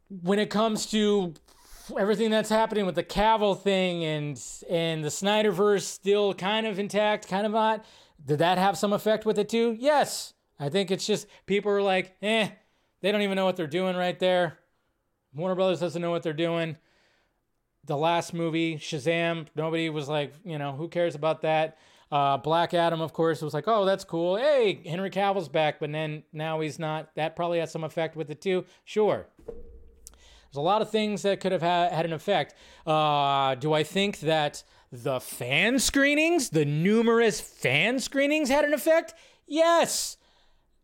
[0.08, 1.34] When it comes to
[1.98, 7.28] everything that's happening with the Cavill thing and and the Snyderverse still kind of intact,
[7.28, 7.84] kind of not,
[8.24, 9.76] did that have some effect with it too?
[9.78, 10.34] Yes.
[10.58, 12.50] I think it's just people are like, eh,
[13.00, 14.58] they don't even know what they're doing right there.
[15.34, 16.76] Warner Brothers doesn't know what they're doing.
[17.86, 21.78] The last movie, Shazam, nobody was like, you know, who cares about that?
[22.10, 24.36] Uh, Black Adam, of course, was like, oh, that's cool.
[24.36, 27.14] Hey, Henry Cavill's back, but then now he's not.
[27.14, 28.64] That probably has some effect with it too.
[28.84, 29.26] Sure.
[29.46, 32.54] There's a lot of things that could have had, had an effect.
[32.84, 39.14] Uh, do I think that the fan screenings, the numerous fan screenings, had an effect?
[39.46, 40.16] Yes.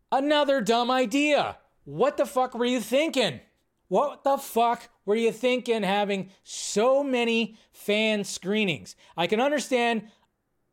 [0.09, 1.57] Another dumb idea.
[1.83, 3.41] What the fuck were you thinking?
[3.89, 8.95] What the fuck were you thinking having so many fan screenings?
[9.15, 10.09] I can understand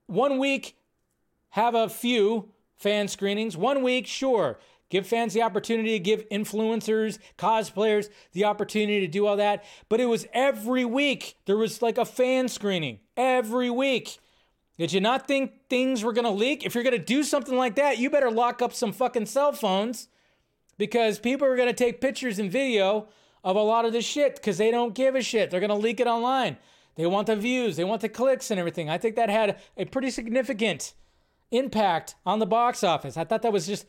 [0.07, 0.77] one week
[1.51, 3.57] have a few fan screenings.
[3.57, 4.59] One week, sure.
[4.91, 9.65] Give fans the opportunity to give influencers, cosplayers the opportunity to do all that.
[9.89, 11.37] But it was every week.
[11.47, 14.19] There was like a fan screening every week.
[14.77, 16.67] Did you not think things were going to leak?
[16.67, 19.53] If you're going to do something like that, you better lock up some fucking cell
[19.53, 20.09] phones
[20.79, 23.09] because people are going to take pictures and video
[23.45, 25.51] of a lot of this shit because they don't give a shit.
[25.51, 26.57] They're going to leak it online.
[26.97, 28.89] They want the views, they want the clicks and everything.
[28.89, 30.95] I think that had a pretty significant
[31.51, 33.17] impact on the box office.
[33.17, 33.87] I thought that was just,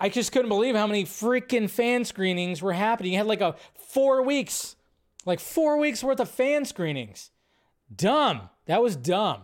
[0.00, 3.12] I just couldn't believe how many freaking fan screenings were happening.
[3.12, 4.76] You had like a four weeks,
[5.24, 7.30] like four weeks worth of fan screenings.
[7.94, 8.48] Dumb.
[8.66, 9.42] That was dumb.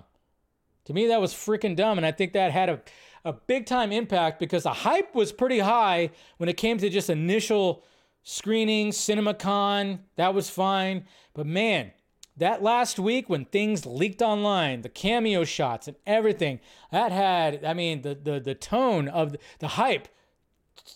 [0.87, 1.99] To me, that was freaking dumb.
[1.99, 2.83] And I think that had a,
[3.25, 7.09] a big time impact because the hype was pretty high when it came to just
[7.09, 7.85] initial
[8.25, 10.01] screenings, CinemaCon.
[10.17, 11.07] That was fine.
[11.35, 11.93] But man,
[12.37, 16.61] that last week when things leaked online, the cameo shots and everything,
[16.91, 20.09] that had, I mean, the the the tone of the, the hype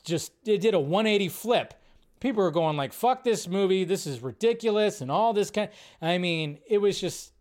[0.05, 1.75] just it did a 180 flip.
[2.21, 3.85] People were going like, "Fuck this movie!
[3.85, 5.69] This is ridiculous!" and all this kind.
[6.01, 7.33] I mean, it was just,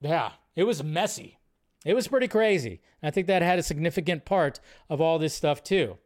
[0.00, 1.38] yeah, it was messy.
[1.84, 2.80] It was pretty crazy.
[3.02, 5.98] I think that had a significant part of all this stuff too.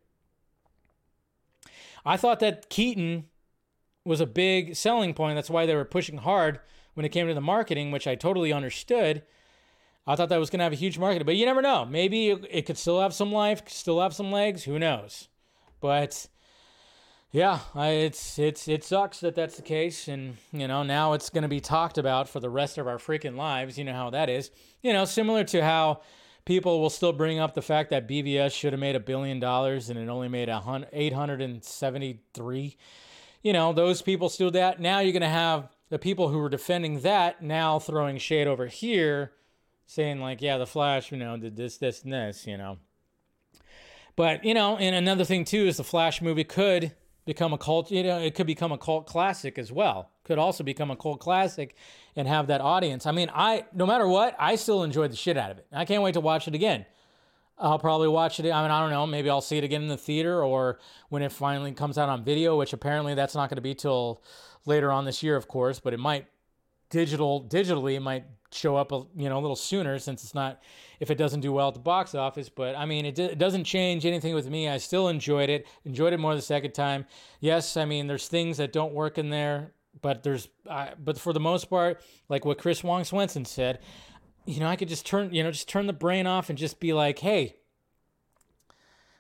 [2.07, 3.25] I thought that Keaton
[4.05, 5.37] was a big selling point.
[5.37, 6.61] That's why they were pushing hard
[6.95, 9.23] when it came to the marketing, which I totally understood.
[10.07, 11.85] I thought that was going to have a huge market, but you never know.
[11.85, 14.65] Maybe it could still have some life, still have some legs.
[14.65, 15.29] Who knows?
[15.81, 16.29] But
[17.31, 21.43] yeah, it's it's it sucks that that's the case, and you know now it's going
[21.43, 23.77] to be talked about for the rest of our freaking lives.
[23.77, 24.51] You know how that is.
[24.83, 26.03] You know, similar to how
[26.45, 29.91] people will still bring up the fact that BVS should have made a billion dollars
[29.91, 32.77] and it only made a hundred eight hundred and seventy three.
[33.43, 34.79] You know, those people still that.
[34.81, 38.67] Now you're going to have the people who were defending that now throwing shade over
[38.67, 39.31] here,
[39.87, 42.79] saying like, yeah, the Flash, you know, did this, this, and this, you know.
[44.17, 46.91] But you know, and another thing too is the Flash movie could
[47.25, 47.93] become a cult.
[47.93, 50.11] You know, it could become a cult classic as well.
[50.25, 51.77] Could also become a cult classic
[52.17, 53.07] and have that audience.
[53.07, 55.67] I mean, I no matter what, I still enjoyed the shit out of it.
[55.71, 56.87] I can't wait to watch it again.
[57.57, 58.51] I'll probably watch it.
[58.51, 59.07] I mean, I don't know.
[59.07, 62.25] Maybe I'll see it again in the theater or when it finally comes out on
[62.25, 64.21] video, which apparently that's not going to be till
[64.67, 65.81] later on this year, of course.
[65.81, 66.27] But it might
[66.91, 70.63] digital digitally it might show up a you know a little sooner since it's not
[71.01, 73.65] if it doesn't do well at the box office but i mean it, it doesn't
[73.65, 77.05] change anything with me i still enjoyed it enjoyed it more the second time
[77.41, 79.73] yes i mean there's things that don't work in there
[80.03, 80.51] but there's
[81.03, 83.81] but for the most part like what chris wong swenson said
[84.47, 86.81] you know, I could just turn, you know, just turn the brain off and just
[86.81, 87.57] be like, hey,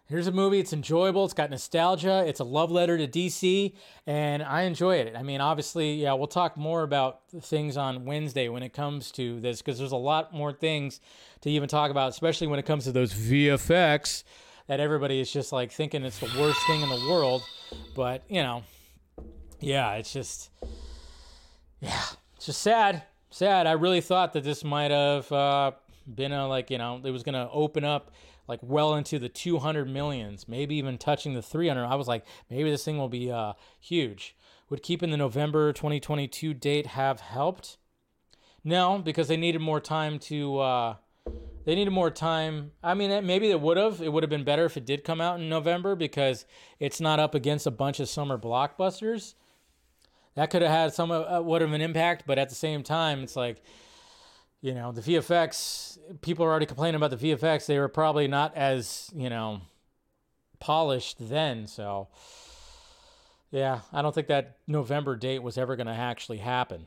[0.06, 0.58] here's a movie.
[0.58, 1.24] It's enjoyable.
[1.24, 2.24] It's got nostalgia.
[2.26, 3.74] It's a love letter to DC,
[4.06, 5.14] and I enjoy it.
[5.16, 9.40] I mean, obviously, yeah, we'll talk more about things on Wednesday when it comes to
[9.40, 11.00] this because there's a lot more things
[11.42, 14.24] to even talk about, especially when it comes to those VFX
[14.66, 17.42] that everybody is just like thinking it's the worst thing in the world.
[17.94, 18.62] But, you know,
[19.60, 20.50] yeah, it's just,
[21.80, 22.02] yeah,
[22.36, 23.02] it's just sad
[23.34, 23.66] sad.
[23.66, 25.72] I really thought that this might have uh,
[26.06, 28.12] been a like you know it was gonna open up
[28.46, 31.84] like well into the 200 millions, maybe even touching the 300.
[31.84, 34.36] I was like, maybe this thing will be uh, huge.
[34.70, 37.76] Would keeping the November 2022 date have helped?
[38.62, 40.58] No, because they needed more time to.
[40.58, 40.94] Uh,
[41.64, 42.72] they needed more time.
[42.82, 44.00] I mean, maybe it would have.
[44.00, 46.46] It would have been better if it did come out in November because
[46.78, 49.34] it's not up against a bunch of summer blockbusters
[50.34, 53.22] that could have had some uh, what of an impact, but at the same time,
[53.22, 53.62] it's like,
[54.64, 55.98] you know, the VFX.
[56.22, 57.66] People are already complaining about the VFX.
[57.66, 59.60] They were probably not as you know
[60.58, 61.66] polished then.
[61.66, 62.08] So,
[63.50, 66.86] yeah, I don't think that November date was ever going to actually happen.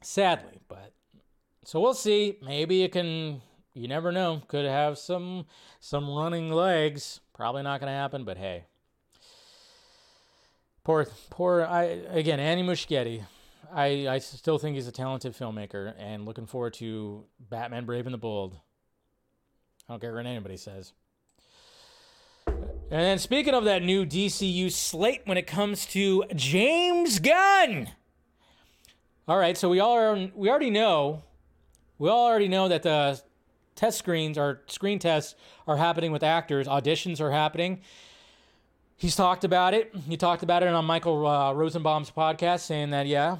[0.00, 0.94] Sadly, but
[1.62, 2.38] so we'll see.
[2.40, 3.42] Maybe it can.
[3.74, 4.40] You never know.
[4.48, 5.44] Could have some
[5.80, 7.20] some running legs.
[7.34, 8.64] Probably not going to happen, but hey,
[10.88, 11.66] Poor, poor.
[11.66, 13.24] I again, Andy Muschietti.
[13.72, 18.14] I I still think he's a talented filmmaker, and looking forward to Batman: Brave and
[18.14, 18.58] the Bold.
[19.88, 20.92] I don't care what anybody says.
[22.90, 27.90] And then speaking of that new DCU slate, when it comes to James Gunn.
[29.26, 31.22] All right, so we all are, we already know,
[31.98, 33.20] we all already know that the
[33.74, 35.34] test screens or screen tests
[35.66, 36.66] are happening with actors.
[36.66, 37.80] Auditions are happening.
[38.96, 39.94] He's talked about it.
[40.08, 43.36] He talked about it on Michael uh, Rosenbaum's podcast, saying that yeah,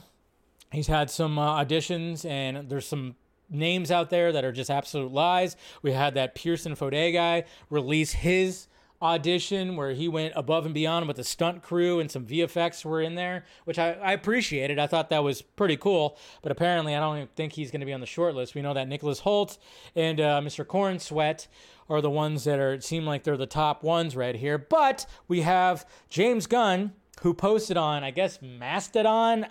[0.72, 3.16] he's had some uh, auditions and there's some
[3.50, 5.56] names out there that are just absolute lies.
[5.82, 8.68] We had that Pearson Fode guy release his
[9.00, 13.00] audition where he went above and beyond with the stunt crew and some VFX were
[13.00, 14.78] in there, which I, I appreciated.
[14.78, 16.18] I thought that was pretty cool.
[16.42, 18.54] But apparently, I don't think he's going to be on the short list.
[18.54, 19.58] We know that Nicholas Hoult
[19.94, 20.64] and uh, Mr.
[20.64, 21.46] Corenswet
[21.88, 24.58] are the ones that are seem like they're the top ones right here.
[24.58, 26.92] But we have James Gunn
[27.22, 29.46] who posted on, I guess, Mastodon.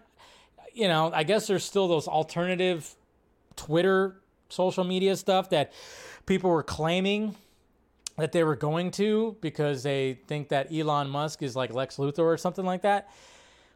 [0.78, 2.94] You know, I guess there's still those alternative
[3.56, 5.74] Twitter social media stuff that
[6.28, 7.36] people were claiming
[8.18, 12.20] that they were going to because they think that Elon Musk is like Lex Luthor
[12.20, 13.10] or something like that.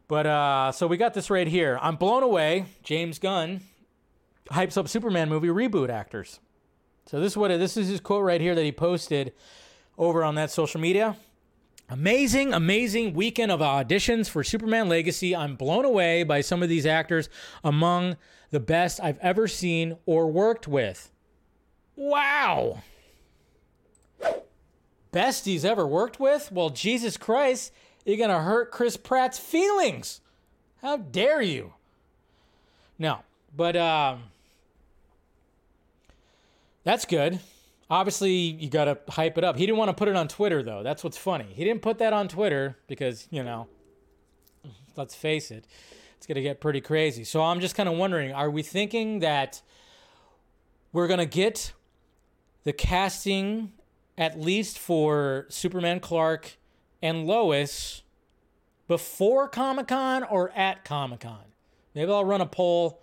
[0.07, 1.80] But uh, so we got this right here.
[1.82, 2.65] I'm blown away.
[2.84, 3.61] James Gunn
[4.52, 6.40] hypes up Superman movie reboot actors.
[7.07, 9.34] So this is what this is his quote right here that he posted
[9.98, 11.15] over on that social media.
[11.91, 15.35] Amazing, amazing weekend of auditions for Superman Legacy.
[15.35, 17.30] I'm blown away by some of these actors,
[17.63, 18.18] among
[18.49, 21.11] the best I've ever seen or worked with.
[21.95, 22.81] Wow
[25.11, 26.51] best he's ever worked with?
[26.51, 27.72] Well, Jesus Christ,
[28.05, 30.22] you're going to hurt Chris Pratt's feelings.
[30.81, 31.73] How dare you?
[32.97, 33.19] No,
[33.55, 34.23] but um,
[36.84, 37.39] that's good.
[37.91, 39.57] Obviously, you got to hype it up.
[39.57, 40.81] He didn't want to put it on Twitter, though.
[40.81, 41.47] That's what's funny.
[41.53, 43.68] He didn't put that on Twitter because, you know,
[44.95, 45.68] let's face it,
[46.15, 47.26] it's going to get pretty crazy.
[47.26, 49.61] So I'm just kind of wondering are we thinking that
[50.93, 51.73] we're going to get
[52.63, 53.73] the casting
[54.18, 56.57] at least for Superman Clark
[57.01, 58.03] and Lois
[58.88, 61.43] before Comic Con or at Comic Con.
[61.93, 63.01] Maybe I'll run a poll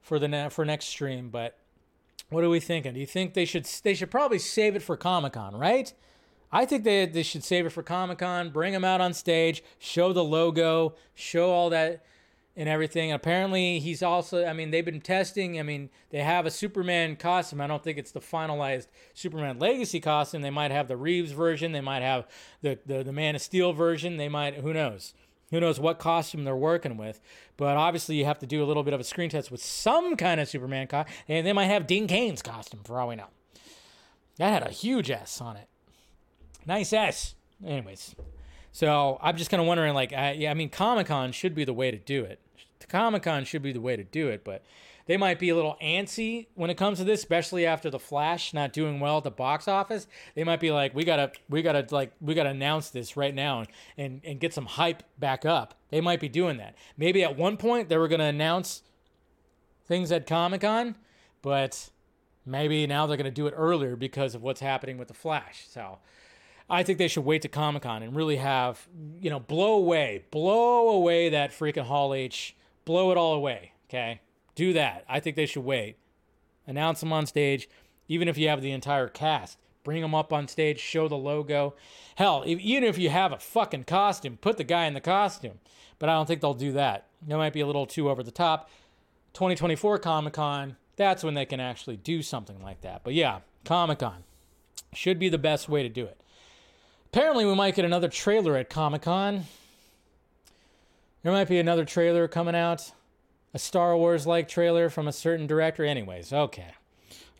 [0.00, 1.28] for the ne- for next stream.
[1.28, 1.56] But
[2.30, 2.94] what are we thinking?
[2.94, 5.92] Do you think they should they should probably save it for Comic Con, right?
[6.50, 9.62] I think they they should save it for Comic Con, bring him out on stage,
[9.78, 12.04] show the logo, show all that
[12.58, 13.12] and everything.
[13.12, 15.60] Apparently, he's also, I mean, they've been testing.
[15.60, 17.60] I mean, they have a Superman costume.
[17.60, 20.42] I don't think it's the finalized Superman Legacy costume.
[20.42, 21.70] They might have the Reeves version.
[21.70, 22.26] They might have
[22.60, 24.16] the, the, the Man of Steel version.
[24.16, 25.14] They might, who knows?
[25.50, 27.20] Who knows what costume they're working with?
[27.56, 30.16] But obviously, you have to do a little bit of a screen test with some
[30.16, 31.14] kind of Superman costume.
[31.26, 33.28] And they might have Dean Cain's costume, for all we know.
[34.36, 35.68] That had a huge S on it.
[36.66, 37.34] Nice S.
[37.66, 38.14] Anyways,
[38.70, 41.64] so I'm just kind of wondering, like, I, yeah, I mean, Comic Con should be
[41.64, 42.38] the way to do it.
[42.88, 44.62] Comic Con should be the way to do it, but
[45.08, 48.52] they might be a little antsy when it comes to this, especially after the Flash
[48.52, 50.06] not doing well at the box office.
[50.34, 53.60] They might be like, we gotta, we gotta, like, we gotta announce this right now
[53.60, 55.74] and and and get some hype back up.
[55.88, 56.76] They might be doing that.
[56.96, 58.82] Maybe at one point they were gonna announce
[59.86, 60.94] things at Comic Con,
[61.40, 61.88] but
[62.44, 65.66] maybe now they're gonna do it earlier because of what's happening with the Flash.
[65.68, 65.98] So.
[66.70, 68.86] I think they should wait to Comic Con and really have,
[69.18, 72.54] you know, blow away, blow away that freaking Hall H
[72.84, 73.72] blow it all away.
[73.88, 74.20] Okay,
[74.58, 75.04] do that.
[75.08, 75.96] I think they should wait.
[76.66, 77.68] Announce them on stage,
[78.08, 79.56] even if you have the entire cast.
[79.84, 81.74] Bring them up on stage, show the logo.
[82.16, 85.60] Hell, if, even if you have a fucking costume, put the guy in the costume.
[86.00, 87.06] But I don't think they'll do that.
[87.26, 88.68] That might be a little too over the top.
[89.34, 93.02] 2024 Comic Con, that's when they can actually do something like that.
[93.04, 94.24] But yeah, Comic Con
[94.92, 96.20] should be the best way to do it.
[97.06, 99.44] Apparently, we might get another trailer at Comic Con.
[101.22, 102.90] There might be another trailer coming out,
[103.54, 105.84] a Star Wars like trailer from a certain director.
[105.84, 106.74] Anyways, okay.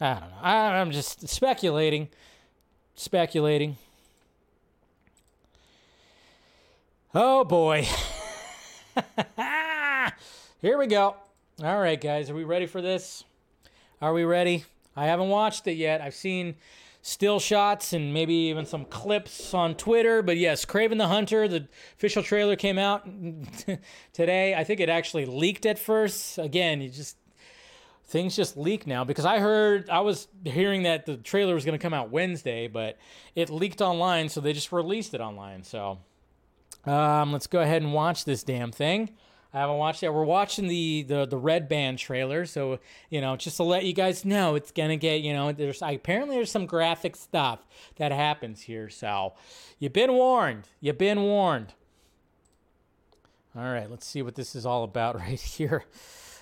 [0.00, 0.36] I don't know.
[0.40, 2.08] I, I'm just speculating.
[2.94, 3.76] Speculating.
[7.14, 7.86] Oh boy.
[10.60, 11.16] Here we go.
[11.62, 12.30] All right, guys.
[12.30, 13.24] Are we ready for this?
[14.00, 14.64] Are we ready?
[14.94, 16.00] I haven't watched it yet.
[16.00, 16.56] I've seen
[17.02, 20.22] still shots and maybe even some clips on Twitter.
[20.22, 23.08] But yes, Kraven the Hunter, the official trailer came out
[24.12, 24.54] today.
[24.54, 26.38] I think it actually leaked at first.
[26.38, 27.16] Again, you just
[28.04, 31.78] things just leak now because I heard I was hearing that the trailer was going
[31.78, 32.98] to come out Wednesday, but
[33.34, 35.62] it leaked online, so they just released it online.
[35.62, 35.98] So
[36.84, 39.10] um, let's go ahead and watch this damn thing.
[39.52, 40.12] I haven't watched it.
[40.12, 43.94] We're watching the, the the Red Band trailer, so you know, just to let you
[43.94, 47.66] guys know, it's gonna get you know, there's apparently there's some graphic stuff
[47.96, 48.90] that happens here.
[48.90, 49.32] So
[49.78, 50.68] you've been warned.
[50.80, 51.72] You've been warned.
[53.56, 55.84] All right, let's see what this is all about right here.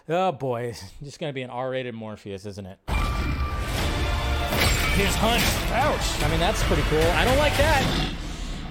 [0.09, 2.79] Oh boy, it's just gonna be an R-rated Morbius, isn't it?
[4.97, 5.43] His hunt.
[5.73, 6.23] Ouch.
[6.25, 6.99] I mean, that's pretty cool.
[6.99, 8.15] I don't like that.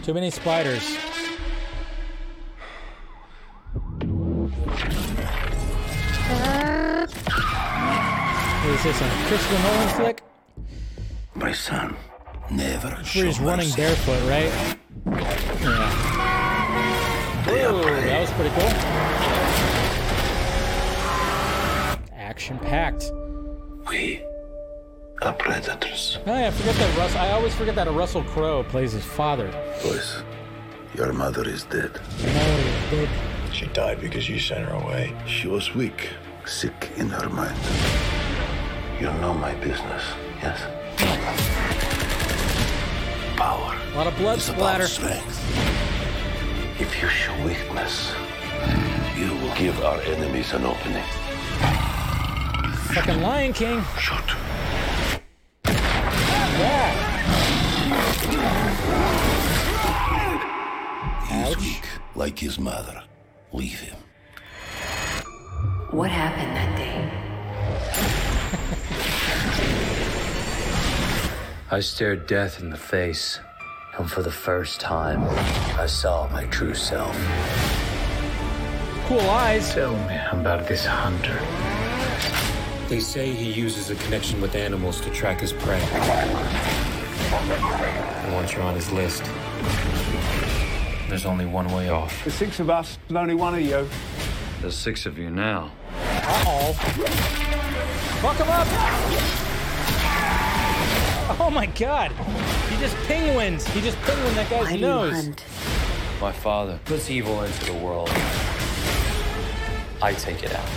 [0.03, 0.97] Too many spiders.
[8.75, 10.21] Is this a Christopher Nolan flick?
[11.33, 11.95] My son,
[12.51, 13.81] never Where he's running mercy.
[13.81, 14.51] barefoot, right?
[15.61, 15.91] Yeah.
[17.47, 18.69] Whoa, that was pretty cool.
[22.17, 23.11] Action packed.
[23.89, 24.21] We
[25.21, 26.19] are predators.
[26.25, 27.15] Oh yeah, I forget that Russ.
[27.15, 29.47] I always forget that a Russell Crowe plays his father.
[29.83, 30.21] Boys,
[30.95, 31.97] your mother is dead.
[33.53, 35.13] She died because you sent her away.
[35.25, 36.09] She was weak,
[36.45, 37.55] sick in her mind.
[38.99, 40.03] You know my business,
[40.41, 40.57] yes?
[43.35, 43.75] Power.
[43.93, 44.87] A lot of blood is about splatter.
[44.87, 46.79] strength.
[46.79, 48.13] If you show weakness,
[49.17, 51.03] you will give our enemies an opening.
[52.93, 53.83] Fucking Lion King.
[53.99, 54.35] Shoot.
[55.65, 56.93] Yeah.
[61.27, 61.85] He is weak,
[62.15, 63.03] like his mother.
[63.51, 63.97] Leave him.
[65.91, 68.24] What happened that day?
[71.71, 73.39] I stared death in the face,
[73.97, 75.23] and for the first time,
[75.79, 77.15] I saw my true self.
[79.07, 79.73] Cool eyes.
[79.73, 81.39] Tell me about this hunter.
[82.87, 85.79] They say he uses a connection with animals to track his prey.
[88.21, 89.23] And once you're on his list,
[91.09, 92.23] there's only one way off.
[92.25, 93.89] The six of us, and only one of you.
[94.61, 95.71] There's six of you now.
[95.95, 96.73] Uh-oh.
[98.21, 99.44] Fuck him up!
[101.39, 102.11] Oh my god!
[102.69, 103.67] He just penguins!
[103.69, 105.29] He just penguin that guy's nose.
[106.21, 108.09] My father puts evil into the world.
[110.03, 110.67] I take it out.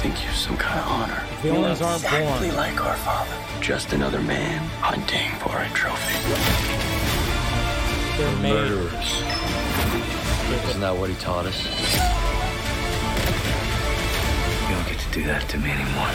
[0.00, 1.22] Think you're some kind of honor.
[1.42, 2.56] Villains aren't exactly born.
[2.56, 3.36] like our father.
[3.60, 6.16] Just another man hunting for a trophy.
[8.16, 8.54] They're.
[8.54, 9.22] Murderers.
[10.70, 12.37] Isn't that what he taught us?
[15.18, 16.10] Do that to me anymore.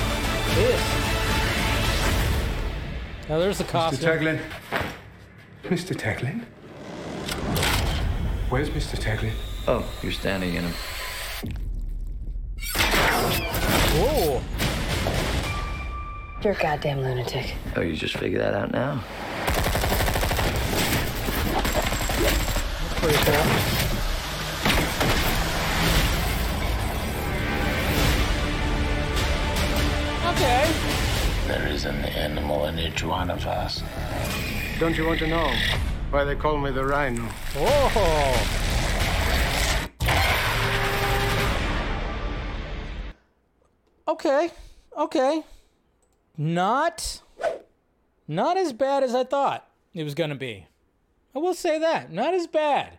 [3.28, 3.70] Now there's the Mr.
[3.70, 4.10] costume.
[4.10, 4.40] Taglin.
[5.64, 5.94] Mr.
[5.94, 6.46] Taglin?
[8.50, 8.98] Where's Mr.
[8.98, 9.34] Taglin?
[9.68, 10.74] Oh, you're standing in him.
[13.96, 14.42] Whoa!
[16.42, 17.56] You're a goddamn lunatic.
[17.76, 19.04] Oh, you just figured that out now?
[23.02, 23.83] Pretty cool.
[30.34, 30.72] Okay.
[31.48, 33.84] There is an animal in each one of us.
[34.80, 35.54] Don't you want to know
[36.10, 37.22] why they call me the Rhino?
[37.56, 38.64] Whoa!
[44.08, 44.50] Okay,
[44.98, 45.44] okay.
[46.36, 47.22] Not,
[48.28, 50.66] not as bad as I thought it was gonna be.
[51.36, 52.12] I will say that.
[52.12, 52.98] Not as bad.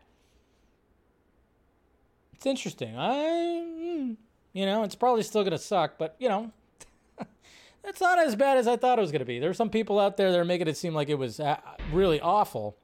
[2.34, 2.96] It's interesting.
[2.96, 4.16] I, mm,
[4.52, 6.52] you know, it's probably still gonna suck, but you know,
[7.84, 9.38] it's not as bad as I thought it was gonna be.
[9.38, 11.58] There There's some people out there that are making it seem like it was uh,
[11.92, 12.76] really awful,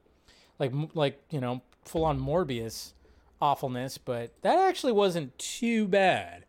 [0.59, 2.93] like like you know, full on Morbius
[3.41, 6.45] awfulness, but that actually wasn't too bad.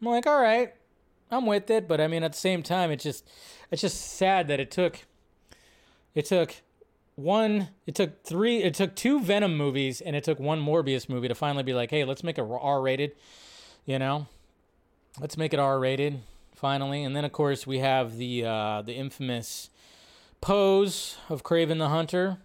[0.00, 0.74] I'm like, all right,
[1.30, 3.28] I'm with it, but I mean, at the same time, it's just,
[3.70, 5.06] it's just sad that it took,
[6.14, 6.56] it took
[7.14, 11.28] one, it took three, it took two Venom movies, and it took one Morbius movie
[11.28, 13.12] to finally be like, hey, let's make it R-rated,
[13.86, 14.26] you know,
[15.18, 16.20] let's make it R-rated
[16.56, 19.70] finally, and then of course we have the uh, the infamous
[20.40, 22.38] pose of Kraven the Hunter,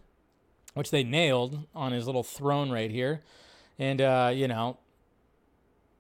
[0.75, 3.21] which they nailed on his little throne right here,
[3.79, 4.77] and uh, you know,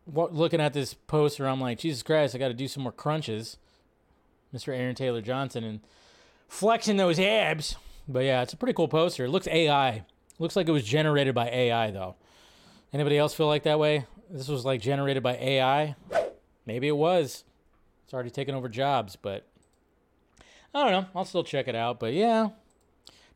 [0.05, 2.91] what, looking at this poster, I'm like, Jesus Christ, I got to do some more
[2.91, 3.57] crunches,
[4.53, 4.77] Mr.
[4.77, 5.79] Aaron Taylor Johnson, and
[6.47, 7.75] flexing those abs.
[8.07, 9.25] But yeah, it's a pretty cool poster.
[9.25, 10.05] It looks AI.
[10.37, 12.15] Looks like it was generated by AI though.
[12.93, 14.05] Anybody else feel like that way?
[14.29, 15.95] This was like generated by AI.
[16.65, 17.43] Maybe it was.
[18.11, 19.47] It's already taken over jobs, but
[20.75, 21.05] I don't know.
[21.15, 21.97] I'll still check it out.
[21.97, 22.49] But yeah,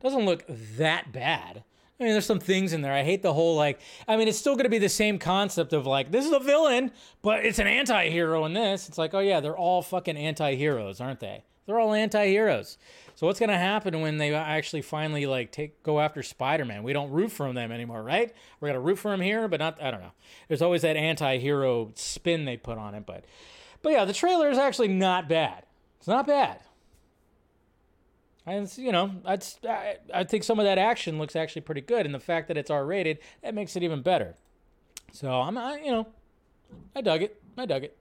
[0.02, 0.44] doesn't look
[0.76, 1.64] that bad.
[1.98, 2.92] I mean, there's some things in there.
[2.92, 3.80] I hate the whole like.
[4.06, 6.40] I mean, it's still going to be the same concept of like this is a
[6.40, 6.90] villain,
[7.22, 8.86] but it's an anti-hero in this.
[8.86, 11.44] It's like, oh yeah, they're all fucking anti-heroes, aren't they?
[11.64, 12.76] They're all anti-heroes.
[13.14, 16.82] So what's going to happen when they actually finally like take go after Spider-Man?
[16.82, 18.30] We don't root for them anymore, right?
[18.60, 19.82] We're gonna root for him here, but not.
[19.82, 20.12] I don't know.
[20.48, 23.24] There's always that anti-hero spin they put on it, but
[23.86, 25.62] but yeah, the trailer is actually not bad.
[25.98, 26.58] It's not bad.
[28.44, 29.38] And you know, I,
[30.12, 32.68] I think some of that action looks actually pretty good, and the fact that it's
[32.68, 34.34] R rated that makes it even better.
[35.12, 36.08] So I'm, I, you know,
[36.96, 37.40] I dug it.
[37.56, 37.96] I dug it.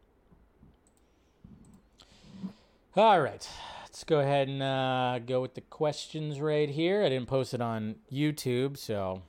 [2.95, 3.47] All right,
[3.83, 7.03] let's go ahead and uh, go with the questions right here.
[7.03, 9.21] I didn't post it on YouTube, so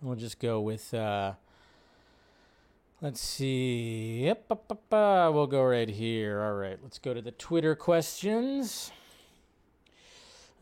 [0.00, 0.92] we'll just go with.
[0.92, 1.34] Uh,
[3.02, 4.26] Let's see.
[4.26, 6.40] Yep, up, up, we'll go right here.
[6.40, 8.92] All right, let's go to the Twitter questions.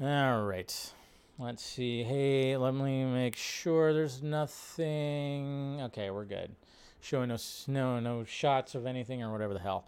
[0.00, 0.92] All right.
[1.38, 2.02] Let's see.
[2.02, 5.82] Hey, let me make sure there's nothing.
[5.82, 6.56] Okay, we're good.
[7.02, 7.36] Showing no
[7.68, 9.86] no no shots of anything or whatever the hell.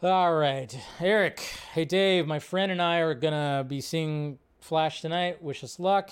[0.00, 1.40] All right, Eric.
[1.72, 2.24] Hey, Dave.
[2.28, 5.42] My friend and I are gonna be seeing Flash tonight.
[5.42, 6.10] Wish us luck.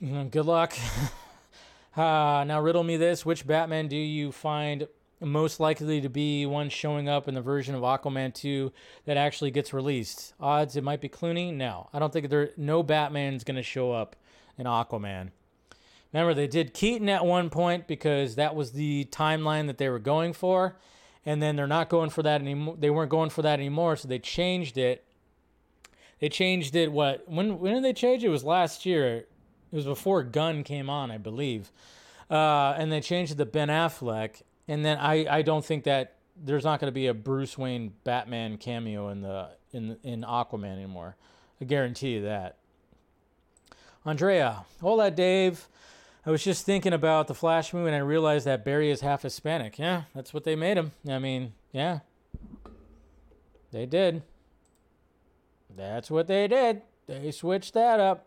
[0.00, 0.74] Good luck.
[2.00, 4.88] uh, now riddle me this: Which Batman do you find
[5.20, 8.72] most likely to be one showing up in the version of Aquaman 2
[9.04, 10.32] that actually gets released?
[10.40, 11.54] Odds it might be Clooney.
[11.54, 12.50] No, I don't think there.
[12.56, 14.16] No Batman's gonna show up
[14.56, 15.30] in Aquaman.
[16.12, 20.00] Remember, they did Keaton at one point because that was the timeline that they were
[20.00, 20.76] going for,
[21.24, 22.76] and then they're not going for that anymore.
[22.78, 25.04] They weren't going for that anymore, so they changed it.
[26.18, 26.90] They changed it.
[26.92, 27.28] What?
[27.28, 27.58] When?
[27.58, 28.28] When did they change it?
[28.28, 29.26] It was last year.
[29.72, 31.70] It was before Gunn came on, I believe,
[32.30, 34.42] uh, and they changed it to Ben Affleck.
[34.66, 37.92] And then I, I don't think that there's not going to be a Bruce Wayne
[38.04, 41.16] Batman cameo in the in in Aquaman anymore.
[41.60, 42.56] I guarantee you that.
[44.04, 45.68] Andrea, hola, Dave.
[46.24, 49.22] I was just thinking about the Flash movie and I realized that Barry is half
[49.22, 49.78] Hispanic.
[49.78, 50.92] Yeah, that's what they made him.
[51.08, 52.00] I mean, yeah.
[53.72, 54.22] They did.
[55.76, 56.82] That's what they did.
[57.06, 58.26] They switched that up.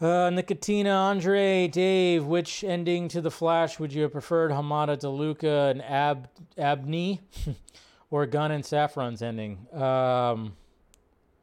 [0.00, 4.50] Uh, Nicotina, Andre, Dave, which ending to the Flash would you have preferred?
[4.50, 7.20] Hamada DeLuca and Ab Abdy,
[8.10, 9.68] or Gunn and Safran's ending?
[9.72, 10.56] Um,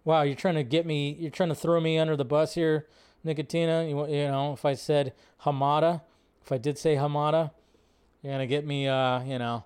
[0.04, 1.16] wow, you're trying to get me.
[1.18, 2.88] You're trying to throw me under the bus here,
[3.26, 3.90] Nicotina.
[3.90, 5.14] You, you know, if I said
[5.46, 6.02] Hamada,
[6.44, 7.52] if I did say Hamada,
[8.22, 8.86] you're gonna get me.
[8.86, 9.64] Uh, you know,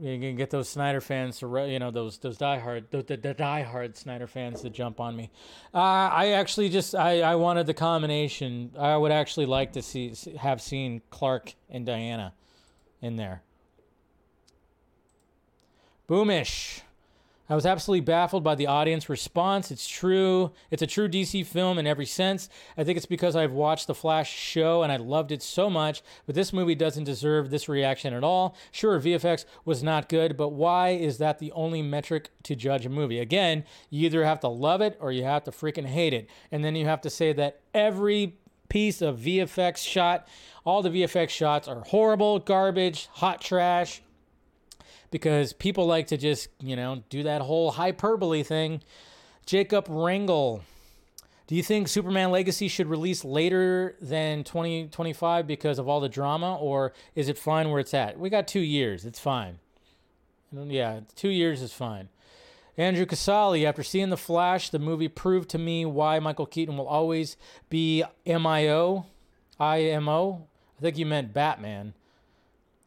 [0.00, 3.34] you're gonna get those Snyder fans to, you know, those those diehard, the, the, the
[3.34, 5.30] diehard Snyder fans to jump on me.
[5.74, 8.72] Uh, I actually just I, I wanted the combination.
[8.78, 12.32] I would actually like to see have seen Clark and Diana
[13.02, 13.42] in there.
[16.08, 16.80] Boomish.
[17.48, 19.70] I was absolutely baffled by the audience response.
[19.70, 20.52] It's true.
[20.70, 22.48] It's a true DC film in every sense.
[22.78, 26.02] I think it's because I've watched the Flash show and I loved it so much,
[26.24, 28.56] but this movie doesn't deserve this reaction at all.
[28.72, 32.88] Sure, VFX was not good, but why is that the only metric to judge a
[32.88, 33.18] movie?
[33.18, 36.30] Again, you either have to love it or you have to freaking hate it.
[36.50, 38.38] And then you have to say that every
[38.70, 40.26] piece of VFX shot,
[40.64, 44.00] all the VFX shots are horrible, garbage, hot trash,
[45.10, 48.82] because people like to just, you know, do that whole hyperbole thing.
[49.46, 50.62] Jacob Rangel.
[51.46, 56.56] Do you think Superman Legacy should release later than 2025 because of all the drama,
[56.56, 58.18] or is it fine where it's at?
[58.18, 59.04] We got two years.
[59.04, 59.58] It's fine.
[60.54, 62.08] Mm, yeah, two years is fine.
[62.76, 66.88] Andrew Casali, after seeing The Flash, the movie proved to me why Michael Keaton will
[66.88, 67.36] always
[67.68, 69.04] be MIO.
[69.60, 70.48] IMO.
[70.78, 71.94] I think you meant Batman.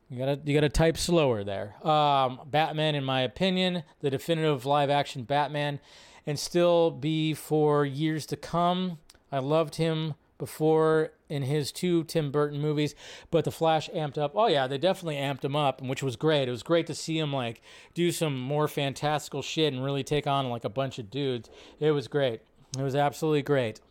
[0.10, 1.76] You gotta you gotta type slower there.
[1.86, 5.80] Um, Batman, in my opinion, the definitive live action Batman,
[6.26, 9.00] and still be for years to come.
[9.32, 12.96] I loved him before in his two Tim Burton movies,
[13.32, 14.32] but the Flash amped up.
[14.36, 16.48] Oh yeah, they definitely amped him up, which was great.
[16.48, 17.62] It was great to see him like
[17.94, 21.50] do some more fantastical shit and really take on like a bunch of dudes.
[21.82, 22.42] It was great.
[22.78, 23.82] It was absolutely great.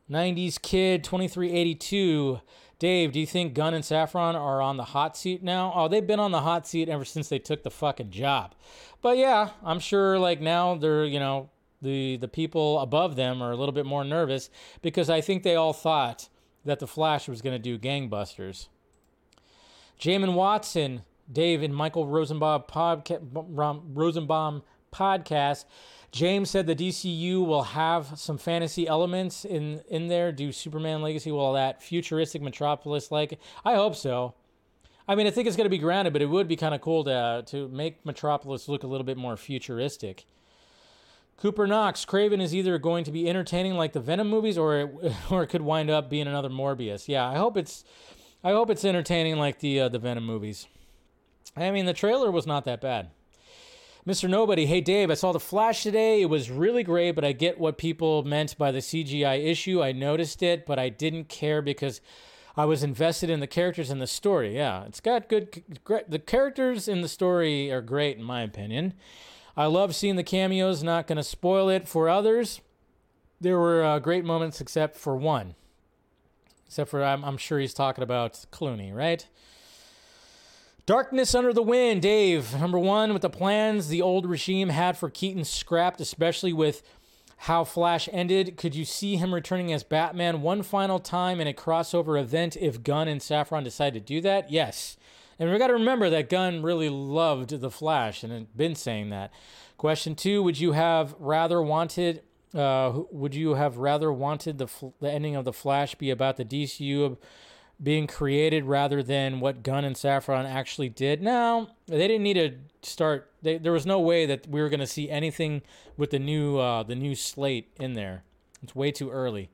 [0.10, 2.42] 90s kid 2382
[2.80, 5.72] dave do you think gunn and Safran are on the hot seat now?
[5.76, 8.56] Oh they've been on the hot seat ever since they took the fucking job.
[9.02, 11.50] But yeah i'm sure like now they're you know
[11.82, 14.50] the the people above them are a little bit more nervous
[14.82, 16.28] because i think they all thought
[16.66, 18.68] that the flash was going to do gangbusters.
[20.00, 24.64] Jamin Watson, Dave, and Michael Rosenbaum, podca- Rom- Rosenbaum
[24.94, 25.66] podcast.
[26.12, 30.32] James said the DCU will have some fantasy elements in in there.
[30.32, 33.40] Do Superman Legacy will that futuristic Metropolis like?
[33.64, 34.34] I hope so.
[35.08, 36.82] I mean, I think it's going to be grounded, but it would be kind of
[36.82, 40.26] cool to to make Metropolis look a little bit more futuristic.
[41.38, 45.14] Cooper Knox, Kraven is either going to be entertaining like the Venom movies, or it,
[45.32, 47.08] or it could wind up being another Morbius.
[47.08, 47.84] Yeah, I hope it's
[48.44, 50.68] I hope it's entertaining like the uh, the Venom movies.
[51.56, 53.10] I mean, the trailer was not that bad.
[54.10, 54.28] Mr.
[54.28, 56.24] Nobody, hey Dave, I saw The Flash today.
[56.24, 59.84] It was really great, but I get what people meant by the CGI issue.
[59.84, 62.02] I noticed it, but I didn't care because
[62.58, 64.56] I was invested in the characters and the story.
[64.56, 65.62] Yeah, it's got good.
[66.08, 68.96] The characters in the story are great, in my opinion.
[69.56, 70.82] I love seeing the cameos.
[70.82, 72.62] Not going to spoil it for others.
[73.40, 75.54] There were uh, great moments, except for one.
[76.66, 79.28] Except for, I'm, I'm sure he's talking about Clooney, right?
[80.90, 82.60] Darkness Under the Wind, Dave.
[82.60, 86.82] Number one, with the plans the old regime had for Keaton scrapped, especially with
[87.38, 88.58] how Flash ended.
[88.58, 92.82] Could you see him returning as Batman one final time in a crossover event if
[92.82, 94.52] Gunn and Safran decide to do that?
[94.52, 94.98] Yes.
[95.38, 99.12] And we got to remember that Gunn really loved the Flash and had been saying
[99.12, 99.32] that.
[99.78, 102.24] Question two: Would you have rather wanted?
[102.52, 104.68] Uh, would you have rather wanted the
[105.00, 107.18] the ending of the Flash be about the DCU
[107.82, 111.22] being created rather than what Gunn and Safran actually did?
[111.22, 112.56] Now, they didn't need to
[112.88, 113.32] start.
[113.42, 115.62] They, there was no way that we were going to see anything
[115.98, 118.24] with the new uh, the new slate in there.
[118.62, 119.50] It's way too early.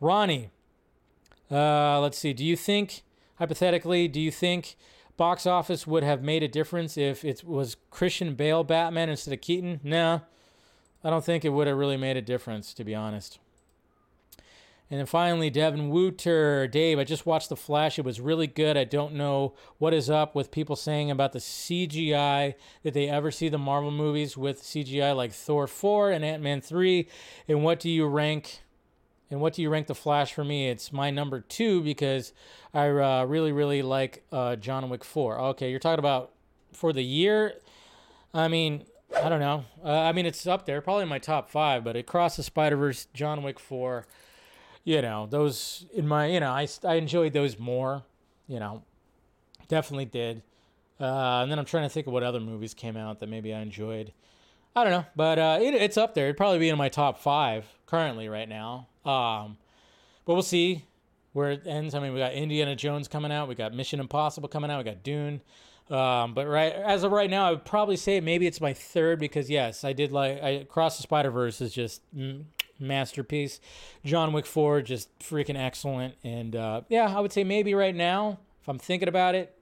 [0.00, 0.50] Ronnie,
[1.50, 2.32] uh, let's see.
[2.32, 3.02] Do you think,
[3.36, 4.76] hypothetically, do you think
[5.16, 9.40] box office would have made a difference if it was Christian Bale Batman instead of
[9.40, 9.80] Keaton?
[9.82, 10.22] No,
[11.02, 13.38] I don't think it would have really made a difference, to be honest.
[14.90, 16.66] And then finally, Devin Wooter.
[16.66, 17.98] Dave, I just watched The Flash.
[17.98, 18.76] It was really good.
[18.76, 22.54] I don't know what is up with people saying about the CGI.
[22.82, 26.62] Did they ever see the Marvel movies with CGI like Thor 4 and Ant Man
[26.62, 27.06] 3?
[27.48, 28.60] And what do you rank?
[29.30, 30.70] And what do you rank The Flash for me?
[30.70, 32.32] It's my number two because
[32.72, 35.38] I uh, really, really like uh, John Wick 4.
[35.38, 36.30] Okay, you're talking about
[36.72, 37.52] for the year?
[38.32, 38.84] I mean,
[39.22, 39.66] I don't know.
[39.84, 42.76] Uh, I mean, it's up there, probably in my top five, but Across the Spider
[42.76, 44.06] Verse, John Wick 4
[44.88, 48.04] you know those in my you know I, I enjoyed those more
[48.46, 48.82] you know
[49.68, 50.42] definitely did.
[50.98, 53.52] Uh, and then i'm trying to think of what other movies came out that maybe
[53.52, 54.12] i enjoyed.
[54.74, 56.24] I don't know but uh, it, it's up there.
[56.24, 58.88] It'd probably be in my top five currently right now.
[59.04, 59.58] Um,
[60.24, 60.84] but we'll see
[61.32, 61.94] where it ends.
[61.94, 63.46] I mean we got indiana jones coming out.
[63.46, 64.78] We got mission impossible coming out.
[64.78, 65.42] We got dune.
[65.90, 69.18] Um, but right as of right now i would probably say maybe it's my third
[69.18, 72.44] because yes i did like i cross the spider verse is just mm,
[72.78, 73.60] masterpiece.
[74.04, 76.14] John Wick 4, just freaking excellent.
[76.22, 79.54] And uh, yeah, I would say maybe right now, if I'm thinking about it,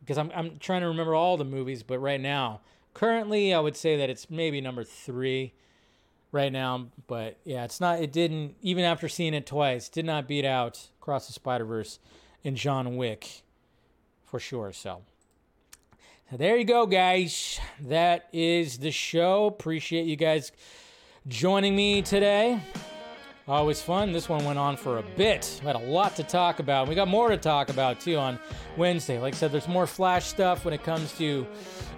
[0.00, 2.60] because I'm, I'm trying to remember all the movies, but right now,
[2.94, 5.52] currently, I would say that it's maybe number three
[6.32, 6.88] right now.
[7.06, 10.88] But yeah, it's not, it didn't, even after seeing it twice, did not beat out
[11.00, 11.98] Cross the Spider Verse
[12.44, 13.42] and John Wick
[14.24, 14.72] for sure.
[14.72, 15.02] So.
[16.30, 17.60] So there you go, guys.
[17.80, 19.46] That is the show.
[19.46, 20.50] Appreciate you guys
[21.28, 22.60] joining me today.
[23.48, 24.12] Always fun.
[24.12, 25.60] This one went on for a bit.
[25.60, 26.88] We had a lot to talk about.
[26.88, 28.40] We got more to talk about too on
[28.76, 29.20] Wednesday.
[29.20, 31.46] Like I said, there's more Flash stuff when it comes to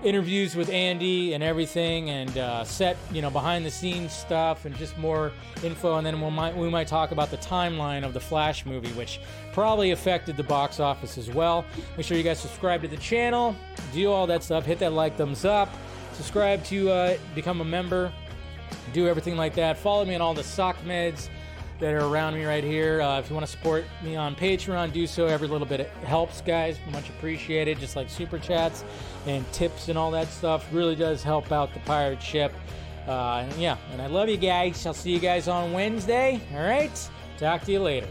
[0.05, 4.77] interviews with Andy and everything, and uh, set, you know, behind the scenes stuff, and
[4.77, 5.33] just more
[5.65, 5.97] info.
[5.97, 9.19] And then we might we might talk about the timeline of the Flash movie, which
[9.55, 11.65] probably affected the box office as well.
[11.97, 13.57] Make sure you guys subscribe to the channel,
[13.95, 14.67] do all that stuff.
[14.67, 15.71] Hit that like, thumbs up,
[16.13, 18.13] subscribe to uh, become a member
[18.93, 19.79] do everything like that.
[19.79, 21.29] Follow me on all the sock meds
[21.81, 23.01] that are around me right here.
[23.01, 25.27] Uh, if you want to support me on Patreon, do so.
[25.27, 26.79] Every little bit helps, guys.
[26.91, 27.79] Much appreciated.
[27.79, 28.85] Just like super chats
[29.27, 32.53] and tips and all that stuff really does help out the pirate ship.
[33.07, 34.85] Uh, yeah, and I love you guys.
[34.85, 36.41] I'll see you guys on Wednesday.
[36.55, 37.11] All right.
[37.39, 38.09] Talk to you later.